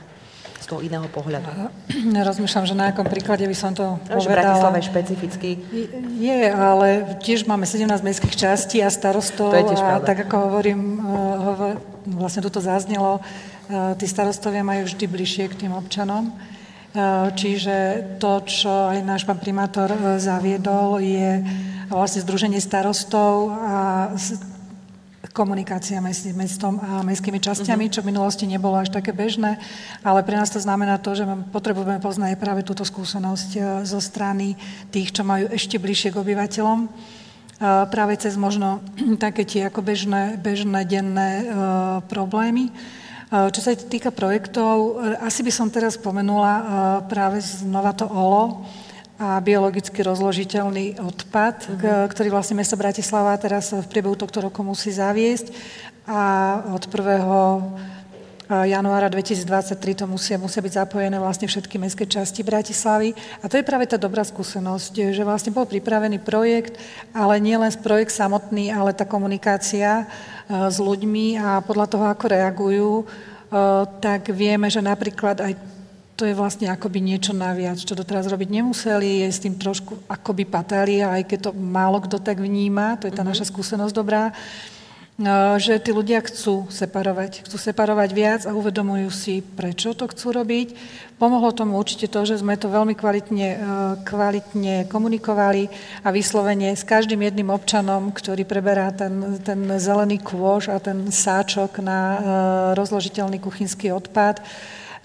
Toho 0.72 0.80
iného 0.80 1.04
pohľadu. 1.12 1.52
Rozmýšľam, 2.32 2.64
že 2.64 2.76
na 2.80 2.96
akom 2.96 3.04
príklade 3.04 3.44
by 3.44 3.58
som 3.58 3.76
to 3.76 4.00
povedala. 4.08 4.24
Že 4.24 4.30
Bratislava 4.32 4.76
je 4.80 4.86
špecifický. 4.88 5.52
Je, 6.16 6.42
ale 6.48 7.20
tiež 7.20 7.44
máme 7.44 7.68
17 7.68 7.92
mestských 8.00 8.36
častí 8.40 8.80
a 8.80 8.88
starostov. 8.88 9.52
To 9.52 9.60
je 9.60 9.68
tiež 9.68 9.84
a 9.84 10.00
tak 10.00 10.24
ako 10.24 10.36
hovorím, 10.48 10.80
eh, 10.80 11.12
hovor, 11.44 11.76
vlastne 12.08 12.40
toto 12.40 12.64
zaznelo, 12.64 13.20
eh, 13.20 13.92
tí 14.00 14.08
starostovia 14.08 14.64
majú 14.64 14.88
vždy 14.88 15.06
bližšie 15.12 15.46
k 15.52 15.68
tým 15.68 15.76
občanom. 15.76 16.32
Eh, 16.32 17.28
čiže 17.36 17.76
to, 18.24 18.40
čo 18.48 18.96
aj 18.96 19.04
náš 19.04 19.28
pán 19.28 19.44
primátor 19.44 19.92
zaviedol, 20.20 21.04
je 21.04 21.44
vlastne 21.92 22.24
Združenie 22.24 22.64
starostov 22.64 23.52
a 23.52 23.76
komunikácia 25.32 26.04
medzi 26.04 26.36
mestom 26.36 26.78
a 26.78 27.02
mestskými 27.02 27.40
časťami, 27.40 27.88
uh-huh. 27.88 27.96
čo 27.96 28.04
v 28.04 28.10
minulosti 28.12 28.46
nebolo 28.46 28.76
až 28.76 28.92
také 28.92 29.16
bežné, 29.16 29.58
ale 30.04 30.22
pre 30.28 30.36
nás 30.36 30.52
to 30.52 30.60
znamená 30.60 31.00
to, 31.00 31.16
že 31.16 31.24
potrebujeme 31.56 32.04
poznať 32.04 32.36
práve 32.36 32.62
túto 32.68 32.84
skúsenosť 32.84 33.50
e, 33.56 33.60
zo 33.88 34.00
strany 34.04 34.60
tých, 34.92 35.16
čo 35.16 35.24
majú 35.24 35.48
ešte 35.48 35.80
bližšie 35.80 36.12
k 36.12 36.20
obyvateľom 36.20 36.80
e, 36.84 36.88
práve 37.88 38.14
cez 38.20 38.36
možno 38.36 38.84
také 39.24 39.48
tie 39.48 39.72
ako 39.72 39.80
bežné, 39.80 40.36
bežné 40.38 40.84
denné 40.84 41.32
uh, 41.42 42.04
problémy. 42.06 42.70
Čo 43.32 43.64
sa 43.64 43.72
týka 43.72 44.12
projektov, 44.12 45.00
asi 45.24 45.40
by 45.40 45.52
som 45.56 45.72
teraz 45.72 45.96
spomenula 45.96 46.52
práve 47.08 47.40
znova 47.40 47.96
to 47.96 48.04
OLO, 48.04 48.68
a 49.22 49.38
biologicky 49.38 50.02
rozložiteľný 50.02 50.98
odpad, 50.98 51.70
mm-hmm. 51.70 52.10
ktorý 52.10 52.34
vlastne 52.34 52.58
mesto 52.58 52.74
Bratislava 52.74 53.38
teraz 53.38 53.70
v 53.70 53.86
priebehu 53.86 54.18
tohto 54.18 54.42
roku 54.42 54.66
musí 54.66 54.90
zaviesť 54.90 55.54
a 56.10 56.22
od 56.74 56.90
1. 56.90 58.66
januára 58.66 59.14
2023 59.14 59.78
to 60.02 60.06
musia, 60.10 60.42
musia 60.42 60.66
byť 60.66 60.74
zapojené 60.74 61.22
vlastne 61.22 61.46
všetky 61.46 61.78
mestské 61.78 62.10
časti 62.10 62.42
Bratislavy. 62.42 63.14
A 63.40 63.48
to 63.48 63.62
je 63.62 63.64
práve 63.64 63.86
tá 63.86 64.02
dobrá 64.02 64.26
skúsenosť, 64.26 65.14
že 65.14 65.22
vlastne 65.22 65.54
bol 65.54 65.70
pripravený 65.70 66.18
projekt, 66.26 66.82
ale 67.14 67.38
nie 67.38 67.54
len 67.54 67.70
projekt 67.78 68.18
samotný, 68.18 68.74
ale 68.74 68.98
tá 68.98 69.06
komunikácia 69.06 70.10
s 70.50 70.82
ľuďmi 70.82 71.38
a 71.38 71.62
podľa 71.62 71.88
toho, 71.94 72.06
ako 72.10 72.26
reagujú, 72.26 72.92
tak 74.02 74.34
vieme, 74.34 74.66
že 74.66 74.82
napríklad 74.82 75.38
aj 75.46 75.54
to 76.16 76.30
je 76.30 76.38
vlastne 76.38 76.70
akoby 76.70 77.02
niečo 77.02 77.34
naviac, 77.34 77.82
čo 77.82 77.98
doteraz 77.98 78.30
robiť 78.30 78.50
nemuseli, 78.62 79.26
je 79.26 79.28
s 79.32 79.42
tým 79.42 79.58
trošku 79.58 80.06
akoby 80.06 80.46
patália, 80.46 81.10
aj 81.10 81.24
keď 81.26 81.40
to 81.50 81.52
málo 81.58 81.98
kto 82.04 82.22
tak 82.22 82.38
vníma, 82.38 83.02
to 83.02 83.10
je 83.10 83.14
tá 83.14 83.26
mm-hmm. 83.26 83.32
naša 83.34 83.50
skúsenosť 83.50 83.94
dobrá, 83.96 84.30
no, 85.18 85.58
že 85.58 85.78
tí 85.82 85.94
ľudia 85.94 86.22
chcú 86.22 86.70
separovať, 86.70 87.46
chcú 87.46 87.58
separovať 87.58 88.10
viac 88.14 88.42
a 88.46 88.56
uvedomujú 88.58 89.10
si, 89.14 89.42
prečo 89.42 89.94
to 89.94 90.10
chcú 90.10 90.34
robiť. 90.34 90.74
Pomohlo 91.22 91.54
tomu 91.54 91.78
určite 91.78 92.10
to, 92.10 92.26
že 92.26 92.42
sme 92.42 92.58
to 92.58 92.66
veľmi 92.66 92.98
kvalitne, 92.98 93.50
e, 93.54 93.58
kvalitne 94.02 94.90
komunikovali 94.90 95.70
a 96.02 96.10
vyslovene 96.10 96.74
s 96.74 96.82
každým 96.82 97.22
jedným 97.22 97.54
občanom, 97.54 98.10
ktorý 98.10 98.42
preberá 98.42 98.90
ten, 98.90 99.38
ten 99.46 99.70
zelený 99.78 100.18
kôž 100.18 100.74
a 100.74 100.82
ten 100.82 101.14
sáčok 101.14 101.78
na 101.78 102.00
e, 102.02 102.18
rozložiteľný 102.74 103.38
kuchynský 103.38 103.94
odpad, 103.94 104.42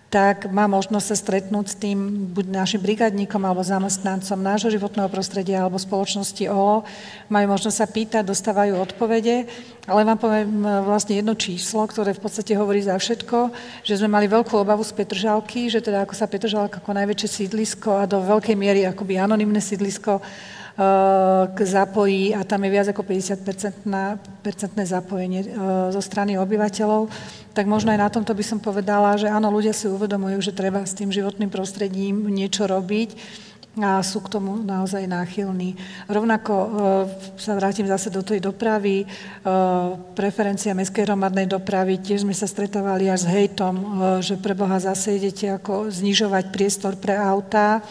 tak 0.07 0.46
má 0.54 0.70
možnosť 0.70 1.07
sa 1.07 1.16
stretnúť 1.18 1.66
s 1.66 1.76
tým 1.82 2.30
buď 2.30 2.46
našim 2.46 2.78
brigádnikom 2.78 3.42
alebo 3.42 3.66
zamestnancom 3.66 4.38
nášho 4.38 4.70
životného 4.70 5.11
prostredia 5.11 5.66
alebo 5.66 5.82
spoločnosti 5.82 6.46
OLO. 6.46 6.86
Majú 7.26 7.46
možnosť 7.50 7.76
sa 7.76 7.86
pýtať, 7.90 8.22
dostávajú 8.22 8.78
odpovede, 8.78 9.50
ale 9.90 10.00
vám 10.07 10.18
poviem 10.18 10.62
e, 10.62 10.70
vlastne 10.86 11.18
jedno 11.18 11.34
číslo, 11.34 11.82
ktoré 11.90 12.14
v 12.14 12.22
podstate 12.22 12.54
hovorí 12.54 12.86
za 12.86 12.94
všetko, 12.94 13.50
že 13.82 13.98
sme 13.98 14.14
mali 14.14 14.30
veľkú 14.30 14.54
obavu 14.54 14.86
z 14.86 14.94
Petržalky, 14.94 15.66
že 15.66 15.82
teda 15.82 16.07
ako 16.07 16.14
sa 16.14 16.30
Petržalka 16.30 16.78
ako 16.78 16.94
najväčšie 16.94 17.28
sídlisko 17.42 17.98
a 17.98 18.07
do 18.07 18.22
veľkej 18.22 18.54
miery 18.54 18.86
akoby 18.86 19.18
anonimné 19.18 19.59
sídlisko 19.59 20.22
k 21.57 21.59
zapojí 21.64 22.37
a 22.37 22.45
tam 22.45 22.61
je 22.68 22.70
viac 22.70 22.93
ako 22.93 23.01
50-percentné 23.01 24.85
zapojenie 24.85 25.41
e, 25.41 25.49
zo 25.89 26.03
strany 26.05 26.37
obyvateľov, 26.37 27.09
tak 27.57 27.64
možno 27.64 27.97
aj 27.97 28.01
na 28.05 28.12
tomto 28.12 28.37
by 28.37 28.45
som 28.45 28.61
povedala, 28.61 29.16
že 29.16 29.33
áno, 29.33 29.49
ľudia 29.49 29.72
si 29.72 29.89
uvedomujú, 29.89 30.37
že 30.45 30.53
treba 30.53 30.85
s 30.85 30.93
tým 30.93 31.09
životným 31.09 31.49
prostredím 31.49 32.29
niečo 32.29 32.68
robiť 32.68 33.16
a 33.81 34.01
sú 34.01 34.24
k 34.24 34.33
tomu 34.33 34.57
naozaj 34.57 35.05
náchylní. 35.05 35.77
Rovnako 36.09 36.53
e, 36.53 36.68
sa 37.37 37.53
vrátim 37.57 37.85
zase 37.85 38.09
do 38.09 38.24
tej 38.24 38.41
dopravy, 38.41 39.05
e, 39.05 39.07
preferencia 40.16 40.77
mestskej 40.77 41.05
hromadnej 41.05 41.45
dopravy, 41.45 42.01
tiež 42.01 42.24
sme 42.24 42.33
sa 42.33 42.49
stretávali 42.49 43.12
až 43.12 43.29
s 43.29 43.33
hejtom, 43.33 43.74
e, 43.77 43.85
že 44.24 44.41
pre 44.41 44.57
Boha 44.57 44.81
zase 44.81 45.20
idete 45.20 45.53
ako 45.53 45.93
znižovať 45.93 46.53
priestor 46.53 46.97
pre 46.97 47.20
autá, 47.20 47.85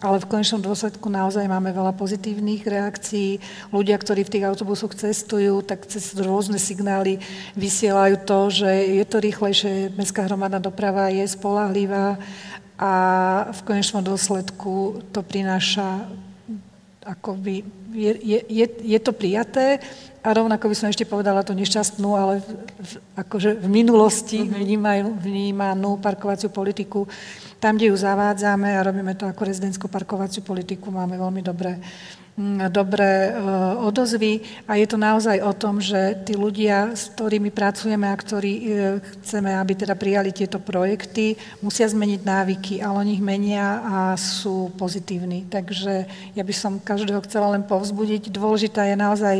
ale 0.00 0.16
v 0.16 0.28
konečnom 0.32 0.64
dôsledku 0.64 1.12
naozaj 1.12 1.44
máme 1.44 1.76
veľa 1.76 1.92
pozitívnych 1.92 2.64
reakcií. 2.64 3.36
Ľudia, 3.68 4.00
ktorí 4.00 4.24
v 4.24 4.32
tých 4.32 4.48
autobusoch 4.48 4.96
cestujú, 4.96 5.60
tak 5.60 5.84
cez 5.84 6.16
rôzne 6.16 6.56
signály 6.56 7.20
vysielajú 7.52 8.24
to, 8.24 8.38
že 8.48 8.70
je 8.96 9.04
to 9.04 9.20
rýchlejšie, 9.20 9.92
mestská 9.94 10.24
hromadná 10.24 10.56
doprava 10.56 11.12
je 11.12 11.28
spolahlivá 11.28 12.16
a 12.80 12.92
v 13.52 13.60
konečnom 13.68 14.00
dôsledku 14.00 15.04
to 15.12 15.20
prináša 15.20 16.08
akoby 17.04 17.64
je, 17.92 18.12
je, 18.22 18.38
je, 18.48 18.66
je 18.96 18.98
to 19.00 19.12
prijaté 19.12 19.80
a 20.20 20.28
rovnako 20.36 20.68
by 20.68 20.74
som 20.76 20.88
ešte 20.92 21.08
povedala 21.08 21.40
tú 21.40 21.56
nešťastnú, 21.56 22.10
ale 22.12 22.44
v, 22.44 22.48
v, 22.76 22.92
akože 23.16 23.56
v 23.56 23.68
minulosti 23.72 24.44
mm-hmm. 24.44 24.60
vnímajú, 24.60 25.06
vnímanú 25.16 25.90
parkovaciu 25.96 26.52
politiku. 26.52 27.08
Tam, 27.60 27.76
kde 27.76 27.92
ju 27.92 27.96
zavádzame 27.96 28.80
a 28.80 28.82
robíme 28.82 29.12
to 29.20 29.28
ako 29.28 29.44
rezidentskú 29.44 29.92
parkovaciu 29.92 30.40
politiku, 30.40 30.88
máme 30.88 31.20
veľmi 31.20 31.44
dobré 31.44 31.76
dobré 32.70 33.30
e, 33.30 33.32
odozvy 33.84 34.40
a 34.64 34.78
je 34.80 34.86
to 34.88 34.96
naozaj 34.96 35.36
o 35.44 35.52
tom, 35.52 35.82
že 35.82 36.16
tí 36.24 36.32
ľudia, 36.38 36.96
s 36.96 37.12
ktorými 37.12 37.52
pracujeme 37.52 38.08
a 38.08 38.16
ktorí 38.16 38.52
e, 38.52 38.64
chceme, 39.20 39.52
aby 39.52 39.72
teda 39.76 39.92
prijali 39.92 40.32
tieto 40.32 40.56
projekty, 40.56 41.36
musia 41.60 41.84
zmeniť 41.84 42.20
návyky, 42.24 42.74
ale 42.80 43.04
oni 43.04 43.12
ich 43.20 43.24
menia 43.24 43.82
a 43.84 43.96
sú 44.16 44.72
pozitívni. 44.80 45.44
Takže 45.52 46.08
ja 46.32 46.42
by 46.44 46.54
som 46.56 46.80
každého 46.80 47.20
chcela 47.28 47.52
len 47.52 47.66
povzbudiť. 47.66 48.32
Dôležitá 48.32 48.88
je 48.88 48.96
naozaj 48.96 49.36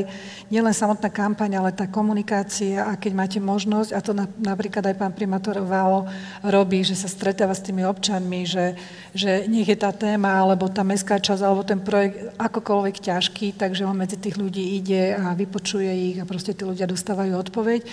nielen 0.52 0.74
samotná 0.74 1.08
kampaň, 1.08 1.56
ale 1.56 1.70
tá 1.72 1.88
komunikácia 1.88 2.84
a 2.84 2.98
keď 3.00 3.12
máte 3.16 3.38
možnosť, 3.40 3.90
a 3.96 4.00
to 4.04 4.12
napríklad 4.42 4.84
aj 4.92 4.96
pán 4.98 5.12
primátor 5.16 5.56
Válo 5.64 6.04
robí, 6.44 6.84
že 6.84 6.98
sa 6.98 7.08
stretáva 7.08 7.56
s 7.56 7.64
tými 7.64 7.86
občanmi, 7.86 8.44
že, 8.44 8.76
že 9.16 9.46
nech 9.48 9.68
je 9.68 9.78
tá 9.78 9.94
téma, 9.94 10.36
alebo 10.36 10.68
tá 10.68 10.84
mestská 10.84 11.16
časť, 11.16 11.42
alebo 11.44 11.62
ten 11.64 11.80
projekt 11.80 12.32
akokoľvek 12.36 12.89
čokoľvek 12.90 13.06
ťažký, 13.06 13.46
takže 13.54 13.86
on 13.86 13.94
medzi 13.94 14.18
tých 14.18 14.34
ľudí 14.34 14.82
ide 14.82 15.14
a 15.14 15.30
vypočuje 15.38 15.90
ich 16.10 16.16
a 16.18 16.26
proste 16.26 16.52
tí 16.52 16.66
ľudia 16.66 16.90
dostávajú 16.90 17.38
odpoveď. 17.38 17.86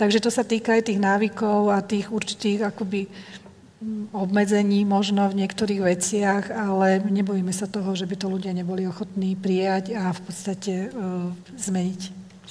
Takže 0.00 0.24
to 0.24 0.30
sa 0.32 0.42
týka 0.46 0.72
aj 0.72 0.88
tých 0.88 1.00
návykov 1.00 1.68
a 1.68 1.84
tých 1.84 2.08
určitých 2.08 2.72
akoby 2.72 3.04
mm, 3.04 4.16
obmedzení 4.16 4.88
možno 4.88 5.28
v 5.28 5.44
niektorých 5.44 5.82
veciach, 5.84 6.44
ale 6.48 7.04
nebojíme 7.04 7.52
sa 7.52 7.68
toho, 7.68 7.92
že 7.92 8.08
by 8.08 8.16
to 8.16 8.32
ľudia 8.32 8.56
neboli 8.56 8.88
ochotní 8.88 9.36
prijať 9.36 9.92
a 9.98 10.16
v 10.16 10.20
podstate 10.24 10.74
uh, 10.88 11.28
zmeniť. 11.60 12.00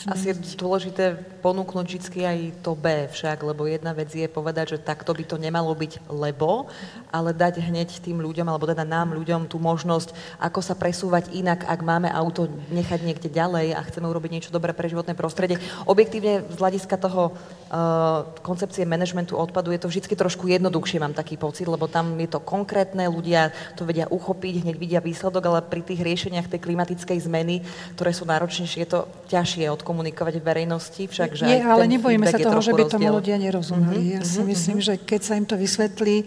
Asi 0.05 0.29
je 0.29 0.35
dôležité 0.61 1.17
ponúknuť 1.47 1.87
vždy 1.87 2.19
aj 2.27 2.39
to 2.59 2.75
B 2.75 3.07
však, 3.07 3.39
lebo 3.39 3.63
jedna 3.71 3.95
vec 3.95 4.11
je 4.11 4.27
povedať, 4.27 4.75
že 4.75 4.83
takto 4.83 5.15
by 5.15 5.23
to 5.23 5.39
nemalo 5.39 5.71
byť 5.71 6.11
lebo, 6.11 6.67
ale 7.07 7.31
dať 7.31 7.63
hneď 7.63 8.03
tým 8.03 8.19
ľuďom, 8.19 8.51
alebo 8.51 8.67
teda 8.67 8.83
nám 8.83 9.15
ľuďom 9.15 9.47
tú 9.47 9.55
možnosť, 9.55 10.11
ako 10.43 10.59
sa 10.59 10.75
presúvať 10.75 11.31
inak, 11.31 11.63
ak 11.63 11.79
máme 11.79 12.11
auto 12.11 12.51
nechať 12.67 12.99
niekde 12.99 13.31
ďalej 13.31 13.79
a 13.79 13.81
chceme 13.87 14.11
urobiť 14.11 14.31
niečo 14.35 14.51
dobré 14.51 14.75
pre 14.75 14.91
životné 14.91 15.15
prostredie. 15.15 15.55
Objektívne 15.87 16.43
z 16.51 16.55
hľadiska 16.59 16.99
toho 16.99 17.31
uh, 17.31 18.27
koncepcie 18.43 18.83
manažmentu 18.83 19.39
odpadu 19.39 19.71
je 19.71 19.79
to 19.79 19.87
vždy 19.87 20.19
trošku 20.19 20.51
jednoduchšie, 20.51 20.99
mám 20.99 21.15
taký 21.15 21.39
pocit, 21.39 21.71
lebo 21.71 21.87
tam 21.87 22.19
je 22.19 22.27
to 22.27 22.43
konkrétne, 22.43 23.07
ľudia 23.07 23.55
to 23.79 23.87
vedia 23.87 24.11
uchopiť, 24.11 24.67
hneď 24.67 24.75
vidia 24.75 24.99
výsledok, 24.99 25.47
ale 25.47 25.59
pri 25.63 25.79
tých 25.79 26.03
riešeniach 26.03 26.51
tej 26.51 26.59
klimatickej 26.59 27.23
zmeny, 27.23 27.63
ktoré 27.95 28.11
sú 28.11 28.27
náročnejšie, 28.27 28.83
je 28.83 28.89
to 28.91 29.07
ťažšie 29.31 29.71
od 29.71 29.79
komunikovať 29.79 30.43
v 30.43 30.43
verejnosti, 30.43 31.03
však 31.07 31.36
že 31.37 31.45
Nie, 31.45 31.61
ale 31.61 31.85
nebojíme 31.85 32.25
sa 32.25 32.41
toho, 32.41 32.59
že 32.59 32.73
by 32.73 32.83
tomu 32.89 33.07
ľudia 33.13 33.37
nerozumeli. 33.37 34.01
Mm-hmm. 34.01 34.15
Ja 34.17 34.21
si 34.25 34.41
mm-hmm. 34.41 34.49
myslím, 34.49 34.77
že 34.81 34.93
keď 34.97 35.21
sa 35.21 35.33
im 35.37 35.45
to 35.45 35.53
vysvetlí 35.53 36.25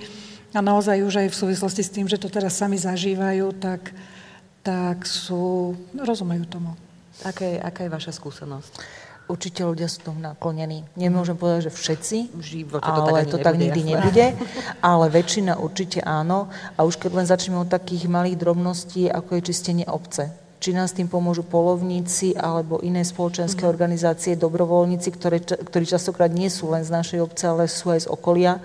a 0.55 0.59
naozaj 0.63 1.03
už 1.03 1.15
aj 1.27 1.29
v 1.31 1.37
súvislosti 1.37 1.83
s 1.83 1.91
tým, 1.91 2.07
že 2.07 2.17
to 2.17 2.31
teraz 2.31 2.55
sami 2.55 2.79
zažívajú, 2.79 3.59
tak, 3.59 3.91
tak 4.63 5.03
sú, 5.03 5.75
rozumejú 5.95 6.47
tomu. 6.47 6.73
Aká 7.27 7.45
je, 7.45 7.59
aká 7.59 7.81
je 7.87 7.91
vaša 7.91 8.13
skúsenosť? 8.15 8.73
Určite 9.31 9.63
ľudia 9.63 9.87
sú 9.87 10.03
tomu 10.03 10.19
naklonení. 10.19 10.83
Nemôžem 10.99 11.39
povedať, 11.39 11.71
že 11.71 11.73
všetci, 11.75 12.17
to 12.67 12.83
ale 12.83 13.23
tak 13.23 13.31
to 13.31 13.39
tak 13.39 13.55
nikdy 13.55 13.87
jasné. 13.87 13.93
nebude. 13.95 14.27
Ale 14.91 15.07
väčšina 15.07 15.55
určite 15.55 16.03
áno. 16.03 16.51
A 16.75 16.83
už 16.83 16.99
keď 16.99 17.23
len 17.23 17.27
začneme 17.31 17.63
od 17.63 17.71
takých 17.71 18.11
malých 18.11 18.43
drobností, 18.43 19.07
ako 19.07 19.39
je 19.39 19.55
čistenie 19.55 19.87
obce 19.87 20.35
či 20.61 20.77
nás 20.77 20.93
tým 20.93 21.09
pomôžu 21.09 21.41
polovníci 21.41 22.37
alebo 22.37 22.85
iné 22.85 23.01
spoločenské 23.01 23.65
mm-hmm. 23.65 23.75
organizácie, 23.75 24.37
dobrovoľníci, 24.37 25.09
ktoré, 25.17 25.41
ktorí 25.41 25.89
častokrát 25.89 26.29
nie 26.29 26.53
sú 26.53 26.69
len 26.69 26.85
z 26.85 26.93
našej 26.93 27.19
obce, 27.25 27.49
ale 27.49 27.65
sú 27.65 27.89
aj 27.89 28.05
z 28.05 28.09
okolia. 28.13 28.61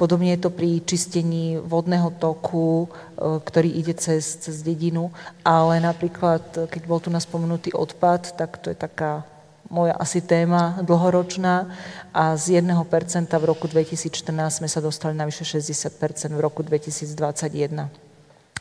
Podobne 0.00 0.32
je 0.32 0.48
to 0.48 0.50
pri 0.50 0.80
čistení 0.80 1.60
vodného 1.60 2.16
toku, 2.16 2.88
e, 2.88 3.36
ktorý 3.44 3.68
ide 3.68 3.92
cez, 3.92 4.40
cez 4.40 4.64
dedinu. 4.64 5.12
Ale 5.44 5.76
napríklad, 5.76 6.72
keď 6.72 6.82
bol 6.88 7.04
tu 7.04 7.12
naspomenutý 7.12 7.76
odpad, 7.76 8.32
tak 8.40 8.56
to 8.64 8.72
je 8.72 8.76
taká 8.80 9.28
moja 9.68 9.92
asi 10.00 10.24
téma 10.24 10.80
dlhoročná 10.82 11.68
a 12.16 12.34
z 12.34 12.58
1% 12.58 12.74
v 13.30 13.44
roku 13.44 13.70
2014 13.70 14.64
sme 14.64 14.68
sa 14.72 14.82
dostali 14.82 15.14
na 15.14 15.28
vyše 15.28 15.46
60% 15.46 15.94
v 16.32 16.40
roku 16.40 16.64
2021. 16.66 18.09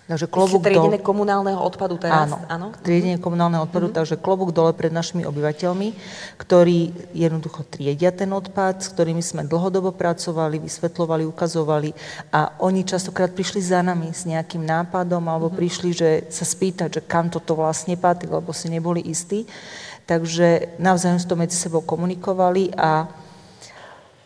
Takže 0.09 0.25
klobúk 0.25 0.65
triedenie 0.65 0.97
dole... 0.97 1.05
komunálneho 1.05 1.61
odpadu 1.61 2.01
teraz? 2.01 2.25
Áno, 2.25 2.41
áno. 2.49 2.67
triedenie 2.81 3.21
komunálneho 3.21 3.69
odpadu, 3.69 3.93
mm-hmm. 3.93 3.99
takže 4.01 4.17
klobúk 4.17 4.49
dole 4.49 4.73
pred 4.73 4.89
našimi 4.89 5.21
obyvateľmi, 5.21 5.93
ktorí 6.41 7.13
jednoducho 7.13 7.61
triedia 7.69 8.09
ten 8.09 8.33
odpad, 8.33 8.81
s 8.81 8.89
ktorými 8.89 9.21
sme 9.21 9.45
dlhodobo 9.45 9.93
pracovali, 9.93 10.57
vysvetlovali, 10.65 11.29
ukazovali 11.29 11.93
a 12.33 12.57
oni 12.57 12.89
častokrát 12.89 13.29
prišli 13.29 13.61
za 13.61 13.85
nami 13.85 14.09
s 14.09 14.25
nejakým 14.25 14.65
nápadom 14.65 15.21
alebo 15.29 15.53
mm-hmm. 15.53 15.61
prišli, 15.61 15.89
že 15.93 16.09
sa 16.33 16.41
spýtať, 16.41 16.89
že 16.89 17.01
kam 17.05 17.29
toto 17.29 17.53
vlastne 17.53 17.93
patrí, 17.93 18.33
lebo 18.33 18.49
si 18.49 18.65
neboli 18.73 19.05
istí. 19.05 19.45
Takže 20.09 20.81
navzájom 20.81 21.21
to 21.21 21.37
medzi 21.37 21.53
sebou 21.53 21.85
komunikovali 21.85 22.73
a 22.73 23.05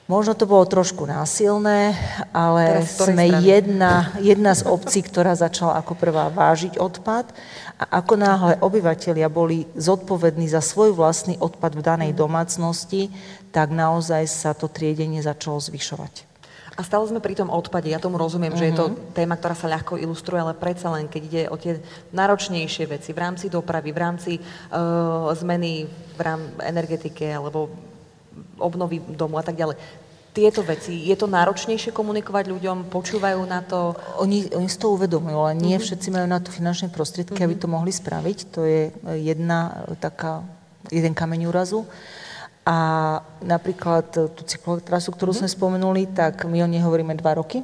Možno 0.03 0.35
to 0.35 0.43
bolo 0.43 0.67
trošku 0.67 1.07
násilné, 1.07 1.95
ale 2.35 2.83
sme 2.83 3.39
jedna, 3.39 4.11
jedna 4.19 4.51
z 4.51 4.67
obcí, 4.67 4.99
ktorá 4.99 5.31
začala 5.31 5.79
ako 5.79 5.95
prvá 5.95 6.27
vážiť 6.27 6.75
odpad 6.75 7.31
a 7.79 8.03
ako 8.03 8.19
náhle 8.19 8.53
obyvateľia 8.59 9.31
boli 9.31 9.63
zodpovední 9.79 10.51
za 10.51 10.59
svoj 10.59 10.91
vlastný 10.91 11.39
odpad 11.39 11.79
v 11.79 11.85
danej 11.87 12.11
domácnosti, 12.19 13.15
tak 13.55 13.71
naozaj 13.71 14.27
sa 14.27 14.51
to 14.51 14.67
triedenie 14.67 15.23
začalo 15.23 15.63
zvyšovať. 15.63 16.27
A 16.73 16.81
stále 16.81 17.05
sme 17.05 17.21
pri 17.21 17.37
tom 17.37 17.53
odpade. 17.53 17.87
Ja 17.87 18.01
tomu 18.01 18.17
rozumiem, 18.19 18.51
uh-huh. 18.51 18.59
že 18.59 18.69
je 18.73 18.75
to 18.75 18.85
mhm. 18.91 19.15
téma, 19.15 19.39
ktorá 19.39 19.55
sa 19.55 19.71
ľahko 19.71 19.95
ilustruje, 20.03 20.41
ale 20.43 20.57
predsa 20.57 20.91
len, 20.91 21.07
keď 21.07 21.21
ide 21.23 21.43
o 21.47 21.55
tie 21.55 21.79
náročnejšie 22.11 22.91
veci 22.91 23.15
v 23.15 23.21
rámci 23.23 23.47
dopravy, 23.47 23.95
v 23.95 24.01
rámci 24.03 24.31
uh, 24.35 25.31
zmeny 25.31 25.87
v 25.87 26.19
rám 26.19 26.41
energetike 26.59 27.29
alebo 27.29 27.92
obnovy 28.57 29.01
domu 29.03 29.37
a 29.39 29.43
tak 29.43 29.57
ďalej. 29.57 29.77
Tieto 30.33 30.65
veci, 30.65 30.97
je 31.05 31.13
to 31.13 31.29
náročnejšie 31.29 31.93
komunikovať 31.93 32.49
ľuďom, 32.49 32.89
počúvajú 32.89 33.45
na 33.45 33.61
to? 33.61 33.93
Oni, 34.17 34.49
oni 34.49 34.65
si 34.65 34.81
to 34.81 34.97
uvedomujú, 34.97 35.37
ale 35.37 35.53
nie 35.53 35.77
mm-hmm. 35.77 35.85
všetci 35.85 36.07
majú 36.09 36.25
na 36.25 36.41
to 36.41 36.49
finančné 36.49 36.89
prostriedky, 36.89 37.37
mm-hmm. 37.37 37.53
aby 37.53 37.61
to 37.61 37.67
mohli 37.69 37.93
spraviť. 37.93 38.37
To 38.57 38.65
je 38.65 38.89
jedna 39.21 39.85
taká, 40.01 40.41
jeden 40.89 41.13
kameň 41.13 41.53
úrazu. 41.53 41.85
A 42.65 42.77
napríklad 43.45 44.09
tú 44.09 44.41
cyklotrasu, 44.41 45.13
ktorú 45.13 45.37
mm-hmm. 45.37 45.53
sme 45.53 45.57
spomenuli, 45.59 46.09
tak 46.09 46.49
my 46.49 46.65
o 46.65 46.67
nej 46.67 46.81
hovoríme 46.81 47.13
dva 47.13 47.37
roky. 47.37 47.61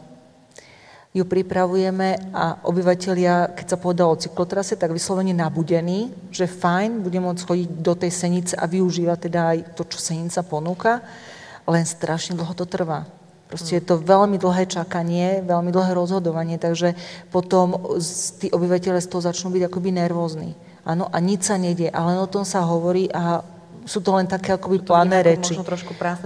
Ju 1.10 1.26
pripravujeme 1.26 2.30
a 2.38 2.62
obyvateľia, 2.70 3.57
keď 3.57 3.66
sa 3.66 3.82
povedalo 3.82 4.14
o 4.14 4.22
cyklotrase, 4.22 4.78
tak 4.78 4.93
vyslovene 4.93 5.34
nabudení, 5.34 6.14
že 6.30 6.45
fajn, 6.45 7.01
budem 7.01 7.26
môcť 7.26 7.45
chodiť 7.49 7.70
do 7.82 7.93
tej 7.97 8.12
senice 8.14 8.53
a 8.53 8.70
využívať 8.70 9.18
teda 9.18 9.41
aj 9.41 9.57
to, 9.74 9.89
čo 9.89 9.97
senica 9.97 10.45
ponúka, 10.45 11.01
len 11.66 11.82
strašne 11.82 12.38
dlho 12.38 12.53
to 12.53 12.70
trvá. 12.70 13.10
Proste 13.49 13.82
je 13.82 13.84
to 13.89 13.97
veľmi 13.97 14.38
dlhé 14.38 14.70
čakanie, 14.70 15.41
veľmi 15.41 15.74
dlhé 15.74 15.97
rozhodovanie, 15.97 16.62
takže 16.62 16.93
potom 17.34 17.97
tí 18.38 18.53
obyvateľe 18.53 19.01
z 19.01 19.10
toho 19.10 19.26
začnú 19.26 19.49
byť 19.49 19.66
akoby 19.66 19.89
nervózni. 19.89 20.53
Áno, 20.86 21.10
a 21.10 21.18
nič 21.18 21.49
sa 21.49 21.57
nedie, 21.57 21.89
ale 21.89 22.22
o 22.22 22.30
tom 22.30 22.45
sa 22.45 22.62
hovorí 22.62 23.10
a 23.10 23.41
sú 23.86 24.00
to 24.04 24.16
len 24.16 24.28
také 24.28 24.56
akoby 24.56 24.84
plánne 24.84 25.20
reči. 25.22 25.56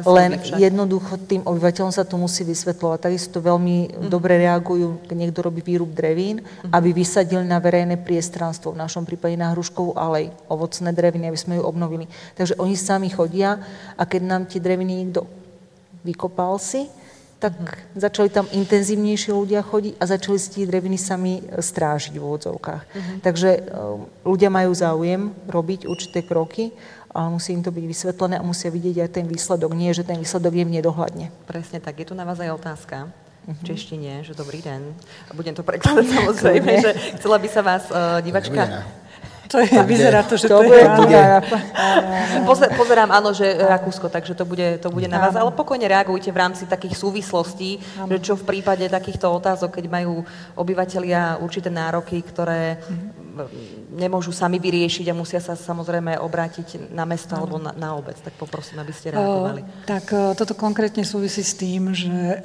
Len 0.04 0.32
jednoducho 0.58 1.20
tým 1.26 1.42
obyvateľom 1.46 1.94
sa 1.94 2.08
to 2.08 2.18
musí 2.18 2.42
vysvetľovať. 2.48 3.00
Takisto 3.10 3.40
to 3.40 3.46
veľmi 3.46 3.78
mm-hmm. 3.88 4.10
dobre 4.10 4.42
reagujú, 4.42 5.04
keď 5.06 5.16
niekto 5.18 5.40
robí 5.44 5.62
výrub 5.66 5.92
drevín, 5.92 6.42
mm-hmm. 6.42 6.72
aby 6.74 6.90
vysadili 6.92 7.46
na 7.46 7.58
verejné 7.62 8.02
priestranstvo, 8.02 8.74
v 8.74 8.82
našom 8.82 9.04
prípade 9.04 9.38
na 9.38 9.52
Hruškovú 9.54 9.98
alej, 9.98 10.34
ovocné 10.48 10.94
dreviny, 10.94 11.30
aby 11.30 11.40
sme 11.40 11.58
ju 11.60 11.64
obnovili. 11.64 12.06
Takže 12.38 12.58
oni 12.58 12.76
sami 12.78 13.10
chodia 13.10 13.62
a 13.98 14.04
keď 14.04 14.22
nám 14.24 14.42
tie 14.50 14.62
dreviny 14.62 15.06
niekto 15.06 15.26
vykopal 16.04 16.60
si, 16.60 16.90
tak 17.44 17.60
mm-hmm. 17.60 18.00
začali 18.00 18.30
tam 18.32 18.48
intenzívnejšie 18.48 19.36
ľudia 19.36 19.60
chodiť 19.68 20.00
a 20.00 20.04
začali 20.08 20.38
si 20.40 20.48
tie 20.56 20.64
dreviny 20.64 20.96
sami 20.96 21.44
e, 21.44 21.60
strážiť 21.60 22.16
v 22.16 22.24
úvodzovkách. 22.24 22.84
Mm-hmm. 22.88 23.18
Takže 23.20 23.50
uh, 23.68 24.00
ľudia 24.24 24.48
majú 24.48 24.72
záujem 24.72 25.36
robiť 25.52 25.84
určité 25.84 26.24
kroky 26.24 26.72
ale 27.14 27.30
musí 27.30 27.54
im 27.54 27.62
to 27.62 27.70
byť 27.70 27.86
vysvetlené 27.86 28.42
a 28.42 28.44
musia 28.44 28.74
vidieť 28.74 29.06
aj 29.06 29.10
ten 29.14 29.26
výsledok. 29.30 29.78
Nie, 29.78 29.94
že 29.94 30.02
ten 30.02 30.18
výsledok 30.18 30.54
je 30.58 30.66
v 30.66 30.74
nedohľadne. 30.82 31.30
Presne 31.46 31.78
tak. 31.78 32.02
Je 32.02 32.10
tu 32.10 32.18
na 32.18 32.26
vás 32.26 32.42
aj 32.42 32.50
otázka 32.58 33.14
v 33.46 33.54
mhm. 33.54 33.66
češtine, 33.70 34.12
že 34.26 34.34
dobrý 34.34 34.66
den. 34.66 34.98
Budem 35.38 35.54
to 35.54 35.62
prekladať 35.62 36.06
samozrejme, 36.18 36.72
že 36.82 36.92
chcela 37.22 37.38
by 37.38 37.48
sa 37.48 37.62
vás 37.62 37.84
uh, 37.94 38.20
divačka... 38.26 38.84
To 39.52 39.62
je, 39.62 39.70
vyzerá 39.86 40.26
to, 40.26 40.34
že 40.34 40.50
to, 40.50 40.66
to 40.66 40.74
je... 40.74 40.82
Bude. 40.98 41.22
Pozer, 42.50 42.74
pozerám, 42.74 43.14
áno, 43.14 43.38
že 43.38 43.54
Rakúsko, 43.54 44.10
takže 44.10 44.34
to 44.34 44.50
bude, 44.50 44.82
to 44.82 44.90
bude 44.90 45.06
na 45.06 45.22
vás. 45.22 45.38
Ale 45.38 45.54
pokojne 45.54 45.86
reagujte 45.86 46.34
v 46.34 46.42
rámci 46.42 46.66
takých 46.66 46.98
súvislostí, 46.98 47.78
že 48.10 48.18
čo 48.18 48.34
v 48.34 48.50
prípade 48.50 48.82
takýchto 48.90 49.30
otázok, 49.30 49.78
keď 49.78 49.86
majú 49.94 50.26
obyvateľia 50.58 51.38
určité 51.38 51.70
nároky, 51.70 52.26
ktoré 52.26 52.82
mm-hmm 52.82 53.23
nemôžu 53.94 54.32
sami 54.32 54.62
vyriešiť 54.62 55.10
a 55.10 55.18
musia 55.18 55.42
sa 55.42 55.58
samozrejme 55.58 56.18
obrátiť 56.22 56.94
na 56.94 57.04
mesto 57.04 57.34
alebo 57.34 57.58
na, 57.58 57.74
na 57.74 57.98
obec. 57.98 58.18
Tak 58.22 58.38
poprosím, 58.38 58.80
aby 58.80 58.94
ste 58.94 59.14
reagovali. 59.14 59.62
O, 59.62 59.68
tak 59.90 60.06
toto 60.38 60.54
konkrétne 60.54 61.02
súvisí 61.02 61.42
s 61.42 61.58
tým, 61.58 61.92
že 61.94 62.12
e, 62.14 62.38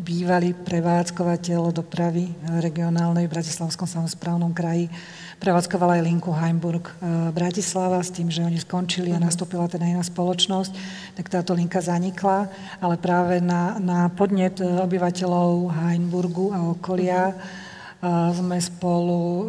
bývalý 0.00 0.52
prevádzkovateľ 0.52 1.72
dopravy 1.72 2.32
regionálnej 2.60 3.28
v 3.28 3.34
Bratislavskom 3.34 3.88
samozprávnom 3.88 4.52
kraji 4.52 4.92
prevádzkovala 5.40 5.98
aj 5.98 6.04
linku 6.04 6.30
Heimburg 6.36 6.92
Bratislava 7.32 8.04
s 8.04 8.12
tým, 8.12 8.28
že 8.28 8.44
oni 8.44 8.60
skončili 8.60 9.16
a 9.16 9.18
mhm. 9.18 9.24
nastúpila 9.24 9.64
teda 9.66 9.88
iná 9.88 10.04
spoločnosť, 10.04 10.72
tak 11.16 11.32
táto 11.32 11.56
linka 11.56 11.80
zanikla, 11.80 12.52
ale 12.78 13.00
práve 13.00 13.40
na, 13.40 13.80
na 13.80 14.12
podnet 14.12 14.60
obyvateľov 14.60 15.72
Heimburgu 15.72 16.52
a 16.52 16.60
okolia 16.76 17.32
mhm. 17.32 17.59
Sme 18.08 18.56
spolu 18.56 19.20
e, 19.20 19.44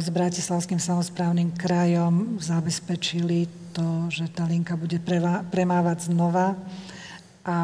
s 0.00 0.08
Bratislavským 0.08 0.80
samozprávnym 0.80 1.52
krajom 1.52 2.40
zabezpečili 2.40 3.44
to, 3.76 4.08
že 4.08 4.32
tá 4.32 4.48
linka 4.48 4.80
bude 4.80 4.96
premávať 5.52 6.08
znova 6.08 6.56
a 7.44 7.58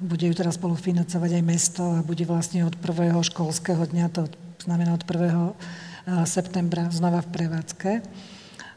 bude 0.00 0.24
ju 0.24 0.34
teraz 0.36 0.56
spolufinancovať 0.56 1.30
aj 1.36 1.44
mesto 1.44 1.84
a 1.84 2.04
bude 2.04 2.24
vlastne 2.24 2.64
od 2.64 2.72
prvého 2.80 3.20
školského 3.20 3.84
dňa, 3.84 4.06
to 4.16 4.30
znamená 4.64 4.96
od 4.96 5.04
prvého 5.04 5.52
septembra 6.24 6.88
znova 6.92 7.24
v 7.24 7.32
prevádzke. 7.32 7.90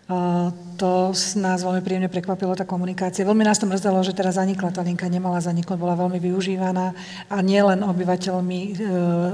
To 0.08 1.12
nás 1.36 1.60
veľmi 1.68 1.84
príjemne 1.84 2.08
prekvapilo, 2.08 2.56
tá 2.56 2.64
komunikácia. 2.64 3.28
Veľmi 3.28 3.44
nás 3.44 3.60
to 3.60 3.68
mrzelo, 3.68 4.00
že 4.08 4.16
teraz 4.16 4.40
zanikla 4.40 4.72
tá 4.72 4.80
linka, 4.80 5.04
nemala 5.12 5.36
zaniknúť, 5.44 5.76
bola 5.76 6.00
veľmi 6.00 6.16
využívaná 6.24 6.96
a 7.28 7.38
nielen 7.44 7.84
obyvateľmi, 7.84 8.60
e, 8.64 8.72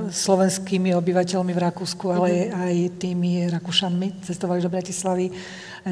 slovenskými 0.09 0.97
obyvateľmi 0.97 1.53
v 1.53 1.63
Rakúsku, 1.69 2.05
ale 2.09 2.30
mm-hmm. 2.49 2.57
aj 2.57 2.76
tými 2.97 3.32
Rakúšanmi, 3.53 4.26
cestovali 4.26 4.65
do 4.65 4.74
Bratislavy 4.74 5.30
e, 5.30 5.34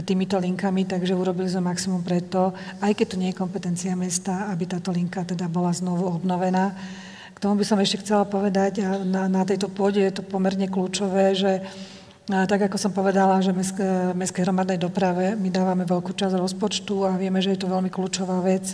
týmito 0.01 0.41
linkami, 0.41 0.89
takže 0.89 1.13
urobili 1.13 1.45
sme 1.45 1.69
maximum 1.69 2.01
preto, 2.01 2.49
aj 2.82 2.97
keď 2.97 3.05
to 3.05 3.19
nie 3.21 3.29
je 3.29 3.38
kompetencia 3.38 3.93
mesta, 3.93 4.49
aby 4.49 4.65
táto 4.65 4.89
linka 4.89 5.21
teda 5.21 5.45
bola 5.45 5.69
znovu 5.69 6.09
obnovená 6.09 6.73
tomu 7.41 7.57
by 7.57 7.65
som 7.65 7.82
ešte 7.82 8.05
chcela 8.05 8.21
povedať, 8.21 8.86
a 8.86 9.01
na, 9.01 9.25
na 9.25 9.41
tejto 9.41 9.65
pôde 9.65 9.97
je 9.97 10.13
to 10.13 10.21
pomerne 10.21 10.69
kľúčové, 10.69 11.34
že 11.34 11.65
tak 12.32 12.71
ako 12.71 12.77
som 12.79 12.95
povedala, 12.95 13.43
že 13.43 13.51
mestskej 14.15 14.47
hromadnej 14.47 14.79
doprave 14.79 15.36
my 15.36 15.51
dávame 15.51 15.84
veľkú 15.84 16.15
časť 16.15 16.39
rozpočtu 16.39 17.03
a 17.03 17.19
vieme, 17.19 17.43
že 17.43 17.53
je 17.53 17.59
to 17.59 17.67
veľmi 17.67 17.91
kľúčová 17.91 18.39
vec 18.39 18.71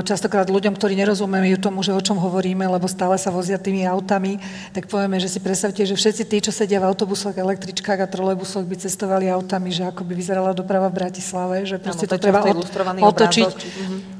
častokrát 0.00 0.48
ľuďom, 0.48 0.72
ktorí 0.72 0.96
nerozumejú 0.96 1.60
tomu, 1.60 1.84
že 1.84 1.92
o 1.92 2.00
čom 2.00 2.16
hovoríme, 2.16 2.64
lebo 2.64 2.88
stále 2.88 3.20
sa 3.20 3.28
vozia 3.28 3.60
tými 3.60 3.84
autami, 3.84 4.40
tak 4.72 4.88
povieme, 4.88 5.20
že 5.20 5.28
si 5.28 5.44
predstavte, 5.44 5.84
že 5.84 5.92
všetci 5.92 6.22
tí, 6.24 6.40
čo 6.40 6.48
sedia 6.48 6.80
v 6.80 6.88
autobusoch, 6.88 7.36
električkách 7.36 8.00
a 8.00 8.08
trolejbusoch, 8.08 8.64
by 8.64 8.76
cestovali 8.80 9.28
autami, 9.28 9.68
že 9.68 9.84
ako 9.84 10.08
by 10.08 10.12
vyzerala 10.16 10.56
doprava 10.56 10.88
v 10.88 11.04
Bratislave, 11.04 11.68
že 11.68 11.76
proste 11.76 12.08
to, 12.08 12.16
to 12.16 12.24
treba 12.24 12.48
od, 12.48 12.64
otočiť. 13.12 13.50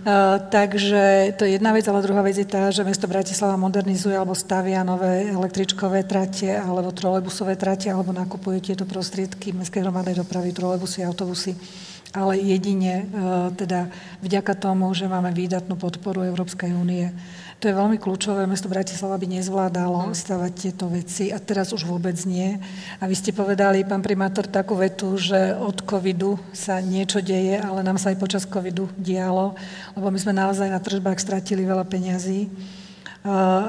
Uh, 0.05 0.37
takže 0.53 1.33
to 1.41 1.49
je 1.49 1.57
jedna 1.57 1.73
vec, 1.73 1.85
ale 1.89 2.05
druhá 2.05 2.21
vec 2.21 2.37
je 2.37 2.45
tá, 2.45 2.69
že 2.69 2.85
mesto 2.85 3.09
Bratislava 3.09 3.57
modernizuje 3.57 4.17
alebo 4.21 4.37
stavia 4.37 4.85
nové 4.85 5.33
električkové 5.33 6.05
trate 6.05 6.61
alebo 6.61 6.93
trolejbusové 6.93 7.57
trate 7.57 7.89
alebo 7.89 8.13
nakupuje 8.13 8.61
tieto 8.73 8.85
prostriedky 8.85 9.57
mestskej 9.57 9.81
hromadnej 9.81 10.17
dopravy, 10.17 10.53
trolejbusy, 10.53 11.05
autobusy 11.09 11.57
ale 12.17 12.41
jedine 12.41 13.05
e, 13.05 13.05
teda 13.57 13.93
vďaka 14.25 14.57
tomu, 14.57 14.89
že 14.97 15.11
máme 15.11 15.33
výdatnú 15.33 15.77
podporu 15.77 16.25
Európskej 16.25 16.73
únie. 16.73 17.13
To 17.59 17.67
je 17.67 17.75
veľmi 17.75 17.99
kľúčové. 17.99 18.47
Mesto 18.47 18.71
Bratislava 18.71 19.19
by 19.19 19.27
nezvládalo 19.35 20.15
stavať 20.15 20.53
tieto 20.55 20.87
veci 20.87 21.35
a 21.35 21.43
teraz 21.43 21.75
už 21.75 21.91
vôbec 21.91 22.15
nie. 22.23 22.55
A 23.03 23.11
vy 23.11 23.19
ste 23.19 23.35
povedali, 23.35 23.83
pán 23.83 23.99
primátor, 23.99 24.47
takú 24.47 24.79
vetu, 24.79 25.19
že 25.19 25.59
od 25.59 25.83
covidu 25.83 26.39
sa 26.55 26.79
niečo 26.79 27.19
deje, 27.19 27.59
ale 27.59 27.83
nám 27.83 27.99
sa 27.99 28.15
aj 28.15 28.23
počas 28.23 28.47
covidu 28.47 28.87
dialo, 28.95 29.59
lebo 29.99 30.07
my 30.07 30.19
sme 30.23 30.39
naozaj 30.39 30.71
na 30.71 30.79
tržbách 30.79 31.19
stratili 31.19 31.67
veľa 31.67 31.83
peňazí. 31.83 32.47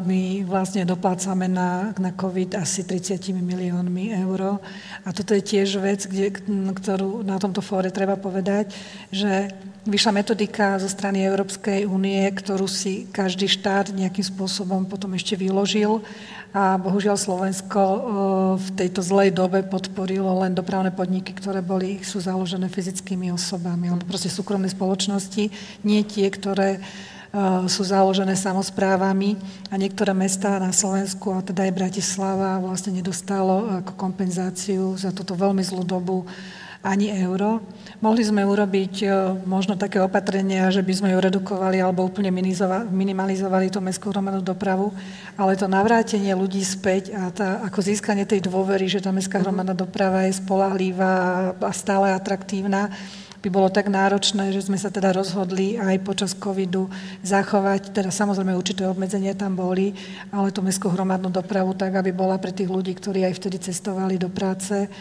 My 0.07 0.47
vlastne 0.47 0.87
doplácame 0.87 1.51
na, 1.51 1.91
na 1.99 2.15
COVID 2.15 2.55
asi 2.55 2.87
30 2.87 3.19
miliónmi 3.35 4.15
eur. 4.23 4.55
A 5.03 5.09
toto 5.11 5.35
je 5.35 5.43
tiež 5.43 5.83
vec, 5.83 6.07
kde, 6.07 6.31
ktorú 6.71 7.27
na 7.27 7.35
tomto 7.35 7.59
fóre 7.59 7.91
treba 7.91 8.15
povedať, 8.15 8.71
že 9.11 9.51
vyšla 9.83 10.23
metodika 10.23 10.79
zo 10.79 10.87
strany 10.87 11.27
Európskej 11.27 11.83
únie, 11.83 12.23
ktorú 12.31 12.71
si 12.71 13.11
každý 13.11 13.51
štát 13.51 13.91
nejakým 13.91 14.23
spôsobom 14.23 14.87
potom 14.87 15.11
ešte 15.17 15.35
vyložil 15.35 16.07
a 16.49 16.81
bohužiaľ 16.81 17.17
Slovensko 17.19 17.81
v 18.57 18.67
tejto 18.73 19.05
zlej 19.05 19.35
dobe 19.35 19.61
podporilo 19.61 20.41
len 20.41 20.57
dopravné 20.57 20.89
podniky, 20.89 21.35
ktoré 21.37 21.61
boli, 21.61 22.01
sú 22.01 22.17
založené 22.17 22.71
fyzickými 22.71 23.29
osobami, 23.29 23.91
alebo 23.91 24.09
proste 24.09 24.33
súkromné 24.33 24.65
spoločnosti, 24.65 25.51
nie 25.85 26.01
tie, 26.07 26.25
ktoré 26.31 26.81
sú 27.69 27.85
založené 27.85 28.33
samozprávami 28.33 29.37
a 29.69 29.77
niektoré 29.77 30.17
mestá 30.17 30.57
na 30.57 30.73
Slovensku, 30.73 31.29
a 31.29 31.45
teda 31.45 31.69
aj 31.69 31.77
Bratislava, 31.77 32.57
vlastne 32.57 32.97
nedostalo 32.97 33.69
ako 33.85 33.93
kompenzáciu 33.93 34.97
za 34.97 35.13
túto 35.13 35.37
veľmi 35.37 35.61
zlú 35.61 35.85
dobu 35.85 36.25
ani 36.79 37.11
euro. 37.11 37.59
Mohli 37.99 38.23
sme 38.23 38.41
urobiť 38.47 38.93
eh, 39.03 39.11
možno 39.43 39.75
také 39.75 39.99
opatrenia, 39.99 40.71
že 40.71 40.79
by 40.79 40.93
sme 40.95 41.09
ju 41.11 41.19
redukovali 41.19 41.83
alebo 41.83 42.07
úplne 42.07 42.31
minimalizovali 42.87 43.67
tú 43.67 43.83
mestskú 43.83 44.15
hromadnú 44.15 44.39
dopravu, 44.39 44.95
ale 45.35 45.59
to 45.59 45.67
navrátenie 45.67 46.31
ľudí 46.31 46.63
späť 46.63 47.11
a 47.11 47.27
tá, 47.35 47.59
ako 47.67 47.83
získanie 47.83 48.23
tej 48.23 48.47
dôvery, 48.47 48.87
že 48.87 49.03
tá 49.03 49.11
mestská 49.11 49.43
mhm. 49.43 49.45
hromadná 49.45 49.75
doprava 49.75 50.23
je 50.25 50.39
spolahlivá 50.39 51.13
a 51.59 51.71
stále 51.75 52.15
atraktívna, 52.15 52.87
by 53.39 53.47
bolo 53.47 53.71
tak 53.71 53.87
náročné, 53.87 54.51
že 54.51 54.67
sme 54.67 54.75
sa 54.75 54.91
teda 54.91 55.15
rozhodli 55.15 55.79
aj 55.79 56.03
počas 56.03 56.35
covidu 56.35 56.91
zachovať, 57.23 57.95
teda 57.95 58.11
samozrejme 58.11 58.51
určité 58.51 58.83
obmedzenia 58.83 59.31
tam 59.31 59.55
boli, 59.55 59.95
ale 60.27 60.51
tú 60.51 60.59
mestskú 60.59 60.91
hromadnú 60.91 61.31
dopravu 61.31 61.71
tak, 61.71 61.95
aby 61.95 62.11
bola 62.11 62.35
pre 62.35 62.51
tých 62.51 62.67
ľudí, 62.67 62.91
ktorí 62.99 63.23
aj 63.23 63.39
vtedy 63.39 63.57
cestovali 63.63 64.19
do 64.19 64.27
práce, 64.27 64.91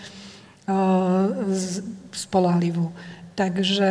spolahlivú. 2.13 2.93
Takže 3.39 3.91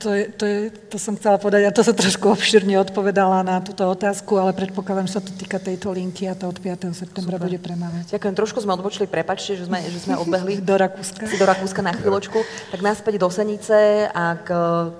to, 0.00 0.08
je, 0.16 0.24
to, 0.32 0.44
je, 0.48 0.58
to 0.88 0.96
som 0.96 1.12
chcela 1.12 1.36
povedať 1.36 1.68
a 1.68 1.76
to 1.76 1.84
sa 1.84 1.92
trošku 1.92 2.32
obširne 2.32 2.72
odpovedala 2.80 3.44
na 3.44 3.60
túto 3.60 3.84
otázku, 3.84 4.40
ale 4.40 4.56
predpokladám, 4.56 5.04
že 5.04 5.20
sa 5.20 5.22
to 5.24 5.28
týka 5.36 5.60
tejto 5.60 5.92
linky 5.92 6.24
a 6.24 6.32
to 6.32 6.48
od 6.48 6.56
5. 6.56 6.88
septembra 6.96 7.36
Super. 7.36 7.44
bude 7.52 7.60
premávať. 7.60 8.16
Ďakujem, 8.16 8.32
trošku 8.32 8.64
sme 8.64 8.80
odbočili, 8.80 9.04
prepačte, 9.12 9.60
že 9.60 9.68
sme, 9.68 9.84
že 9.84 10.00
sme 10.00 10.16
odbehli 10.16 10.56
do 10.64 10.72
Rakúska. 10.72 11.28
do 11.40 11.44
Rakúska 11.44 11.84
na 11.84 11.92
chvíľočku. 11.92 12.40
Tak 12.72 12.80
naspäť 12.80 13.20
do 13.20 13.28
Senice 13.28 14.08
a 14.08 14.40
k 14.40 14.48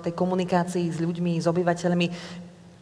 tej 0.05 0.13
komunikácii 0.13 0.85
s 0.93 1.01
ľuďmi, 1.01 1.41
s 1.41 1.49
obyvateľmi. 1.49 2.07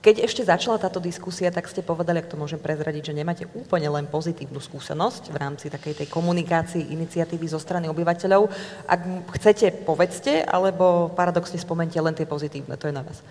Keď 0.04 0.20
ešte 0.20 0.44
začala 0.44 0.76
táto 0.76 1.00
diskusia, 1.00 1.48
tak 1.48 1.64
ste 1.72 1.80
povedali, 1.80 2.20
ak 2.20 2.28
to 2.28 2.36
môžem 2.36 2.60
prezradiť, 2.60 3.08
že 3.08 3.16
nemáte 3.16 3.48
úplne 3.56 3.88
len 3.88 4.04
pozitívnu 4.04 4.60
skúsenosť 4.60 5.32
v 5.32 5.40
rámci 5.40 5.72
takej 5.72 6.04
tej 6.04 6.08
komunikácii, 6.12 6.92
iniciatívy 6.92 7.48
zo 7.48 7.56
strany 7.56 7.88
obyvateľov. 7.88 8.52
Ak 8.84 9.00
chcete, 9.40 9.72
povedzte, 9.88 10.44
alebo 10.44 11.08
paradoxne 11.16 11.56
spomente 11.56 11.96
len 11.96 12.12
tie 12.12 12.28
pozitívne, 12.28 12.76
to 12.76 12.92
je 12.92 12.96
na 13.00 13.00
vás. 13.00 13.24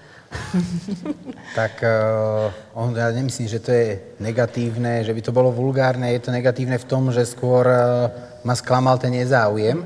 tak 1.61 1.77
uh, 1.85 2.49
on, 2.73 2.97
ja 2.97 3.12
nemyslím, 3.12 3.53
že 3.53 3.61
to 3.61 3.68
je 3.68 4.16
negatívne, 4.16 5.05
že 5.05 5.12
by 5.12 5.20
to 5.20 5.37
bolo 5.37 5.53
vulgárne. 5.53 6.09
Je 6.09 6.25
to 6.25 6.33
negatívne 6.33 6.81
v 6.81 6.89
tom, 6.89 7.12
že 7.12 7.29
skôr 7.29 7.68
uh, 7.68 8.09
ma 8.49 8.57
sklamal 8.57 8.97
ten 8.97 9.12
nezáujem, 9.12 9.85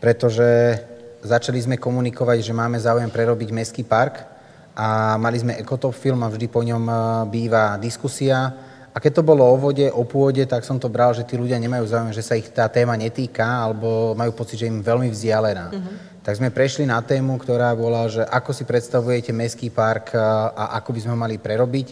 pretože 0.00 0.80
začali 1.20 1.60
sme 1.60 1.76
komunikovať, 1.76 2.40
že 2.40 2.56
máme 2.56 2.80
záujem 2.80 3.12
prerobiť 3.12 3.52
mestský 3.52 3.84
park, 3.84 4.35
a 4.76 5.16
mali 5.16 5.40
sme 5.40 5.56
ekotop 5.56 5.96
film 5.96 6.20
a 6.20 6.28
vždy 6.28 6.52
po 6.52 6.60
ňom 6.60 6.84
e, 6.84 6.94
býva 7.32 7.80
diskusia. 7.80 8.52
A 8.92 9.00
keď 9.00 9.20
to 9.20 9.28
bolo 9.28 9.48
o 9.48 9.56
vode, 9.56 9.88
o 9.88 10.04
pôde, 10.04 10.44
tak 10.44 10.68
som 10.68 10.76
to 10.76 10.92
bral, 10.92 11.16
že 11.16 11.24
tí 11.24 11.40
ľudia 11.40 11.56
nemajú 11.56 11.84
záujem, 11.88 12.12
že 12.12 12.24
sa 12.24 12.36
ich 12.36 12.52
tá 12.52 12.68
téma 12.68 12.92
netýka, 12.92 13.44
alebo 13.44 14.12
majú 14.12 14.36
pocit, 14.36 14.60
že 14.60 14.68
im 14.68 14.84
veľmi 14.84 15.08
vzdialená. 15.08 15.66
Uh-huh. 15.72 15.96
Tak 16.20 16.36
sme 16.36 16.52
prešli 16.52 16.84
na 16.84 17.00
tému, 17.00 17.40
ktorá 17.40 17.72
bola, 17.72 18.04
že 18.08 18.24
ako 18.28 18.52
si 18.52 18.68
predstavujete 18.68 19.32
mestský 19.32 19.72
park 19.72 20.12
e, 20.12 20.20
a 20.20 20.76
ako 20.76 20.92
by 20.92 21.00
sme 21.00 21.12
ho 21.16 21.18
mali 21.24 21.36
prerobiť. 21.40 21.88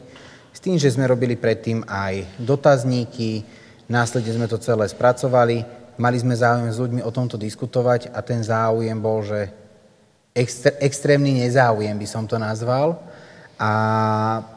S 0.53 0.61
tým, 0.61 0.77
že 0.77 0.93
sme 0.93 1.09
robili 1.09 1.41
predtým 1.41 1.89
aj 1.89 2.37
dotazníky, 2.37 3.49
následne 3.89 4.37
sme 4.37 4.47
to 4.47 4.61
celé 4.61 4.85
spracovali, 4.93 5.65
mali 5.97 6.17
sme 6.21 6.37
záujem 6.37 6.69
s 6.69 6.81
ľuďmi 6.81 7.01
o 7.01 7.09
tomto 7.09 7.41
diskutovať 7.41 8.13
a 8.13 8.21
ten 8.21 8.45
záujem 8.45 8.97
bol, 9.01 9.25
že 9.25 9.64
extr- 10.35 10.75
extrémny 10.83 11.47
nezáujem, 11.47 11.95
by 11.95 12.07
som 12.11 12.27
to 12.27 12.37
nazval. 12.37 12.99
A 13.55 13.71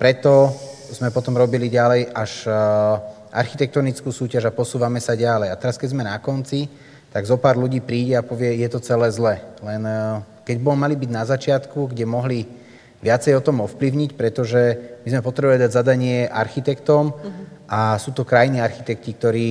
preto 0.01 0.49
sme 0.89 1.13
potom 1.13 1.37
robili 1.37 1.69
ďalej 1.69 2.09
až 2.11 2.49
uh, 2.49 2.97
architektonickú 3.29 4.09
súťaž 4.09 4.49
a 4.49 4.55
posúvame 4.57 4.97
sa 4.97 5.13
ďalej. 5.13 5.53
A 5.53 5.59
teraz, 5.59 5.77
keď 5.77 5.93
sme 5.93 6.01
na 6.01 6.17
konci, 6.17 6.65
tak 7.13 7.29
zo 7.29 7.37
pár 7.37 7.61
ľudí 7.61 7.77
príde 7.77 8.17
a 8.17 8.25
povie, 8.25 8.57
je 8.57 8.69
to 8.73 8.81
celé 8.81 9.07
zle. 9.13 9.37
Len 9.61 9.81
uh, 9.85 10.25
keď 10.41 10.57
bol 10.57 10.73
mali 10.73 10.97
byť 10.97 11.09
na 11.13 11.23
začiatku, 11.29 11.93
kde 11.93 12.09
mohli 12.09 12.49
viacej 12.97 13.37
o 13.37 13.45
tom 13.45 13.61
ovplyvniť, 13.61 14.17
pretože 14.17 14.61
my 15.05 15.07
sme 15.13 15.21
potrebovali 15.21 15.61
dať 15.61 15.71
zadanie 15.77 16.25
architektom 16.25 17.13
uh-huh. 17.13 17.43
a 17.69 17.79
sú 18.01 18.09
to 18.09 18.25
krajní 18.25 18.57
architekti, 18.57 19.13
ktorí 19.13 19.49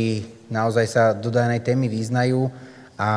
naozaj 0.50 0.86
sa 0.90 1.14
do 1.14 1.30
danej 1.30 1.62
témy 1.62 1.86
význajú 1.86 2.50
a 2.98 3.10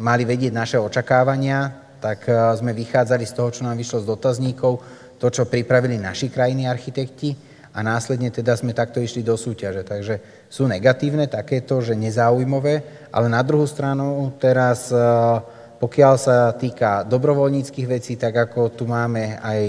mali 0.00 0.24
vedieť 0.24 0.52
naše 0.56 0.80
očakávania, 0.80 1.83
tak 2.04 2.28
sme 2.60 2.76
vychádzali 2.76 3.24
z 3.24 3.32
toho, 3.32 3.48
čo 3.48 3.64
nám 3.64 3.80
vyšlo 3.80 4.04
z 4.04 4.10
dotazníkov, 4.12 4.72
to, 5.16 5.26
čo 5.32 5.48
pripravili 5.48 5.96
naši 5.96 6.28
krajní 6.28 6.68
architekti 6.68 7.32
a 7.72 7.80
následne 7.80 8.28
teda 8.28 8.52
sme 8.52 8.76
takto 8.76 9.00
išli 9.00 9.24
do 9.24 9.40
súťaže. 9.40 9.80
Takže 9.88 10.46
sú 10.52 10.68
negatívne 10.68 11.24
takéto, 11.32 11.80
že 11.80 11.96
nezáujmové, 11.96 13.08
ale 13.08 13.26
na 13.32 13.40
druhú 13.40 13.64
stranu 13.64 14.28
teraz 14.36 14.92
pokiaľ 15.80 16.14
sa 16.20 16.52
týka 16.52 17.08
dobrovoľníckých 17.08 17.88
vecí, 17.88 18.20
tak 18.20 18.36
ako 18.36 18.72
tu 18.72 18.84
máme 18.84 19.40
aj 19.40 19.60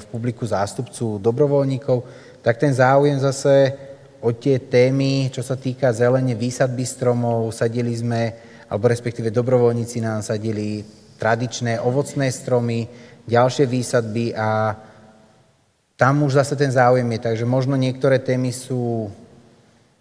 v 0.00 0.04
publiku 0.08 0.48
zástupcu 0.48 1.20
dobrovoľníkov, 1.20 1.98
tak 2.40 2.56
ten 2.56 2.72
záujem 2.72 3.20
zase 3.20 3.72
o 4.20 4.32
tie 4.32 4.58
témy, 4.58 5.28
čo 5.28 5.40
sa 5.44 5.56
týka 5.56 5.92
zelene 5.92 6.36
výsadby 6.36 6.84
stromov, 6.84 7.52
sadili 7.52 7.94
sme, 7.94 8.32
alebo 8.68 8.88
respektíve 8.90 9.28
dobrovoľníci 9.32 10.00
nám 10.00 10.20
sadili 10.20 11.01
tradičné 11.22 11.78
ovocné 11.78 12.34
stromy, 12.34 12.90
ďalšie 13.30 13.70
výsadby 13.70 14.34
a 14.34 14.74
tam 15.94 16.26
už 16.26 16.42
zase 16.42 16.58
ten 16.58 16.74
záujem 16.74 17.06
je. 17.14 17.20
Takže 17.30 17.46
možno 17.46 17.78
niektoré 17.78 18.18
témy 18.18 18.50
sú 18.50 19.06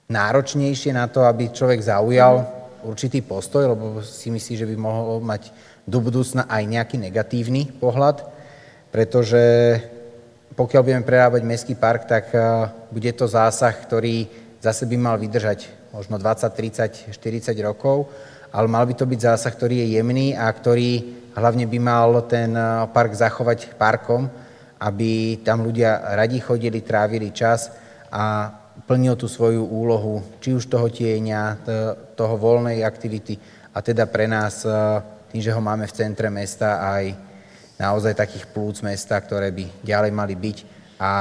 náročnejšie 0.10 0.98
na 0.98 1.06
to, 1.06 1.22
aby 1.22 1.54
človek 1.54 1.78
zaujal 1.78 2.42
určitý 2.82 3.22
postoj, 3.22 3.78
lebo 3.78 4.02
si 4.02 4.34
myslí, 4.34 4.54
že 4.58 4.66
by 4.66 4.76
mohol 4.82 5.22
mať 5.22 5.54
do 5.86 6.02
budúcna 6.02 6.50
aj 6.50 6.64
nejaký 6.66 6.98
negatívny 6.98 7.70
pohľad, 7.78 8.26
pretože 8.90 9.78
pokiaľ 10.58 10.82
budeme 10.82 11.06
prerábať 11.06 11.42
mestský 11.46 11.78
park, 11.78 12.10
tak 12.10 12.34
eh, 12.34 12.42
bude 12.90 13.14
to 13.14 13.30
zásah, 13.30 13.78
ktorý 13.78 14.26
zase 14.58 14.90
by 14.90 14.98
mal 14.98 15.16
vydržať 15.22 15.70
možno 15.94 16.18
20, 16.18 17.14
30, 17.14 17.14
40 17.14 17.54
rokov, 17.62 18.10
ale 18.52 18.68
mal 18.68 18.84
by 18.84 18.94
to 18.94 19.08
byť 19.08 19.20
zásah, 19.20 19.52
ktorý 19.56 19.84
je 19.84 19.98
jemný 19.98 20.36
a 20.36 20.52
ktorý 20.52 21.20
hlavne 21.36 21.66
by 21.66 21.80
mal 21.80 22.22
ten 22.28 22.52
eh, 22.52 22.86
park 22.92 23.16
zachovať 23.16 23.80
parkom, 23.80 24.28
aby 24.82 25.40
tam 25.42 25.64
ľudia 25.64 26.16
radi 26.16 26.42
chodili, 26.42 26.84
trávili 26.84 27.32
čas 27.32 27.72
a 28.12 28.50
plnil 28.88 29.16
tú 29.16 29.30
svoju 29.30 29.62
úlohu, 29.62 30.26
či 30.42 30.58
už 30.58 30.66
toho 30.66 30.90
tieňa, 30.90 31.62
toho 32.18 32.34
voľnej 32.34 32.82
aktivity 32.82 33.38
a 33.72 33.80
teda 33.80 34.04
pre 34.08 34.28
nás, 34.28 34.68
e, 34.68 34.72
tým, 35.32 35.42
že 35.42 35.56
ho 35.56 35.62
máme 35.64 35.88
v 35.88 35.96
centre 35.96 36.28
mesta, 36.28 36.84
aj 36.84 37.16
naozaj 37.80 38.20
takých 38.20 38.52
plúc 38.52 38.84
mesta, 38.84 39.16
ktoré 39.16 39.50
by 39.56 39.66
ďalej 39.80 40.12
mali 40.12 40.36
byť 40.36 40.58
a 41.00 41.12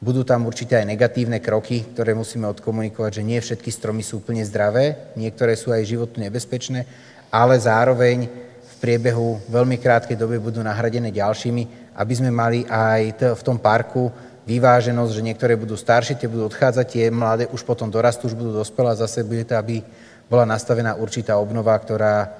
budú 0.00 0.24
tam 0.24 0.48
určite 0.48 0.80
aj 0.80 0.88
negatívne 0.88 1.44
kroky, 1.44 1.84
ktoré 1.92 2.16
musíme 2.16 2.48
odkomunikovať, 2.48 3.20
že 3.20 3.26
nie 3.28 3.36
všetky 3.36 3.68
stromy 3.68 4.00
sú 4.00 4.24
úplne 4.24 4.40
zdravé, 4.40 5.12
niektoré 5.12 5.52
sú 5.52 5.76
aj 5.76 5.84
životne 5.84 6.32
nebezpečné, 6.32 6.88
ale 7.28 7.60
zároveň 7.60 8.24
v 8.64 8.74
priebehu 8.80 9.44
veľmi 9.52 9.76
krátkej 9.76 10.16
doby 10.16 10.40
budú 10.40 10.64
nahradené 10.64 11.12
ďalšími, 11.12 11.92
aby 12.00 12.12
sme 12.16 12.32
mali 12.32 12.64
aj 12.64 13.36
v 13.36 13.42
tom 13.44 13.60
parku 13.60 14.08
vyváženosť, 14.48 15.12
že 15.12 15.26
niektoré 15.26 15.52
budú 15.54 15.76
staršie, 15.76 16.16
tie 16.16 16.32
budú 16.32 16.48
odchádzať, 16.48 16.86
tie 16.88 17.04
mladé 17.12 17.44
už 17.52 17.60
potom 17.60 17.92
dorastú, 17.92 18.24
už 18.24 18.40
budú 18.40 18.56
dospelé 18.56 18.96
a 18.96 19.00
zase 19.04 19.20
bude 19.20 19.44
to, 19.44 19.52
aby 19.60 19.84
bola 20.32 20.48
nastavená 20.48 20.96
určitá 20.96 21.36
obnova, 21.36 21.76
ktorá 21.76 22.39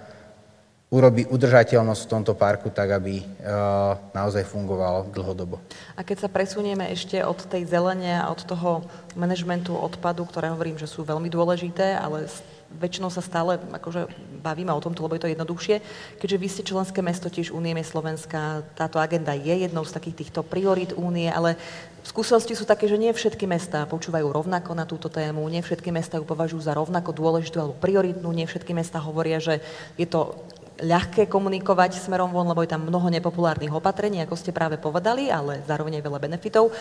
urobí 0.91 1.23
udržateľnosť 1.31 2.03
v 2.03 2.11
tomto 2.11 2.35
parku 2.35 2.67
tak, 2.75 2.91
aby 2.91 3.23
uh, 3.23 3.95
naozaj 4.11 4.43
fungoval 4.43 5.07
dlhodobo. 5.15 5.63
A 5.95 6.03
keď 6.03 6.27
sa 6.27 6.29
presunieme 6.29 6.91
ešte 6.91 7.23
od 7.23 7.39
tej 7.47 7.63
zelene 7.71 8.19
a 8.19 8.27
od 8.27 8.43
toho 8.43 8.83
manažmentu 9.15 9.71
odpadu, 9.71 10.27
ktoré 10.27 10.51
hovorím, 10.51 10.83
že 10.83 10.91
sú 10.91 11.07
veľmi 11.07 11.31
dôležité, 11.31 11.95
ale 11.95 12.27
väčšinou 12.71 13.11
sa 13.11 13.23
stále 13.23 13.59
akože 13.59 14.07
bavíme 14.43 14.71
o 14.71 14.83
tomto, 14.83 15.03
lebo 15.03 15.19
je 15.19 15.23
to 15.27 15.33
jednoduchšie. 15.35 15.83
Keďže 16.23 16.39
vy 16.39 16.47
ste 16.51 16.63
členské 16.63 17.03
mesto 17.03 17.27
tiež 17.27 17.51
Únie 17.51 17.75
Slovenska, 17.83 18.63
táto 18.79 19.03
agenda 19.03 19.35
je 19.35 19.67
jednou 19.67 19.83
z 19.83 19.95
takých 19.95 20.27
týchto 20.27 20.47
priorít 20.47 20.95
Únie, 20.95 21.27
ale 21.27 21.59
skúsenosti 22.07 22.55
sú 22.55 22.67
také, 22.67 22.87
že 22.87 22.99
nie 22.99 23.11
všetky 23.11 23.47
mesta 23.51 23.87
počúvajú 23.91 24.31
rovnako 24.31 24.79
na 24.79 24.87
túto 24.87 25.11
tému, 25.11 25.43
nie 25.51 25.63
všetky 25.63 25.91
mesta 25.91 26.23
ju 26.23 26.27
považujú 26.27 26.63
za 26.63 26.75
rovnako 26.79 27.11
dôležitú 27.11 27.59
alebo 27.59 27.75
prioritnú, 27.79 28.31
nie 28.31 28.47
všetky 28.47 28.71
mesta 28.71 29.03
hovoria, 29.03 29.43
že 29.43 29.59
je 29.99 30.07
to 30.07 30.39
ľahké 30.81 31.29
komunikovať 31.29 32.01
smerom 32.01 32.33
von, 32.33 32.49
lebo 32.49 32.65
je 32.65 32.73
tam 32.73 32.89
mnoho 32.89 33.13
nepopulárnych 33.13 33.73
opatrení, 33.73 34.25
ako 34.25 34.37
ste 34.37 34.53
práve 34.53 34.81
povedali, 34.81 35.29
ale 35.29 35.61
zároveň 35.69 36.01
aj 36.01 36.05
veľa 36.09 36.21
benefitov. 36.21 36.73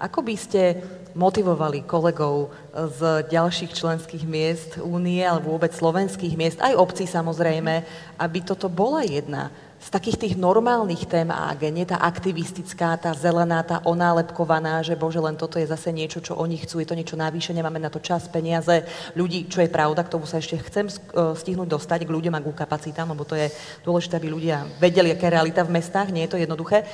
Ako 0.00 0.24
by 0.24 0.34
ste 0.34 0.82
motivovali 1.12 1.84
kolegov 1.84 2.50
z 2.72 3.28
ďalších 3.28 3.76
členských 3.76 4.24
miest 4.24 4.80
únie, 4.80 5.20
alebo 5.22 5.54
vôbec 5.54 5.70
slovenských 5.70 6.34
miest, 6.34 6.58
aj 6.64 6.74
obcí 6.74 7.04
samozrejme, 7.04 7.84
aby 8.18 8.38
toto 8.40 8.72
bola 8.72 9.04
jedna 9.04 9.52
z 9.82 9.88
takých 9.90 10.18
tých 10.18 10.34
normálnych 10.38 11.10
tém 11.10 11.26
a 11.34 11.50
nie 11.58 11.82
tá 11.82 11.98
aktivistická, 11.98 12.94
tá 13.02 13.10
zelená, 13.18 13.66
tá 13.66 13.82
onálepkovaná, 13.82 14.78
že 14.86 14.94
bože, 14.94 15.18
len 15.18 15.34
toto 15.34 15.58
je 15.58 15.66
zase 15.66 15.90
niečo, 15.90 16.22
čo 16.22 16.38
oni 16.38 16.54
chcú, 16.62 16.78
je 16.78 16.86
to 16.86 16.94
niečo 16.94 17.18
navýše, 17.18 17.50
nemáme 17.50 17.82
na 17.82 17.90
to 17.90 17.98
čas, 17.98 18.30
peniaze, 18.30 18.86
ľudí, 19.18 19.50
čo 19.50 19.58
je 19.58 19.66
pravda, 19.66 20.06
k 20.06 20.12
tomu 20.14 20.22
sa 20.30 20.38
ešte 20.38 20.62
chcem 20.62 20.86
e, 20.86 20.92
stihnúť 21.34 21.66
dostať 21.66 22.06
k 22.06 22.14
ľuďom 22.14 22.34
a 22.38 22.42
k 22.46 22.54
kapacitám, 22.54 23.10
lebo 23.10 23.26
to 23.26 23.34
je 23.34 23.50
dôležité, 23.82 24.22
aby 24.22 24.30
ľudia 24.30 24.62
vedeli, 24.78 25.10
aká 25.10 25.26
je 25.26 25.34
realita 25.34 25.66
v 25.66 25.74
mestách, 25.74 26.14
nie 26.14 26.30
je 26.30 26.38
to 26.38 26.38
jednoduché. 26.38 26.86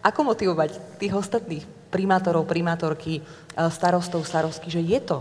Ako 0.00 0.24
motivovať 0.24 0.96
tých 0.96 1.12
ostatných 1.12 1.68
primátorov, 1.92 2.48
primátorky, 2.48 3.20
e, 3.20 3.22
starostov, 3.68 4.24
starostky, 4.24 4.72
že 4.72 4.80
je 4.80 4.96
to 5.04 5.20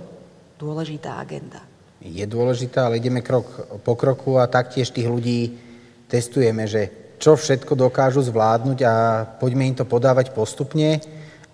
dôležitá 0.55 1.19
agenda? 1.19 1.59
Je 1.99 2.23
dôležitá, 2.23 2.87
ale 2.87 3.03
ideme 3.03 3.19
krok 3.19 3.83
po 3.83 3.99
kroku 3.99 4.39
a 4.39 4.47
taktiež 4.47 4.87
tých 4.95 5.11
ľudí 5.11 5.67
testujeme, 6.07 6.63
že 6.63 7.08
čo 7.19 7.35
všetko 7.35 7.75
dokážu 7.75 8.23
zvládnuť 8.23 8.79
a 8.87 8.93
poďme 9.37 9.67
im 9.67 9.75
to 9.75 9.83
podávať 9.83 10.31
postupne 10.31 11.03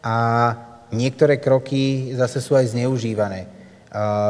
a 0.06 0.16
niektoré 0.94 1.42
kroky 1.42 2.14
zase 2.14 2.38
sú 2.40 2.54
aj 2.54 2.78
zneužívané. 2.78 3.50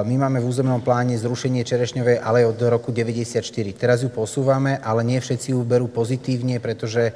My 0.06 0.16
máme 0.16 0.40
v 0.40 0.48
územnom 0.48 0.80
pláne 0.80 1.18
zrušenie 1.18 1.68
Čerešňovej 1.68 2.24
ale 2.24 2.48
od 2.48 2.56
roku 2.70 2.96
94. 2.96 3.44
Teraz 3.76 4.06
ju 4.06 4.10
posúvame, 4.14 4.80
ale 4.80 5.04
nie 5.04 5.20
všetci 5.20 5.52
ju 5.52 5.62
berú 5.68 5.92
pozitívne, 5.92 6.62
pretože 6.64 7.12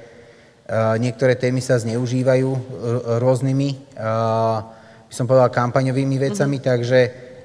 niektoré 1.00 1.40
témy 1.40 1.64
sa 1.64 1.80
zneužívajú 1.80 2.50
rôznymi, 3.24 3.70
by 5.10 5.14
som 5.14 5.26
povedal, 5.30 5.50
kampaňovými 5.50 6.18
vecami, 6.20 6.58
mm-hmm. 6.60 6.70
takže 6.70 7.00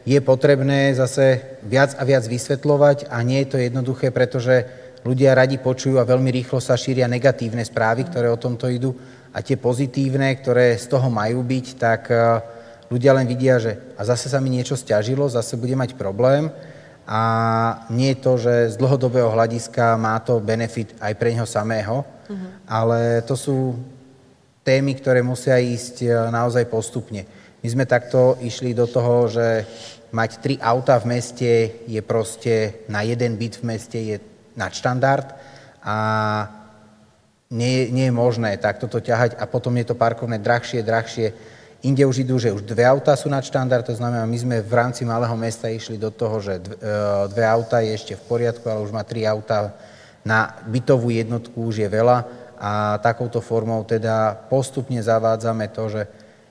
je 0.04 0.20
potrebné 0.20 0.92
zase 0.92 1.40
viac 1.64 1.96
a 1.96 2.04
viac 2.04 2.28
vysvetľovať 2.28 3.08
a 3.08 3.24
nie 3.24 3.40
je 3.44 3.48
to 3.48 3.56
jednoduché, 3.56 4.12
pretože 4.12 4.83
ľudia 5.04 5.36
radi 5.36 5.60
počujú 5.60 6.00
a 6.00 6.08
veľmi 6.08 6.32
rýchlo 6.32 6.58
sa 6.58 6.74
šíria 6.74 7.04
negatívne 7.04 7.60
správy, 7.60 8.08
ktoré 8.08 8.32
o 8.32 8.40
tomto 8.40 8.66
idú 8.72 8.96
a 9.36 9.44
tie 9.44 9.60
pozitívne, 9.60 10.32
ktoré 10.40 10.80
z 10.80 10.88
toho 10.88 11.12
majú 11.12 11.44
byť, 11.44 11.66
tak 11.76 12.08
e, 12.08 12.16
ľudia 12.88 13.12
len 13.12 13.28
vidia, 13.28 13.60
že 13.60 13.76
a 14.00 14.02
zase 14.08 14.32
sa 14.32 14.40
mi 14.40 14.48
niečo 14.48 14.74
stiažilo, 14.74 15.28
zase 15.28 15.60
bude 15.60 15.76
mať 15.76 15.94
problém 15.94 16.48
a 17.04 17.20
nie 17.92 18.16
je 18.16 18.22
to, 18.24 18.32
že 18.40 18.54
z 18.72 18.80
dlhodobého 18.80 19.28
hľadiska 19.28 20.00
má 20.00 20.16
to 20.24 20.40
benefit 20.40 20.96
aj 20.96 21.12
pre 21.20 21.36
neho 21.36 21.44
samého, 21.44 22.00
mm-hmm. 22.00 22.50
ale 22.64 23.20
to 23.28 23.36
sú 23.36 23.76
témy, 24.64 24.96
ktoré 24.96 25.20
musia 25.20 25.60
ísť 25.60 25.94
e, 26.00 26.08
naozaj 26.32 26.64
postupne. 26.72 27.28
My 27.60 27.68
sme 27.68 27.84
takto 27.84 28.40
išli 28.40 28.72
do 28.72 28.88
toho, 28.88 29.28
že 29.28 29.68
mať 30.14 30.30
tri 30.40 30.54
auta 30.62 30.96
v 30.96 31.16
meste 31.16 31.50
je 31.84 32.00
proste 32.00 32.86
na 32.88 33.02
jeden 33.04 33.36
byt 33.36 33.60
v 33.60 33.64
meste 33.66 33.98
je 33.98 34.16
nadštandard 34.56 35.28
a 35.84 35.96
nie, 37.54 37.90
nie 37.92 38.10
je 38.10 38.14
možné 38.14 38.56
takto 38.58 38.88
to 38.90 38.98
ťahať 38.98 39.38
a 39.38 39.44
potom 39.46 39.76
je 39.78 39.86
to 39.86 39.94
parkovné 39.94 40.42
drahšie, 40.42 40.82
drahšie. 40.82 41.30
Inde 41.84 42.02
už 42.08 42.24
idú, 42.24 42.40
že 42.40 42.48
už 42.48 42.64
dve 42.64 42.88
autá 42.88 43.12
sú 43.12 43.28
nadštandard, 43.28 43.84
to 43.84 43.92
znamená, 43.92 44.24
my 44.24 44.38
sme 44.40 44.56
v 44.64 44.72
rámci 44.72 45.04
malého 45.04 45.36
mesta 45.36 45.68
išli 45.68 46.00
do 46.00 46.08
toho, 46.08 46.40
že 46.40 46.56
dve, 46.58 46.80
dve 47.28 47.44
autá 47.44 47.84
je 47.84 47.92
ešte 47.92 48.14
v 48.16 48.24
poriadku, 48.24 48.64
ale 48.64 48.80
už 48.80 48.90
má 48.90 49.04
tri 49.04 49.28
autá 49.28 49.76
na 50.24 50.56
bytovú 50.64 51.12
jednotku 51.12 51.68
už 51.68 51.84
je 51.84 51.88
veľa 51.92 52.24
a 52.56 52.96
takouto 53.04 53.44
formou 53.44 53.84
teda 53.84 54.32
postupne 54.48 54.96
zavádzame 54.96 55.68
to, 55.68 55.84
že 55.92 56.02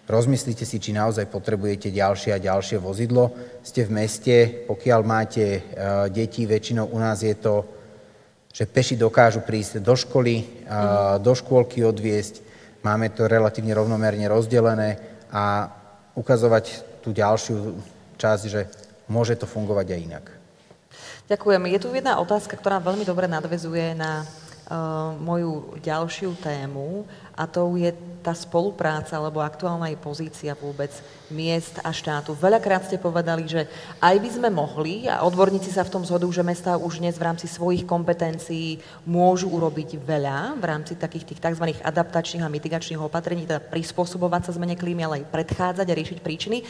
rozmyslíte 0.05 0.61
si, 0.61 0.77
či 0.77 0.93
naozaj 0.93 1.25
potrebujete 1.25 1.89
ďalšie 1.89 2.37
a 2.37 2.43
ďalšie 2.43 2.77
vozidlo. 2.77 3.33
Ste 3.65 3.89
v 3.89 3.91
meste, 3.97 4.35
pokiaľ 4.69 5.01
máte 5.01 5.65
deti, 6.13 6.45
väčšinou 6.45 6.93
u 6.93 6.97
nás 7.01 7.25
je 7.25 7.33
to 7.33 7.65
že 8.53 8.69
peši 8.69 8.93
dokážu 8.93 9.41
prísť 9.41 9.81
do 9.81 9.97
školy, 9.97 10.45
do 11.19 11.33
škôlky 11.33 11.81
odviesť, 11.81 12.45
máme 12.85 13.09
to 13.09 13.25
relatívne 13.25 13.73
rovnomerne 13.73 14.29
rozdelené 14.29 15.01
a 15.33 15.73
ukazovať 16.13 16.85
tú 17.01 17.09
ďalšiu 17.09 17.73
časť, 18.21 18.43
že 18.45 18.69
môže 19.09 19.33
to 19.33 19.49
fungovať 19.49 19.87
aj 19.89 19.99
inak. 19.99 20.25
Ďakujem. 21.27 21.61
Je 21.73 21.79
tu 21.81 21.87
jedna 21.89 22.21
otázka, 22.21 22.53
ktorá 22.53 22.77
veľmi 22.77 23.01
dobre 23.07 23.25
nadvezuje 23.25 23.97
na 23.97 24.21
uh, 24.21 25.15
moju 25.17 25.79
ďalšiu 25.81 26.37
tému 26.37 27.09
a 27.33 27.49
to 27.49 27.73
je 27.75 27.91
tá 28.23 28.31
spolupráca 28.31 29.19
alebo 29.19 29.43
aktuálna 29.43 29.91
jej 29.91 29.99
pozícia 29.99 30.51
vôbec 30.55 30.89
miest 31.27 31.81
a 31.83 31.91
štátu. 31.91 32.31
Veľakrát 32.37 32.87
ste 32.87 33.01
povedali, 33.01 33.43
že 33.49 33.67
aj 33.99 34.15
by 34.21 34.29
sme 34.31 34.49
mohli, 34.53 35.09
a 35.09 35.25
odborníci 35.27 35.73
sa 35.73 35.83
v 35.83 35.91
tom 35.91 36.03
zhodujú, 36.07 36.39
že 36.39 36.45
mesta 36.45 36.79
už 36.79 37.03
dnes 37.03 37.19
v 37.19 37.25
rámci 37.27 37.49
svojich 37.49 37.83
kompetencií 37.83 38.79
môžu 39.03 39.51
urobiť 39.51 39.99
veľa 39.99 40.55
v 40.55 40.63
rámci 40.63 40.95
takých 40.95 41.35
tých 41.35 41.43
tzv. 41.43 41.75
adaptačných 41.83 42.45
a 42.45 42.53
mitigačných 42.53 43.01
opatrení, 43.01 43.43
teda 43.43 43.59
prispôsobovať 43.59 44.41
sa 44.47 44.55
zmene 44.55 44.79
klímy, 44.79 45.03
ale 45.03 45.15
aj 45.25 45.31
predchádzať 45.33 45.87
a 45.89 45.97
riešiť 45.97 46.19
príčiny. 46.23 46.63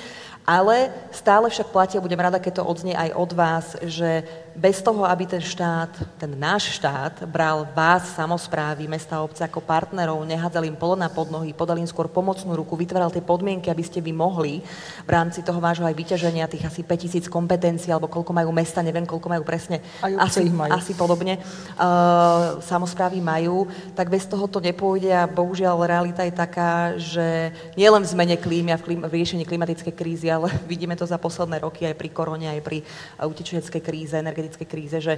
Ale 0.47 0.89
stále 1.13 1.51
však 1.51 1.69
platia, 1.69 2.03
budem 2.03 2.19
rada, 2.19 2.41
keď 2.41 2.63
to 2.63 2.67
odznie 2.67 2.95
aj 2.97 3.09
od 3.13 3.31
vás, 3.35 3.65
že 3.83 4.25
bez 4.57 4.81
toho, 4.81 5.05
aby 5.05 5.25
ten 5.25 5.43
štát, 5.43 5.91
ten 6.17 6.33
náš 6.33 6.77
štát, 6.77 7.25
bral 7.29 7.67
vás, 7.73 8.15
samozprávy, 8.15 8.85
mesta 8.89 9.17
a 9.19 9.25
obce 9.25 9.41
ako 9.43 9.61
partnerov, 9.61 10.23
nehádzal 10.53 10.69
im 10.69 10.77
polo 10.77 10.93
na 10.93 11.09
podnohy, 11.09 11.49
podal 11.57 11.81
im 11.81 11.89
skôr 11.89 12.05
pomocnú 12.05 12.53
ruku, 12.53 12.77
vytváral 12.77 13.09
tie 13.09 13.25
podmienky, 13.25 13.73
aby 13.73 13.81
ste 13.81 14.05
vy 14.05 14.13
mohli 14.13 14.61
v 15.01 15.09
rámci 15.09 15.41
toho 15.41 15.57
vášho 15.57 15.81
aj 15.81 15.97
vyťaženia 15.97 16.45
tých 16.45 16.69
asi 16.69 16.85
5000 16.85 17.25
kompetencií, 17.25 17.89
alebo 17.89 18.05
koľko 18.05 18.37
majú 18.37 18.53
mesta, 18.53 18.85
neviem, 18.85 19.01
koľko 19.01 19.33
majú 19.33 19.41
presne, 19.41 19.81
asi, 20.05 20.45
majú. 20.53 20.69
asi 20.77 20.93
podobne, 20.93 21.41
uh, 21.41 22.61
samozprávy 22.61 23.17
majú, 23.17 23.65
tak 23.97 24.13
bez 24.13 24.29
toho 24.29 24.45
to 24.45 24.61
nepôjde 24.61 25.09
a 25.09 25.25
bohužiaľ 25.25 25.89
realita 25.89 26.21
je 26.21 26.33
taká, 26.37 26.93
že 27.01 27.49
nielen 27.73 28.05
v 28.05 28.11
zmene 28.13 28.35
klímy 28.37 28.77
a 28.77 28.77
v, 28.77 28.85
klím, 28.85 29.01
v 29.09 29.13
riešení 29.25 29.49
klimatickej 29.49 29.97
krízy, 29.97 30.29
ale 30.29 30.53
vidíme 30.69 30.93
to 30.93 31.09
za 31.09 31.17
posledné 31.17 31.65
roky 31.65 31.89
aj 31.89 31.97
pri 31.97 32.13
korone, 32.13 32.45
aj 32.45 32.61
pri 32.61 32.85
utečeneckej 33.17 33.81
kríze, 33.81 34.13
energetickej 34.21 34.67
kríze, 34.69 35.01
že 35.01 35.17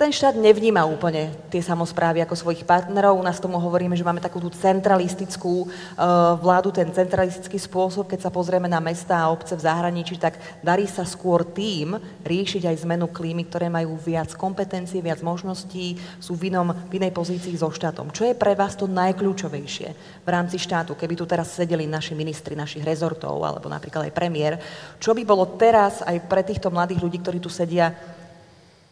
ten 0.00 0.08
štát 0.08 0.32
nevníma 0.32 0.80
úplne 0.88 1.28
tie 1.52 1.60
samozprávy 1.60 2.24
ako 2.24 2.32
svojich 2.32 2.64
partnerov. 2.64 3.20
U 3.20 3.26
nás 3.26 3.36
tomu 3.36 3.60
hovoríme, 3.60 3.92
že 3.92 4.00
máme 4.00 4.24
takú 4.24 4.40
tú 4.40 4.48
centralistickú 4.48 5.68
uh, 5.68 6.40
vládu, 6.40 6.72
ten 6.72 6.88
centralistický 6.88 7.60
spôsob, 7.60 8.08
keď 8.08 8.24
sa 8.24 8.30
pozrieme 8.32 8.64
na 8.64 8.80
mesta 8.80 9.20
a 9.20 9.28
obce 9.28 9.52
v 9.52 9.60
zahraničí, 9.60 10.16
tak 10.16 10.40
darí 10.64 10.88
sa 10.88 11.04
skôr 11.04 11.44
tým 11.44 12.00
riešiť 12.24 12.72
aj 12.72 12.88
zmenu 12.88 13.12
klímy, 13.12 13.44
ktoré 13.52 13.68
majú 13.68 14.00
viac 14.00 14.32
kompetencií, 14.32 15.04
viac 15.04 15.20
možností, 15.20 16.00
sú 16.16 16.32
v, 16.32 16.48
inom, 16.48 16.72
v 16.88 16.96
inej 16.96 17.12
pozícii 17.12 17.52
so 17.60 17.68
štátom. 17.68 18.08
Čo 18.08 18.24
je 18.24 18.32
pre 18.32 18.56
vás 18.56 18.80
to 18.80 18.88
najkľúčovejšie 18.88 19.88
v 20.24 20.28
rámci 20.32 20.56
štátu, 20.56 20.96
keby 20.96 21.12
tu 21.12 21.28
teraz 21.28 21.52
sedeli 21.52 21.84
naši 21.84 22.16
ministri 22.16 22.56
našich 22.56 22.88
rezortov, 22.88 23.36
alebo 23.44 23.68
napríklad 23.68 24.08
aj 24.08 24.16
premiér, 24.16 24.56
čo 24.96 25.12
by 25.12 25.28
bolo 25.28 25.44
teraz 25.60 26.00
aj 26.00 26.24
pre 26.24 26.40
týchto 26.40 26.72
mladých 26.72 27.04
ľudí, 27.04 27.20
ktorí 27.20 27.36
tu 27.36 27.52
sedia, 27.52 27.92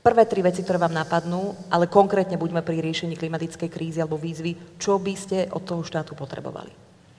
prvé 0.09 0.25
tri 0.25 0.41
veci, 0.41 0.65
ktoré 0.65 0.81
vám 0.81 0.97
napadnú, 0.97 1.53
ale 1.69 1.85
konkrétne 1.85 2.41
buďme 2.41 2.65
pri 2.65 2.81
riešení 2.81 3.13
klimatickej 3.13 3.69
krízy 3.69 4.01
alebo 4.01 4.17
výzvy, 4.17 4.81
čo 4.81 4.97
by 4.97 5.13
ste 5.13 5.39
od 5.53 5.69
toho 5.69 5.85
štátu 5.85 6.17
potrebovali? 6.17 6.73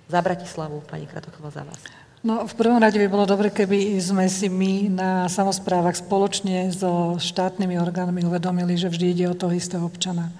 Za 0.10 0.26
Bratislavu, 0.26 0.82
pani 0.90 1.06
Kratochová, 1.06 1.54
za 1.54 1.62
vás. 1.62 1.78
No, 2.26 2.50
v 2.50 2.54
prvom 2.58 2.82
rade 2.82 2.98
by 2.98 3.08
bolo 3.08 3.30
dobre, 3.30 3.54
keby 3.54 3.96
sme 4.02 4.26
si 4.26 4.50
my 4.50 4.90
na 4.90 5.12
samozprávach 5.30 5.96
spoločne 5.96 6.74
so 6.74 7.16
štátnymi 7.16 7.78
orgánmi 7.78 8.26
uvedomili, 8.26 8.74
že 8.74 8.90
vždy 8.90 9.06
ide 9.14 9.26
o 9.30 9.38
toho 9.38 9.54
istého 9.54 9.86
občana. 9.86 10.34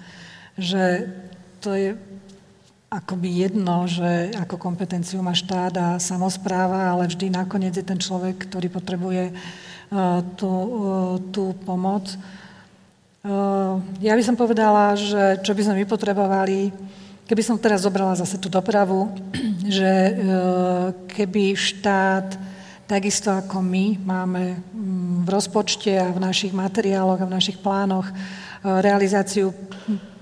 Že 0.58 1.08
to 1.62 1.78
je 1.78 1.95
akoby 2.89 3.45
jedno, 3.45 3.86
že 3.86 4.34
ako 4.34 4.58
kompetenciu 4.58 5.22
má 5.22 5.38
štát 5.38 5.74
a 5.78 5.88
samozpráva, 6.02 6.89
ale 6.89 7.06
vždy 7.06 7.30
nakoniec 7.30 7.78
je 7.78 7.86
ten 7.86 8.02
človek, 8.02 8.50
ktorý 8.50 8.68
potrebuje 8.74 9.24
uh, 9.30 10.26
tú, 10.34 10.50
uh, 10.50 11.16
tú 11.30 11.54
pomoc. 11.64 12.10
Ja 13.99 14.15
by 14.15 14.24
som 14.24 14.39
povedala, 14.39 14.95
že 14.95 15.43
čo 15.43 15.51
by 15.51 15.61
sme 15.67 15.84
my 15.84 15.86
potrebovali, 15.86 16.72
keby 17.28 17.43
som 17.43 17.59
teraz 17.59 17.84
zobrala 17.84 18.15
zase 18.15 18.39
tú 18.39 18.47
dopravu, 18.47 19.11
že 19.67 19.91
e, 19.91 20.11
keby 21.11 21.51
štát 21.51 22.39
takisto 22.88 23.28
ako 23.30 23.59
my 23.59 23.99
máme 24.01 24.55
mm, 24.55 25.28
v 25.28 25.30
rozpočte 25.30 25.99
a 25.99 26.15
v 26.15 26.24
našich 26.24 26.55
materiáloch 26.55 27.20
a 27.20 27.28
v 27.28 27.36
našich 27.36 27.59
plánoch 27.59 28.07
e, 28.07 28.13
realizáciu 28.63 29.51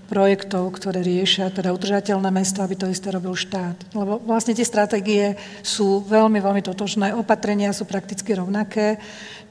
projektov, 0.07 0.71
ktoré 0.79 1.03
riešia 1.03 1.51
teda 1.51 1.75
udržateľné 1.75 2.31
mesto, 2.31 2.63
aby 2.63 2.79
to 2.79 2.87
isté 2.87 3.11
robil 3.11 3.35
štát. 3.35 3.75
Lebo 3.91 4.23
vlastne 4.23 4.55
tie 4.55 4.63
stratégie 4.63 5.35
sú 5.61 6.01
veľmi, 6.07 6.39
veľmi 6.39 6.63
totožné, 6.63 7.11
opatrenia 7.13 7.75
sú 7.75 7.83
prakticky 7.83 8.33
rovnaké, 8.33 8.97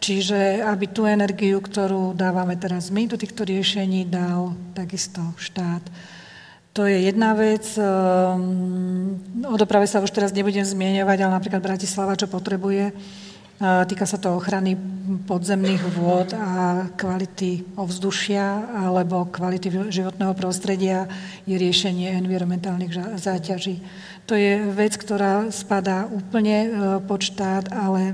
čiže 0.01 0.65
aby 0.65 0.89
tú 0.89 1.05
energiu, 1.05 1.61
ktorú 1.61 2.17
dávame 2.17 2.57
teraz 2.57 2.89
my 2.89 3.05
do 3.05 3.21
týchto 3.21 3.45
riešení, 3.45 4.09
dal 4.09 4.57
takisto 4.73 5.21
štát. 5.37 5.85
To 6.77 6.85
je 6.85 7.09
jedna 7.09 7.33
vec. 7.33 7.65
Ehm, 7.81 9.17
o 9.49 9.57
doprave 9.57 9.89
sa 9.89 10.05
už 10.05 10.13
teraz 10.13 10.37
nebudem 10.37 10.61
zmieňovať, 10.61 11.19
ale 11.25 11.33
napríklad 11.41 11.65
Bratislava, 11.65 12.21
čo 12.21 12.29
potrebuje, 12.29 12.93
Týka 13.57 14.05
sa 14.05 14.21
to 14.21 14.37
ochrany 14.37 14.77
podzemných 15.25 15.81
vôd 15.97 16.37
a 16.37 16.85
kvality 16.93 17.65
ovzdušia 17.73 18.69
alebo 18.85 19.33
kvality 19.33 19.89
životného 19.89 20.37
prostredia 20.37 21.09
je 21.49 21.57
riešenie 21.57 22.13
environmentálnych 22.21 23.17
záťaží. 23.17 23.81
To 24.29 24.35
je 24.37 24.61
vec, 24.75 24.99
ktorá 24.99 25.49
spadá 25.55 26.05
úplne 26.11 26.57
e, 26.67 26.69
pod 27.07 27.23
štát, 27.23 27.71
ale 27.71 28.11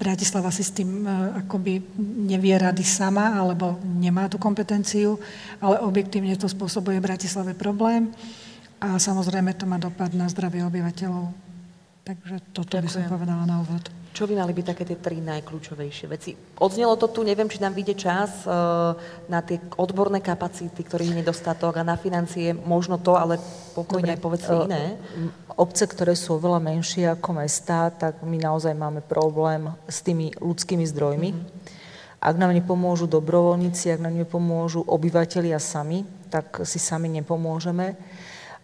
Bratislava 0.00 0.48
si 0.48 0.64
s 0.64 0.72
tým 0.72 1.04
e, 1.04 1.44
akoby 1.44 1.84
nevie 2.24 2.56
rady 2.56 2.80
sama 2.80 3.36
alebo 3.36 3.76
nemá 3.84 4.24
tú 4.32 4.40
kompetenciu, 4.40 5.20
ale 5.60 5.76
objektívne 5.84 6.32
to 6.40 6.48
spôsobuje 6.48 6.96
Bratislave 7.04 7.52
problém 7.52 8.08
a 8.80 8.96
samozrejme 8.96 9.52
to 9.52 9.68
má 9.68 9.76
dopad 9.76 10.16
na 10.16 10.32
zdravie 10.32 10.64
obyvateľov. 10.64 11.28
Takže 12.08 12.40
toto 12.56 12.80
Ďakujem. 12.80 12.82
by 12.82 12.88
som 12.88 13.12
povedala 13.12 13.44
na 13.44 13.60
úvod. 13.60 13.99
Čo 14.10 14.26
by 14.26 14.42
mali 14.42 14.50
byť 14.50 14.66
také 14.74 14.82
tie 14.82 14.98
tri 14.98 15.22
najkľúčovejšie 15.22 16.06
veci? 16.10 16.34
Odznelo 16.58 16.98
to 16.98 17.06
tu, 17.14 17.22
neviem, 17.22 17.46
či 17.46 17.62
nám 17.62 17.78
vyjde 17.78 17.94
čas 17.94 18.42
uh, 18.42 18.98
na 19.30 19.38
tie 19.38 19.62
odborné 19.78 20.18
kapacity, 20.18 20.82
ktorých 20.82 21.14
je 21.14 21.20
nedostatok 21.22 21.78
a 21.78 21.86
na 21.86 21.94
financie, 21.94 22.50
možno 22.50 22.98
to, 22.98 23.14
ale 23.14 23.38
pokojne 23.78 24.18
Dobre. 24.18 24.24
povedzte 24.26 24.50
uh, 24.50 24.66
iné. 24.66 24.98
Obce, 25.54 25.86
ktoré 25.86 26.18
sú 26.18 26.42
oveľa 26.42 26.58
menšie 26.58 27.06
ako 27.06 27.38
mesta, 27.38 27.94
tak 27.94 28.26
my 28.26 28.34
naozaj 28.34 28.74
máme 28.74 28.98
problém 28.98 29.70
s 29.86 30.02
tými 30.02 30.34
ľudskými 30.42 30.82
zdrojmi. 30.90 31.30
Mm-hmm. 31.30 31.78
Ak 32.20 32.34
nám 32.34 32.50
nepomôžu 32.50 33.06
dobrovoľníci, 33.06 33.94
ak 33.94 34.02
nám 34.02 34.18
nepomôžu 34.18 34.82
obyvateľia 34.90 35.62
sami, 35.62 36.02
tak 36.34 36.66
si 36.66 36.82
sami 36.82 37.06
nepomôžeme. 37.22 37.94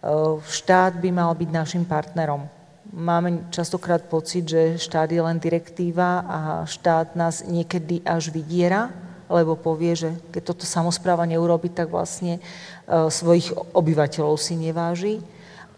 Uh, 0.03 0.42
štát 0.42 0.99
by 0.99 1.14
mal 1.14 1.30
byť 1.38 1.51
našim 1.55 1.86
partnerom 1.86 2.55
máme 2.93 3.51
častokrát 3.51 4.05
pocit, 4.07 4.47
že 4.47 4.78
štát 4.78 5.11
je 5.11 5.22
len 5.22 5.39
direktíva 5.41 6.22
a 6.26 6.39
štát 6.68 7.16
nás 7.18 7.43
niekedy 7.47 8.03
až 8.07 8.30
vydiera, 8.30 8.91
lebo 9.26 9.59
povie, 9.59 9.99
že 9.99 10.11
keď 10.30 10.43
toto 10.55 10.64
samozpráva 10.66 11.26
neurobi, 11.26 11.66
tak 11.70 11.91
vlastne 11.91 12.39
uh, 12.39 13.11
svojich 13.11 13.51
obyvateľov 13.74 14.39
si 14.39 14.55
neváži. 14.55 15.14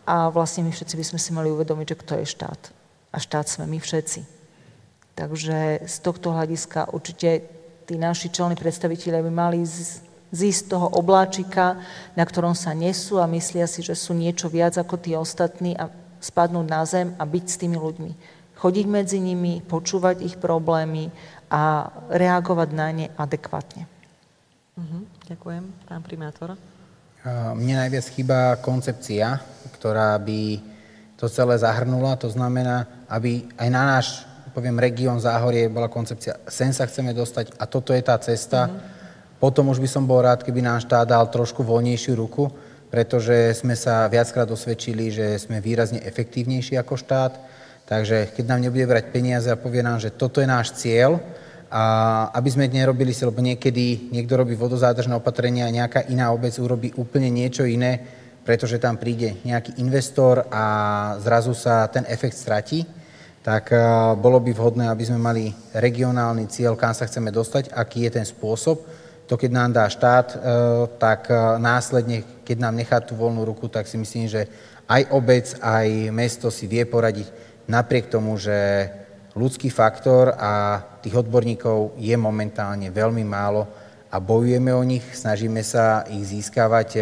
A 0.09 0.33
vlastne 0.33 0.65
my 0.65 0.73
všetci 0.73 0.95
by 0.97 1.05
sme 1.05 1.21
si 1.21 1.31
mali 1.37 1.53
uvedomiť, 1.53 1.87
že 1.93 2.01
kto 2.01 2.13
je 2.21 2.27
štát. 2.33 2.61
A 3.13 3.17
štát 3.21 3.49
sme 3.49 3.69
my 3.69 3.77
všetci. 3.77 4.25
Takže 5.17 5.85
z 5.85 5.97
tohto 6.01 6.33
hľadiska 6.33 6.95
určite 6.97 7.45
tí 7.85 7.97
naši 7.97 8.33
čelní 8.33 8.57
predstaviteľe 8.57 9.25
by 9.25 9.33
mali 9.33 9.61
z, 9.65 10.01
zísť 10.33 10.77
toho 10.77 10.87
obláčika, 10.97 11.81
na 12.17 12.25
ktorom 12.25 12.53
sa 12.53 12.77
nesú 12.77 13.21
a 13.21 13.29
myslia 13.29 13.65
si, 13.65 13.81
že 13.81 13.97
sú 13.97 14.13
niečo 14.13 14.49
viac 14.53 14.77
ako 14.77 14.95
tí 15.01 15.17
ostatní 15.17 15.77
a 15.77 15.89
spadnúť 16.19 16.67
na 16.67 16.83
zem 16.85 17.15
a 17.17 17.25
byť 17.25 17.45
s 17.47 17.57
tými 17.59 17.79
ľuďmi. 17.79 18.13
Chodiť 18.59 18.87
medzi 18.91 19.23
nimi, 19.23 19.63
počúvať 19.63 20.23
ich 20.27 20.35
problémy 20.35 21.15
a 21.47 21.95
reagovať 22.11 22.69
na 22.75 22.89
ne 22.91 23.07
adekvátne. 23.15 23.87
Uh-huh. 24.75 25.03
Ďakujem. 25.31 25.65
Pán 25.87 26.03
primátor. 26.03 26.59
Mne 27.55 27.75
najviac 27.87 28.07
chýba 28.15 28.59
koncepcia, 28.59 29.43
ktorá 29.79 30.19
by 30.19 30.59
to 31.19 31.27
celé 31.31 31.59
zahrnula. 31.59 32.19
To 32.23 32.31
znamená, 32.31 33.07
aby 33.07 33.47
aj 33.59 33.69
na 33.71 33.83
náš, 33.95 34.27
poviem, 34.55 34.79
región 34.79 35.23
Záhorie 35.23 35.71
bola 35.71 35.87
koncepcia, 35.87 36.43
sem 36.51 36.75
sa 36.75 36.87
chceme 36.87 37.15
dostať 37.15 37.55
a 37.59 37.67
toto 37.67 37.95
je 37.95 38.03
tá 38.03 38.19
cesta. 38.19 38.67
Uh-huh. 38.67 38.79
Potom 39.39 39.71
už 39.71 39.79
by 39.79 39.87
som 39.87 40.03
bol 40.03 40.19
rád, 40.19 40.43
keby 40.43 40.67
nám 40.67 40.83
štát 40.83 41.07
dal 41.07 41.23
trošku 41.31 41.63
voľnejšiu 41.63 42.19
ruku, 42.19 42.51
pretože 42.89 43.55
sme 43.57 43.77
sa 43.77 44.09
viackrát 44.09 44.49
osvedčili, 44.49 45.13
že 45.13 45.37
sme 45.37 45.61
výrazne 45.61 46.01
efektívnejší 46.01 46.81
ako 46.81 46.97
štát. 46.97 47.33
Takže 47.89 48.37
keď 48.37 48.45
nám 48.49 48.65
nebude 48.65 48.85
brať 48.85 49.13
peniaze 49.13 49.49
a 49.49 49.61
povie 49.61 49.81
nám, 49.81 50.01
že 50.01 50.13
toto 50.13 50.41
je 50.41 50.49
náš 50.49 50.77
cieľ, 50.77 51.21
a 51.69 51.85
aby 52.33 52.49
sme 52.49 52.65
nerobili 52.65 53.13
si, 53.13 53.29
lebo 53.29 53.45
niekedy 53.45 54.09
niekto 54.09 54.41
robí 54.41 54.57
vodozádržné 54.57 55.13
opatrenia 55.21 55.69
a 55.69 55.77
nejaká 55.77 56.09
iná 56.09 56.33
obec 56.33 56.57
urobí 56.57 56.97
úplne 56.97 57.29
niečo 57.29 57.69
iné, 57.69 58.01
pretože 58.41 58.81
tam 58.81 58.97
príde 58.97 59.37
nejaký 59.45 59.77
investor 59.77 60.49
a 60.49 60.65
zrazu 61.21 61.53
sa 61.53 61.85
ten 61.93 62.09
efekt 62.09 62.41
stratí, 62.41 62.89
tak 63.45 63.69
bolo 64.17 64.41
by 64.41 64.53
vhodné, 64.57 64.89
aby 64.89 65.05
sme 65.05 65.21
mali 65.21 65.53
regionálny 65.77 66.49
cieľ, 66.49 66.73
kam 66.73 66.97
sa 66.97 67.05
chceme 67.05 67.29
dostať, 67.29 67.69
aký 67.77 68.09
je 68.09 68.17
ten 68.17 68.25
spôsob, 68.25 68.81
to, 69.29 69.37
keď 69.37 69.51
nám 69.53 69.71
dá 69.77 69.85
štát, 69.85 70.27
e, 70.33 70.37
tak 70.97 71.29
e, 71.29 71.37
následne, 71.61 72.25
keď 72.49 72.57
nám 72.65 72.75
nechá 72.81 72.97
tú 73.05 73.13
voľnú 73.13 73.45
ruku, 73.45 73.69
tak 73.69 73.85
si 73.85 74.01
myslím, 74.01 74.25
že 74.25 74.49
aj 74.89 75.13
obec, 75.13 75.53
aj 75.61 76.09
mesto 76.09 76.49
si 76.49 76.65
vie 76.65 76.89
poradiť 76.89 77.29
napriek 77.69 78.09
tomu, 78.09 78.41
že 78.41 78.89
ľudský 79.37 79.69
faktor 79.69 80.33
a 80.33 80.81
tých 81.05 81.13
odborníkov 81.21 82.01
je 82.01 82.17
momentálne 82.17 82.89
veľmi 82.89 83.21
málo 83.29 83.69
a 84.09 84.17
bojujeme 84.17 84.73
o 84.73 84.81
nich, 84.81 85.05
snažíme 85.13 85.61
sa 85.61 86.09
ich 86.09 86.25
získavať 86.25 86.89
e, 86.97 87.01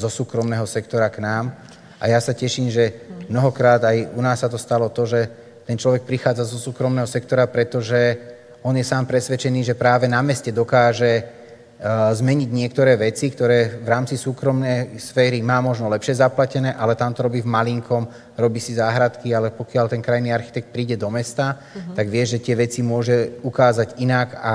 zo 0.00 0.08
súkromného 0.08 0.64
sektora 0.64 1.12
k 1.12 1.20
nám. 1.20 1.52
A 2.00 2.08
ja 2.08 2.16
sa 2.24 2.32
teším, 2.32 2.72
že 2.72 3.04
mnohokrát 3.28 3.84
aj 3.84 4.16
u 4.16 4.20
nás 4.24 4.40
sa 4.40 4.48
to 4.48 4.56
stalo 4.56 4.88
to, 4.88 5.04
že 5.04 5.28
ten 5.68 5.76
človek 5.76 6.08
prichádza 6.08 6.48
zo 6.48 6.56
súkromného 6.56 7.04
sektora, 7.04 7.44
pretože 7.44 8.16
on 8.64 8.72
je 8.72 8.84
sám 8.84 9.04
presvedčený, 9.04 9.60
že 9.60 9.76
práve 9.76 10.08
na 10.08 10.24
meste 10.24 10.48
dokáže 10.48 11.39
zmeniť 12.12 12.50
niektoré 12.52 13.00
veci, 13.00 13.32
ktoré 13.32 13.80
v 13.80 13.88
rámci 13.88 14.20
súkromnej 14.20 15.00
sféry 15.00 15.40
má 15.40 15.64
možno 15.64 15.88
lepšie 15.88 16.20
zaplatené, 16.20 16.76
ale 16.76 16.92
tam 16.92 17.16
to 17.16 17.24
robí 17.24 17.40
v 17.40 17.48
malinkom, 17.48 18.04
robí 18.36 18.60
si 18.60 18.76
záhradky, 18.76 19.32
ale 19.32 19.48
pokiaľ 19.48 19.88
ten 19.88 20.04
krajný 20.04 20.28
architekt 20.28 20.68
príde 20.76 21.00
do 21.00 21.08
mesta, 21.08 21.56
uh-huh. 21.56 21.96
tak 21.96 22.12
vie, 22.12 22.20
že 22.28 22.36
tie 22.36 22.52
veci 22.52 22.84
môže 22.84 23.40
ukázať 23.40 23.96
inak 23.96 24.28
a 24.36 24.54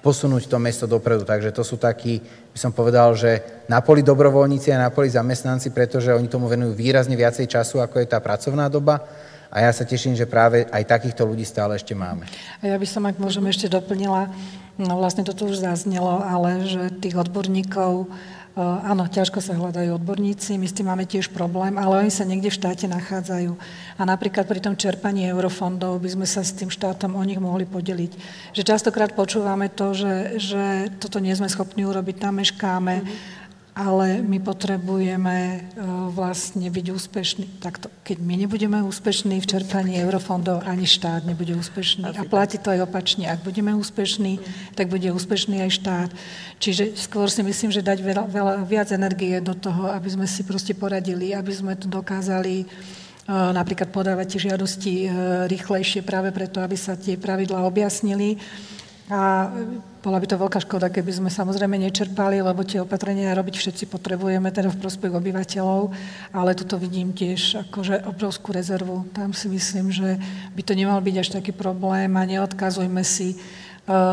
posunúť 0.00 0.48
to 0.48 0.56
mesto 0.56 0.86
dopredu. 0.88 1.28
Takže 1.28 1.52
to 1.52 1.60
sú 1.60 1.76
takí, 1.76 2.24
by 2.24 2.58
som 2.62 2.72
povedal, 2.72 3.12
že 3.12 3.64
na 3.68 3.84
poli 3.84 4.00
dobrovoľníci 4.00 4.72
a 4.72 4.88
na 4.88 4.94
poli 4.94 5.12
zamestnanci, 5.12 5.74
pretože 5.76 6.14
oni 6.14 6.30
tomu 6.30 6.48
venujú 6.48 6.72
výrazne 6.72 7.18
viacej 7.18 7.52
času, 7.52 7.84
ako 7.84 8.00
je 8.00 8.08
tá 8.08 8.22
pracovná 8.22 8.70
doba. 8.72 9.04
A 9.56 9.64
ja 9.64 9.72
sa 9.72 9.88
teším, 9.88 10.12
že 10.12 10.28
práve 10.28 10.68
aj 10.68 10.84
takýchto 10.84 11.24
ľudí 11.24 11.48
stále 11.48 11.80
ešte 11.80 11.96
máme. 11.96 12.28
A 12.60 12.64
ja 12.68 12.76
by 12.76 12.84
som, 12.84 13.08
ak 13.08 13.16
môžem, 13.16 13.48
ešte 13.48 13.72
doplnila, 13.72 14.28
No 14.76 15.00
vlastne 15.00 15.24
toto 15.24 15.48
už 15.48 15.64
zaznelo, 15.64 16.20
ale 16.20 16.68
že 16.68 16.92
tých 17.00 17.16
odborníkov, 17.16 18.04
e, 18.04 18.60
áno, 18.60 19.08
ťažko 19.08 19.40
sa 19.40 19.56
hľadajú 19.56 19.96
odborníci, 19.96 20.60
my 20.60 20.68
s 20.68 20.76
tým 20.76 20.92
máme 20.92 21.08
tiež 21.08 21.32
problém, 21.32 21.80
ale 21.80 22.04
oni 22.04 22.12
sa 22.12 22.28
niekde 22.28 22.52
v 22.52 22.60
štáte 22.60 22.84
nachádzajú. 22.84 23.56
A 23.96 24.02
napríklad 24.04 24.44
pri 24.44 24.60
tom 24.60 24.76
čerpaní 24.76 25.32
eurofondov 25.32 25.96
by 26.04 26.12
sme 26.12 26.26
sa 26.28 26.44
s 26.44 26.52
tým 26.52 26.68
štátom 26.68 27.16
o 27.16 27.24
nich 27.24 27.40
mohli 27.40 27.64
podeliť. 27.64 28.12
Že 28.52 28.62
častokrát 28.68 29.16
počúvame 29.16 29.72
to, 29.72 29.96
že, 29.96 30.36
že 30.36 30.92
toto 31.00 31.24
nie 31.24 31.32
sme 31.32 31.48
schopní 31.48 31.88
urobiť, 31.88 32.20
tam 32.20 32.36
meškáme. 32.44 32.94
Mm-hmm 33.00 33.44
ale 33.76 34.24
my 34.24 34.40
potrebujeme 34.40 35.36
e, 35.36 35.58
vlastne 36.08 36.64
byť 36.64 36.86
úspešní. 36.96 37.60
Takto, 37.60 37.92
keď 38.08 38.24
my 38.24 38.34
nebudeme 38.40 38.80
úspešní 38.80 39.36
v 39.36 39.46
čerpaní 39.52 40.00
eurofondov, 40.00 40.64
ani 40.64 40.88
štát 40.88 41.28
nebude 41.28 41.52
úspešný. 41.52 42.08
A 42.16 42.24
platí 42.24 42.56
to 42.56 42.72
aj 42.72 42.88
opačne. 42.88 43.28
Ak 43.28 43.44
budeme 43.44 43.76
úspešní, 43.76 44.40
tak 44.72 44.88
bude 44.88 45.12
úspešný 45.12 45.60
aj 45.68 45.70
štát. 45.76 46.10
Čiže 46.56 46.96
skôr 46.96 47.28
si 47.28 47.44
myslím, 47.44 47.68
že 47.68 47.84
dať 47.84 48.00
veľa, 48.00 48.24
veľa 48.32 48.54
viac 48.64 48.88
energie 48.96 49.44
do 49.44 49.52
toho, 49.52 49.92
aby 49.92 50.08
sme 50.08 50.24
si 50.24 50.40
proste 50.40 50.72
poradili, 50.72 51.36
aby 51.36 51.52
sme 51.52 51.76
to 51.76 51.84
dokázali 51.84 52.64
e, 52.64 52.66
napríklad 53.28 53.92
podávať 53.92 54.26
tie 54.32 54.40
žiadosti 54.48 54.94
e, 55.04 55.08
rýchlejšie 55.52 56.00
práve 56.00 56.32
preto, 56.32 56.64
aby 56.64 56.80
sa 56.80 56.96
tie 56.96 57.20
pravidlá 57.20 57.60
objasnili. 57.68 58.40
A 59.06 59.46
bola 60.02 60.18
by 60.18 60.26
to 60.26 60.34
veľká 60.34 60.58
škoda, 60.66 60.90
keby 60.90 61.14
sme 61.14 61.30
samozrejme 61.30 61.78
nečerpali, 61.78 62.42
lebo 62.42 62.66
tie 62.66 62.82
opatrenia 62.82 63.38
robiť 63.38 63.54
všetci 63.54 63.84
potrebujeme, 63.86 64.50
teda 64.50 64.66
v 64.66 64.82
prospech 64.82 65.14
obyvateľov, 65.14 65.94
ale 66.34 66.58
toto 66.58 66.74
vidím 66.74 67.14
tiež 67.14 67.70
akože 67.70 68.02
obrovskú 68.02 68.50
rezervu. 68.50 69.06
Tam 69.14 69.30
si 69.30 69.46
myslím, 69.46 69.94
že 69.94 70.18
by 70.58 70.62
to 70.66 70.74
nemal 70.74 70.98
byť 70.98 71.16
až 71.22 71.28
taký 71.38 71.54
problém 71.54 72.10
a 72.18 72.26
neodkazujme 72.26 73.02
si 73.06 73.38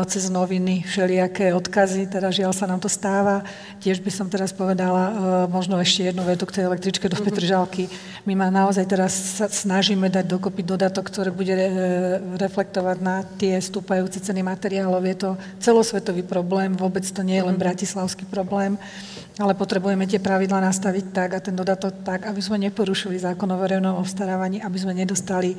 cez 0.06 0.30
noviny 0.30 0.86
všelijaké 0.86 1.50
odkazy, 1.50 2.06
teda 2.06 2.30
žiaľ 2.30 2.54
sa 2.54 2.70
nám 2.70 2.78
to 2.78 2.86
stáva. 2.86 3.42
Tiež 3.82 3.98
by 3.98 4.10
som 4.14 4.30
teraz 4.30 4.54
povedala 4.54 5.02
eh, 5.10 5.14
možno 5.50 5.82
ešte 5.82 6.14
jednu 6.14 6.22
vetu 6.22 6.46
k 6.46 6.62
tej 6.62 6.70
električke 6.70 7.10
do 7.10 7.18
mhm. 7.18 7.24
Petržalky. 7.26 7.90
My 8.22 8.38
ma 8.38 8.48
naozaj 8.54 8.86
teraz 8.86 9.42
sa 9.42 9.50
snažíme 9.50 10.06
dať 10.06 10.30
dokopy 10.30 10.62
dodatok, 10.62 11.10
ktorý 11.10 11.34
bude 11.34 11.58
eh, 11.58 11.70
reflektovať 12.38 12.96
na 13.02 13.26
tie 13.26 13.58
stúpajúce 13.58 14.22
ceny 14.22 14.46
materiálov. 14.46 15.02
Je 15.02 15.16
to 15.18 15.30
celosvetový 15.58 16.22
problém, 16.22 16.78
vôbec 16.78 17.02
to 17.02 17.26
nie 17.26 17.42
je 17.42 17.46
len 17.50 17.58
mhm. 17.58 17.62
bratislavský 17.66 18.30
problém 18.30 18.78
ale 19.34 19.58
potrebujeme 19.58 20.06
tie 20.06 20.22
pravidla 20.22 20.62
nastaviť 20.62 21.04
tak 21.10 21.30
a 21.34 21.42
ten 21.42 21.58
dodatok 21.58 22.06
tak, 22.06 22.30
aby 22.30 22.38
sme 22.38 22.70
neporušili 22.70 23.18
zákon 23.18 23.50
o 23.50 23.58
verejnom 23.58 23.98
obstarávaní, 23.98 24.62
aby 24.62 24.78
sme 24.78 24.94
nedostali 24.94 25.50
e, 25.54 25.58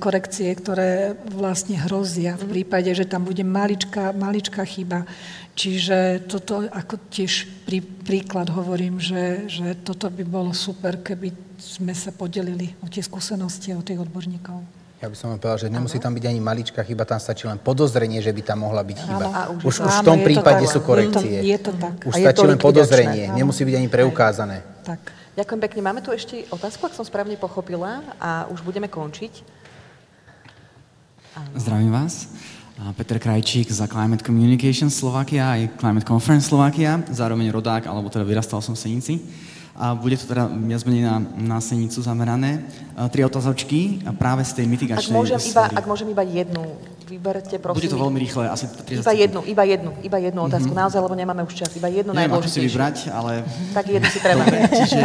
korekcie, 0.00 0.48
ktoré 0.56 1.12
vlastne 1.28 1.76
hrozia 1.84 2.40
v 2.40 2.48
mhm. 2.48 2.50
prípade, 2.56 2.90
že 2.96 3.04
tam 3.04 3.28
bude 3.28 3.41
maličká, 3.44 4.14
maličká 4.14 4.62
chyba. 4.64 5.06
Čiže 5.52 6.24
toto 6.26 6.64
ako 6.64 6.96
tiež 7.12 7.44
prí, 7.68 7.84
príklad 7.84 8.48
hovorím, 8.48 8.96
že, 8.96 9.46
že 9.52 9.76
toto 9.84 10.08
by 10.08 10.24
bolo 10.24 10.56
super, 10.56 11.04
keby 11.04 11.28
sme 11.60 11.92
sa 11.92 12.08
podelili 12.10 12.72
o 12.80 12.88
tie 12.88 13.04
skúsenosti 13.04 13.76
o 13.76 13.84
tých 13.84 14.00
odborníkov. 14.00 14.82
Ja 15.02 15.10
by 15.10 15.18
som 15.18 15.34
vám 15.34 15.42
povedal, 15.42 15.66
že 15.66 15.68
nemusí 15.68 15.98
tam 15.98 16.14
byť 16.14 16.24
ani 16.30 16.38
maličká 16.38 16.86
chyba, 16.86 17.02
tam 17.02 17.18
stačí 17.18 17.50
len 17.50 17.58
podozrenie, 17.58 18.22
že 18.22 18.30
by 18.30 18.42
tam 18.46 18.62
mohla 18.62 18.86
byť 18.86 18.98
chyba. 19.02 19.26
Áno, 19.26 19.58
už, 19.58 19.62
už, 19.66 19.76
už 19.82 19.94
v 19.98 20.06
tom 20.06 20.18
prípade 20.22 20.62
sú 20.70 20.78
korekcie. 20.78 21.42
Je 21.42 21.42
to, 21.42 21.50
je 21.50 21.58
to 21.58 21.72
tak. 21.74 21.96
Už 22.06 22.14
stačí 22.22 22.44
len 22.46 22.58
podozrenie, 22.62 23.24
áno. 23.26 23.36
nemusí 23.42 23.66
byť 23.66 23.74
ani 23.82 23.88
preukázané. 23.90 24.62
Tak. 24.86 25.02
Ďakujem 25.34 25.60
pekne. 25.64 25.80
Máme 25.82 26.00
tu 26.06 26.14
ešte 26.14 26.46
otázku, 26.54 26.86
ak 26.86 26.94
som 26.94 27.02
správne 27.02 27.34
pochopila 27.34 28.04
a 28.22 28.46
už 28.54 28.62
budeme 28.62 28.86
končiť. 28.86 29.42
Áno. 31.34 31.50
Zdravím 31.58 31.90
vás. 31.90 32.30
Peter 32.96 33.20
Krajčík 33.20 33.68
za 33.68 33.84
Climate 33.84 34.24
Communication 34.24 34.88
Slovakia 34.88 35.54
aj 35.54 35.76
Climate 35.76 36.08
Conference 36.08 36.48
Slovakia, 36.48 37.04
zároveň 37.12 37.52
rodák, 37.52 37.84
alebo 37.84 38.08
teda 38.08 38.24
vyrastal 38.24 38.64
som 38.64 38.72
v 38.72 38.80
Senici 38.80 39.14
a 39.72 39.96
bude 39.96 40.20
to 40.20 40.28
teda 40.28 40.52
viac 40.52 40.84
menej 40.84 41.02
na, 41.08 41.16
na 41.36 41.58
senicu 41.64 42.04
zamerané. 42.04 42.60
Tri 43.08 43.24
otázočky 43.24 44.04
práve 44.20 44.44
z 44.44 44.60
tej 44.60 44.66
mitigačnej 44.68 45.16
ak 45.16 45.16
môžem, 45.16 45.40
iba, 45.40 45.64
ak 45.64 45.84
môžem 45.88 46.08
iba 46.12 46.24
jednu, 46.28 46.62
vyberte 47.08 47.56
prosím. 47.56 47.78
Bude 47.80 47.92
to 47.92 48.00
veľmi 48.00 48.18
rýchle, 48.20 48.42
asi 48.52 48.68
30 48.68 49.00
Iba 49.00 49.12
jednu, 49.16 49.40
iba 49.48 49.64
jednu, 49.64 49.90
iba 50.04 50.18
jednu 50.20 50.40
mm-hmm. 50.44 50.52
otázku, 50.52 50.72
naozaj, 50.76 51.00
lebo 51.00 51.16
nemáme 51.16 51.42
už 51.44 51.54
čas, 51.56 51.72
iba 51.76 51.88
jednu 51.88 52.12
Neviem, 52.12 52.36
ako 52.36 52.48
si 52.48 52.60
vybrať, 52.68 52.96
ale... 53.12 53.44
Tak 53.76 53.84
jednu 53.88 54.08
si 54.12 54.20
treba. 54.24 54.44
Dobre, 54.44 54.60
čiže 54.68 55.00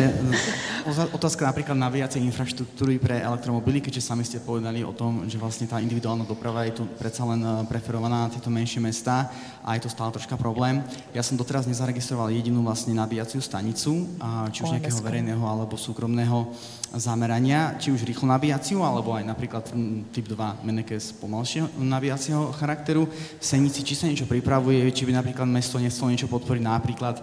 otázka 0.88 1.44
napríklad 1.44 1.76
naviacej 1.76 2.24
infraštruktúry 2.24 2.96
pre 3.00 3.20
elektromobily, 3.20 3.84
keďže 3.84 4.08
sami 4.08 4.24
ste 4.24 4.40
povedali 4.40 4.88
o 4.88 4.96
tom, 4.96 5.28
že 5.28 5.36
vlastne 5.36 5.68
tá 5.68 5.84
individuálna 5.84 6.24
doprava 6.24 6.64
je 6.64 6.80
tu 6.80 6.84
predsa 6.96 7.28
len 7.28 7.44
eh, 7.44 7.52
preferovaná 7.68 8.28
na 8.28 8.32
tieto 8.32 8.48
menšie 8.48 8.80
mesta 8.80 9.28
a 9.68 9.76
je 9.76 9.84
to 9.84 9.92
stále 9.92 10.16
troška 10.16 10.40
problém. 10.40 10.80
Ja 11.12 11.20
som 11.20 11.36
doteraz 11.36 11.68
nezaregistroval 11.68 12.32
jedinú 12.32 12.64
vlastne 12.64 12.96
nabíjaciu 12.96 13.44
stanicu, 13.44 14.08
či 14.56 14.64
už 14.64 14.80
nejakého 14.80 15.04
verejného 15.04 15.44
alebo 15.44 15.76
súkromného 15.76 16.56
zamerania, 16.96 17.76
či 17.76 17.92
už 17.92 18.08
rýchlo 18.08 18.32
nabíjaciu, 18.32 18.80
alebo 18.80 19.12
aj 19.12 19.28
napríklad 19.28 19.68
typ 20.16 20.24
2 20.24 20.64
menekes 20.64 21.12
pomalšieho 21.20 21.68
nabíjacieho 21.84 22.56
charakteru. 22.56 23.12
V 23.12 23.44
Senici, 23.44 23.84
či 23.84 24.00
sa 24.00 24.08
niečo 24.08 24.24
pripravuje, 24.24 24.88
či 24.96 25.04
by 25.04 25.20
napríklad 25.20 25.52
mesto 25.52 25.76
nechcelo 25.84 26.16
niečo 26.16 26.32
podporiť, 26.32 26.64
napríklad 26.64 27.20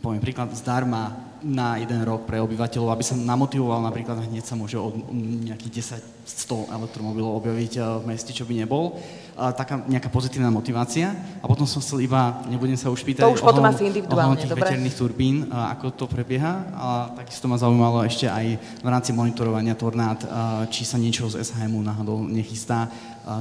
poviem 0.00 0.20
príklad, 0.20 0.52
zdarma 0.52 1.28
na 1.42 1.78
jeden 1.78 2.02
rok 2.02 2.26
pre 2.26 2.42
obyvateľov, 2.42 2.98
aby 2.98 3.04
sa 3.06 3.14
namotivoval 3.14 3.78
napríklad 3.86 4.26
hneď 4.26 4.42
sa 4.42 4.58
môže 4.58 4.74
od 4.74 4.98
nejakých 5.46 6.02
10-100 6.26 6.74
elektromobilov 6.74 7.38
objaviť 7.38 7.72
eh, 7.78 7.82
v 8.02 8.04
meste, 8.10 8.34
čo 8.34 8.42
by 8.42 8.58
nebol. 8.58 8.98
A 9.38 9.54
taká 9.54 9.78
nejaká 9.86 10.10
pozitívna 10.10 10.50
motivácia. 10.50 11.14
A 11.38 11.46
potom 11.46 11.62
som 11.62 11.78
chcel 11.78 12.02
iba, 12.02 12.42
nebudem 12.50 12.74
sa 12.74 12.90
už 12.90 13.06
pýtať 13.06 13.22
to 13.22 13.38
už 13.38 13.46
potom 13.46 13.62
asi 13.70 13.86
individuálne, 13.86 14.34
tých 14.34 14.50
dobre. 14.50 14.66
veterných 14.66 14.98
turbín, 14.98 15.46
a 15.54 15.78
ako 15.78 15.94
to 15.94 16.04
prebieha. 16.10 16.66
A 16.74 16.86
takisto 17.14 17.46
ma 17.46 17.54
zaujímalo 17.54 18.02
ešte 18.02 18.26
aj 18.26 18.58
v 18.82 18.88
rámci 18.90 19.14
monitorovania 19.14 19.78
tornád, 19.78 20.26
či 20.74 20.82
sa 20.82 20.98
niečo 20.98 21.30
z 21.30 21.38
SHMu 21.38 21.86
náhodou 21.86 22.26
nechystá, 22.26 22.90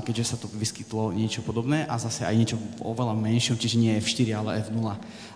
keďže 0.06 0.24
sa 0.30 0.38
to 0.38 0.46
vyskytlo 0.54 1.10
niečo 1.18 1.42
podobné 1.42 1.90
a 1.90 1.98
zase 1.98 2.30
aj 2.30 2.36
niečo 2.38 2.58
oveľa 2.78 3.18
menšom, 3.18 3.58
čiže 3.58 3.82
nie 3.82 3.98
F4, 3.98 4.38
ale 4.38 4.62
F0. 4.70 4.86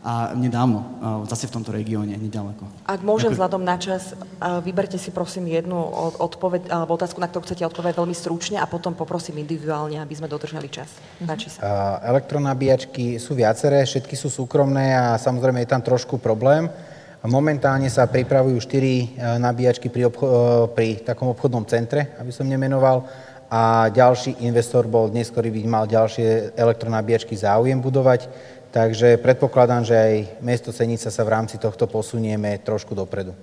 A 0.01 0.33
nedávno, 0.33 0.81
zase 1.29 1.45
v 1.45 1.61
tomto 1.61 1.69
regióne, 1.69 2.17
nedaleko. 2.17 2.65
Ak 2.89 3.05
môžem 3.05 3.29
Ďakujem. 3.29 3.33
vzhľadom 3.37 3.61
na 3.61 3.77
čas, 3.77 4.17
vyberte 4.65 4.97
si 4.97 5.13
prosím 5.13 5.45
jednu 5.53 5.77
odpoveď, 6.17 6.73
alebo 6.73 6.97
otázku, 6.97 7.21
na 7.21 7.29
ktorú 7.29 7.45
chcete 7.45 7.61
odpovedať 7.69 8.01
veľmi 8.01 8.15
stručne 8.17 8.57
a 8.57 8.65
potom 8.65 8.97
poprosím 8.97 9.45
individuálne, 9.45 10.01
aby 10.01 10.13
sme 10.17 10.25
dodržali 10.25 10.73
čas. 10.73 10.89
Páči 11.21 11.53
sa. 11.53 12.01
Elektronabíjačky 12.01 13.21
sú 13.21 13.37
viaceré, 13.37 13.85
všetky 13.85 14.17
sú 14.17 14.33
súkromné 14.33 14.97
a 14.97 15.21
samozrejme 15.21 15.61
je 15.61 15.69
tam 15.69 15.85
trošku 15.85 16.17
problém. 16.17 16.65
Momentálne 17.21 17.85
sa 17.85 18.09
pripravujú 18.09 18.57
štyri 18.57 19.13
e, 19.13 19.37
nabíjačky 19.37 19.93
pri, 19.93 20.09
obcho- 20.09 20.25
e, 20.25 20.73
pri 20.73 20.87
takom 21.05 21.29
obchodnom 21.29 21.69
centre, 21.69 22.17
aby 22.17 22.33
som 22.33 22.49
nemenoval 22.49 23.05
a 23.51 23.91
ďalší 23.93 24.41
investor 24.47 24.87
bol 24.87 25.11
dnes, 25.11 25.29
ktorý 25.29 25.51
by 25.51 25.61
mal 25.67 25.85
ďalšie 25.85 26.55
elektronabíjačky 26.57 27.35
záujem 27.35 27.77
budovať, 27.77 28.25
takže 28.71 29.19
predpokladám, 29.19 29.83
že 29.83 29.95
aj 29.95 30.15
mesto 30.41 30.71
Senica 30.71 31.11
sa 31.11 31.23
v 31.27 31.33
rámci 31.35 31.59
tohto 31.59 31.85
posunieme 31.85 32.57
trošku 32.63 32.95
dopredu. 32.95 33.35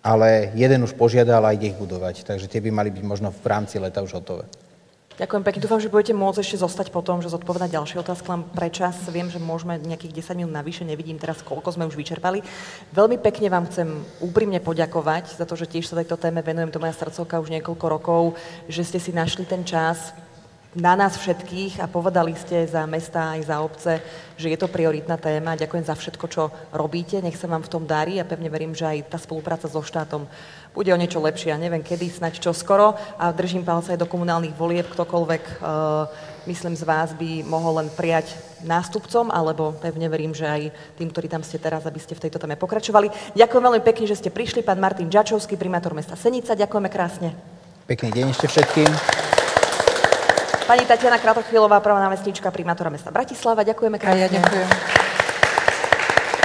Ale 0.00 0.54
jeden 0.54 0.86
už 0.86 0.94
požiadal 0.94 1.42
a 1.42 1.52
ide 1.52 1.74
ich 1.74 1.78
budovať, 1.78 2.22
takže 2.22 2.46
tie 2.46 2.62
by 2.62 2.70
mali 2.70 2.94
byť 2.94 3.02
možno 3.02 3.34
v 3.34 3.46
rámci 3.50 3.82
leta 3.82 4.00
už 4.00 4.22
hotové. 4.22 4.46
Ďakujem 5.16 5.48
pekne. 5.48 5.64
Dúfam, 5.64 5.80
že 5.80 5.88
budete 5.88 6.12
môcť 6.12 6.44
ešte 6.44 6.60
zostať 6.60 6.92
po 6.92 7.00
tom, 7.00 7.24
že 7.24 7.32
zodpovedať 7.32 7.72
ďalšie 7.72 8.04
otázky. 8.04 8.28
Len 8.36 8.44
prečas 8.52 9.00
viem, 9.08 9.32
že 9.32 9.40
môžeme 9.40 9.80
nejakých 9.80 10.12
10 10.12 10.36
minút 10.36 10.52
navyše, 10.52 10.84
nevidím 10.84 11.16
teraz, 11.16 11.40
koľko 11.40 11.72
sme 11.72 11.88
už 11.88 11.96
vyčerpali. 11.96 12.44
Veľmi 12.92 13.16
pekne 13.24 13.48
vám 13.48 13.64
chcem 13.64 13.88
úprimne 14.20 14.60
poďakovať 14.60 15.40
za 15.40 15.48
to, 15.48 15.56
že 15.56 15.72
tiež 15.72 15.88
sa 15.88 15.96
tejto 15.96 16.20
téme 16.20 16.44
venujem, 16.44 16.68
to 16.68 16.76
moja 16.76 16.92
srdcovka 16.92 17.40
už 17.40 17.48
niekoľko 17.48 17.86
rokov, 17.88 18.22
že 18.68 18.84
ste 18.84 19.00
si 19.00 19.16
našli 19.16 19.48
ten 19.48 19.64
čas, 19.64 20.12
na 20.76 20.92
nás 20.92 21.16
všetkých 21.16 21.80
a 21.80 21.88
povedali 21.88 22.36
ste 22.36 22.68
za 22.68 22.84
mesta 22.84 23.32
aj 23.32 23.40
za 23.48 23.56
obce, 23.64 23.92
že 24.36 24.52
je 24.52 24.58
to 24.60 24.68
prioritná 24.68 25.16
téma. 25.16 25.56
Ďakujem 25.56 25.88
za 25.88 25.96
všetko, 25.96 26.24
čo 26.28 26.52
robíte. 26.68 27.24
Nech 27.24 27.40
sa 27.40 27.48
vám 27.48 27.64
v 27.64 27.72
tom 27.72 27.88
darí 27.88 28.20
a 28.20 28.28
pevne 28.28 28.52
verím, 28.52 28.76
že 28.76 28.84
aj 28.84 29.16
tá 29.16 29.18
spolupráca 29.18 29.72
so 29.72 29.80
štátom 29.80 30.28
bude 30.76 30.92
o 30.92 31.00
niečo 31.00 31.16
lepšie. 31.24 31.48
Ja 31.48 31.56
neviem 31.56 31.80
kedy, 31.80 32.12
snaď 32.12 32.44
čo 32.44 32.52
skoro 32.52 32.92
a 33.16 33.32
držím 33.32 33.64
palce 33.64 33.96
aj 33.96 34.04
do 34.04 34.10
komunálnych 34.10 34.52
volieb. 34.52 34.84
Ktokoľvek, 34.92 35.64
uh, 35.64 36.12
myslím, 36.44 36.76
z 36.76 36.84
vás 36.84 37.16
by 37.16 37.40
mohol 37.48 37.80
len 37.80 37.88
prijať 37.88 38.36
nástupcom, 38.60 39.32
alebo 39.32 39.72
pevne 39.80 40.12
verím, 40.12 40.36
že 40.36 40.44
aj 40.44 40.62
tým, 41.00 41.08
ktorí 41.08 41.32
tam 41.32 41.40
ste 41.40 41.56
teraz, 41.56 41.88
aby 41.88 41.96
ste 41.96 42.12
v 42.12 42.28
tejto 42.28 42.36
téme 42.36 42.60
pokračovali. 42.60 43.32
Ďakujem 43.32 43.64
veľmi 43.64 43.80
pekne, 43.80 44.04
že 44.04 44.20
ste 44.20 44.28
prišli. 44.28 44.60
Pán 44.60 44.76
Martin 44.76 45.08
Čačovský, 45.08 45.56
primátor 45.56 45.96
mesta 45.96 46.20
Senica. 46.20 46.52
Ďakujeme 46.52 46.92
krásne. 46.92 47.32
Pekný 47.88 48.12
deň 48.12 48.36
ešte 48.36 48.52
všetkým. 48.52 49.35
Pani 50.66 50.82
Tatiana 50.82 51.22
Kratochvílová, 51.22 51.78
prvá 51.78 52.02
námestníčka 52.02 52.50
primátora 52.50 52.90
mesta 52.90 53.14
Bratislava. 53.14 53.62
Ďakujeme 53.62 54.02
krásne. 54.02 54.18
A 54.18 54.22
ja 54.26 54.28
ďakujem. 54.34 54.68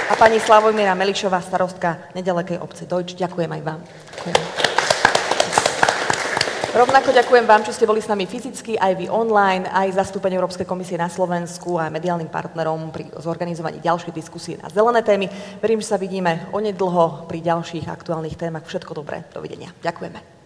A 0.08 0.14
pani 0.14 0.38
Slavomíra 0.38 0.94
Melišová, 0.94 1.42
starostka 1.42 1.98
nedalekej 2.14 2.62
obce 2.62 2.86
Dojč. 2.86 3.18
Ďakujem 3.18 3.50
aj 3.50 3.62
vám. 3.66 3.82
Ďakujem. 3.82 4.38
Rovnako 6.72 7.10
ďakujem 7.18 7.46
vám, 7.50 7.66
čo 7.66 7.74
ste 7.74 7.90
boli 7.90 7.98
s 7.98 8.08
nami 8.08 8.30
fyzicky, 8.30 8.78
aj 8.78 8.94
vy 8.96 9.10
online, 9.10 9.66
aj 9.68 9.98
zastúpenie 9.98 10.38
Európskej 10.38 10.70
komisie 10.70 11.02
na 11.02 11.10
Slovensku 11.10 11.82
a 11.82 11.90
mediálnym 11.90 12.30
partnerom 12.30 12.94
pri 12.94 13.10
zorganizovaní 13.18 13.82
ďalších 13.82 14.14
diskusí 14.14 14.54
na 14.56 14.70
zelené 14.70 15.02
témy. 15.02 15.34
Verím, 15.58 15.82
že 15.82 15.92
sa 15.92 15.98
vidíme 15.98 16.46
onedlho 16.54 17.26
pri 17.26 17.42
ďalších 17.42 17.90
aktuálnych 17.90 18.38
témach. 18.38 18.70
Všetko 18.70 18.94
dobré. 18.94 19.26
Dovidenia. 19.34 19.74
Ďakujeme. 19.82 20.41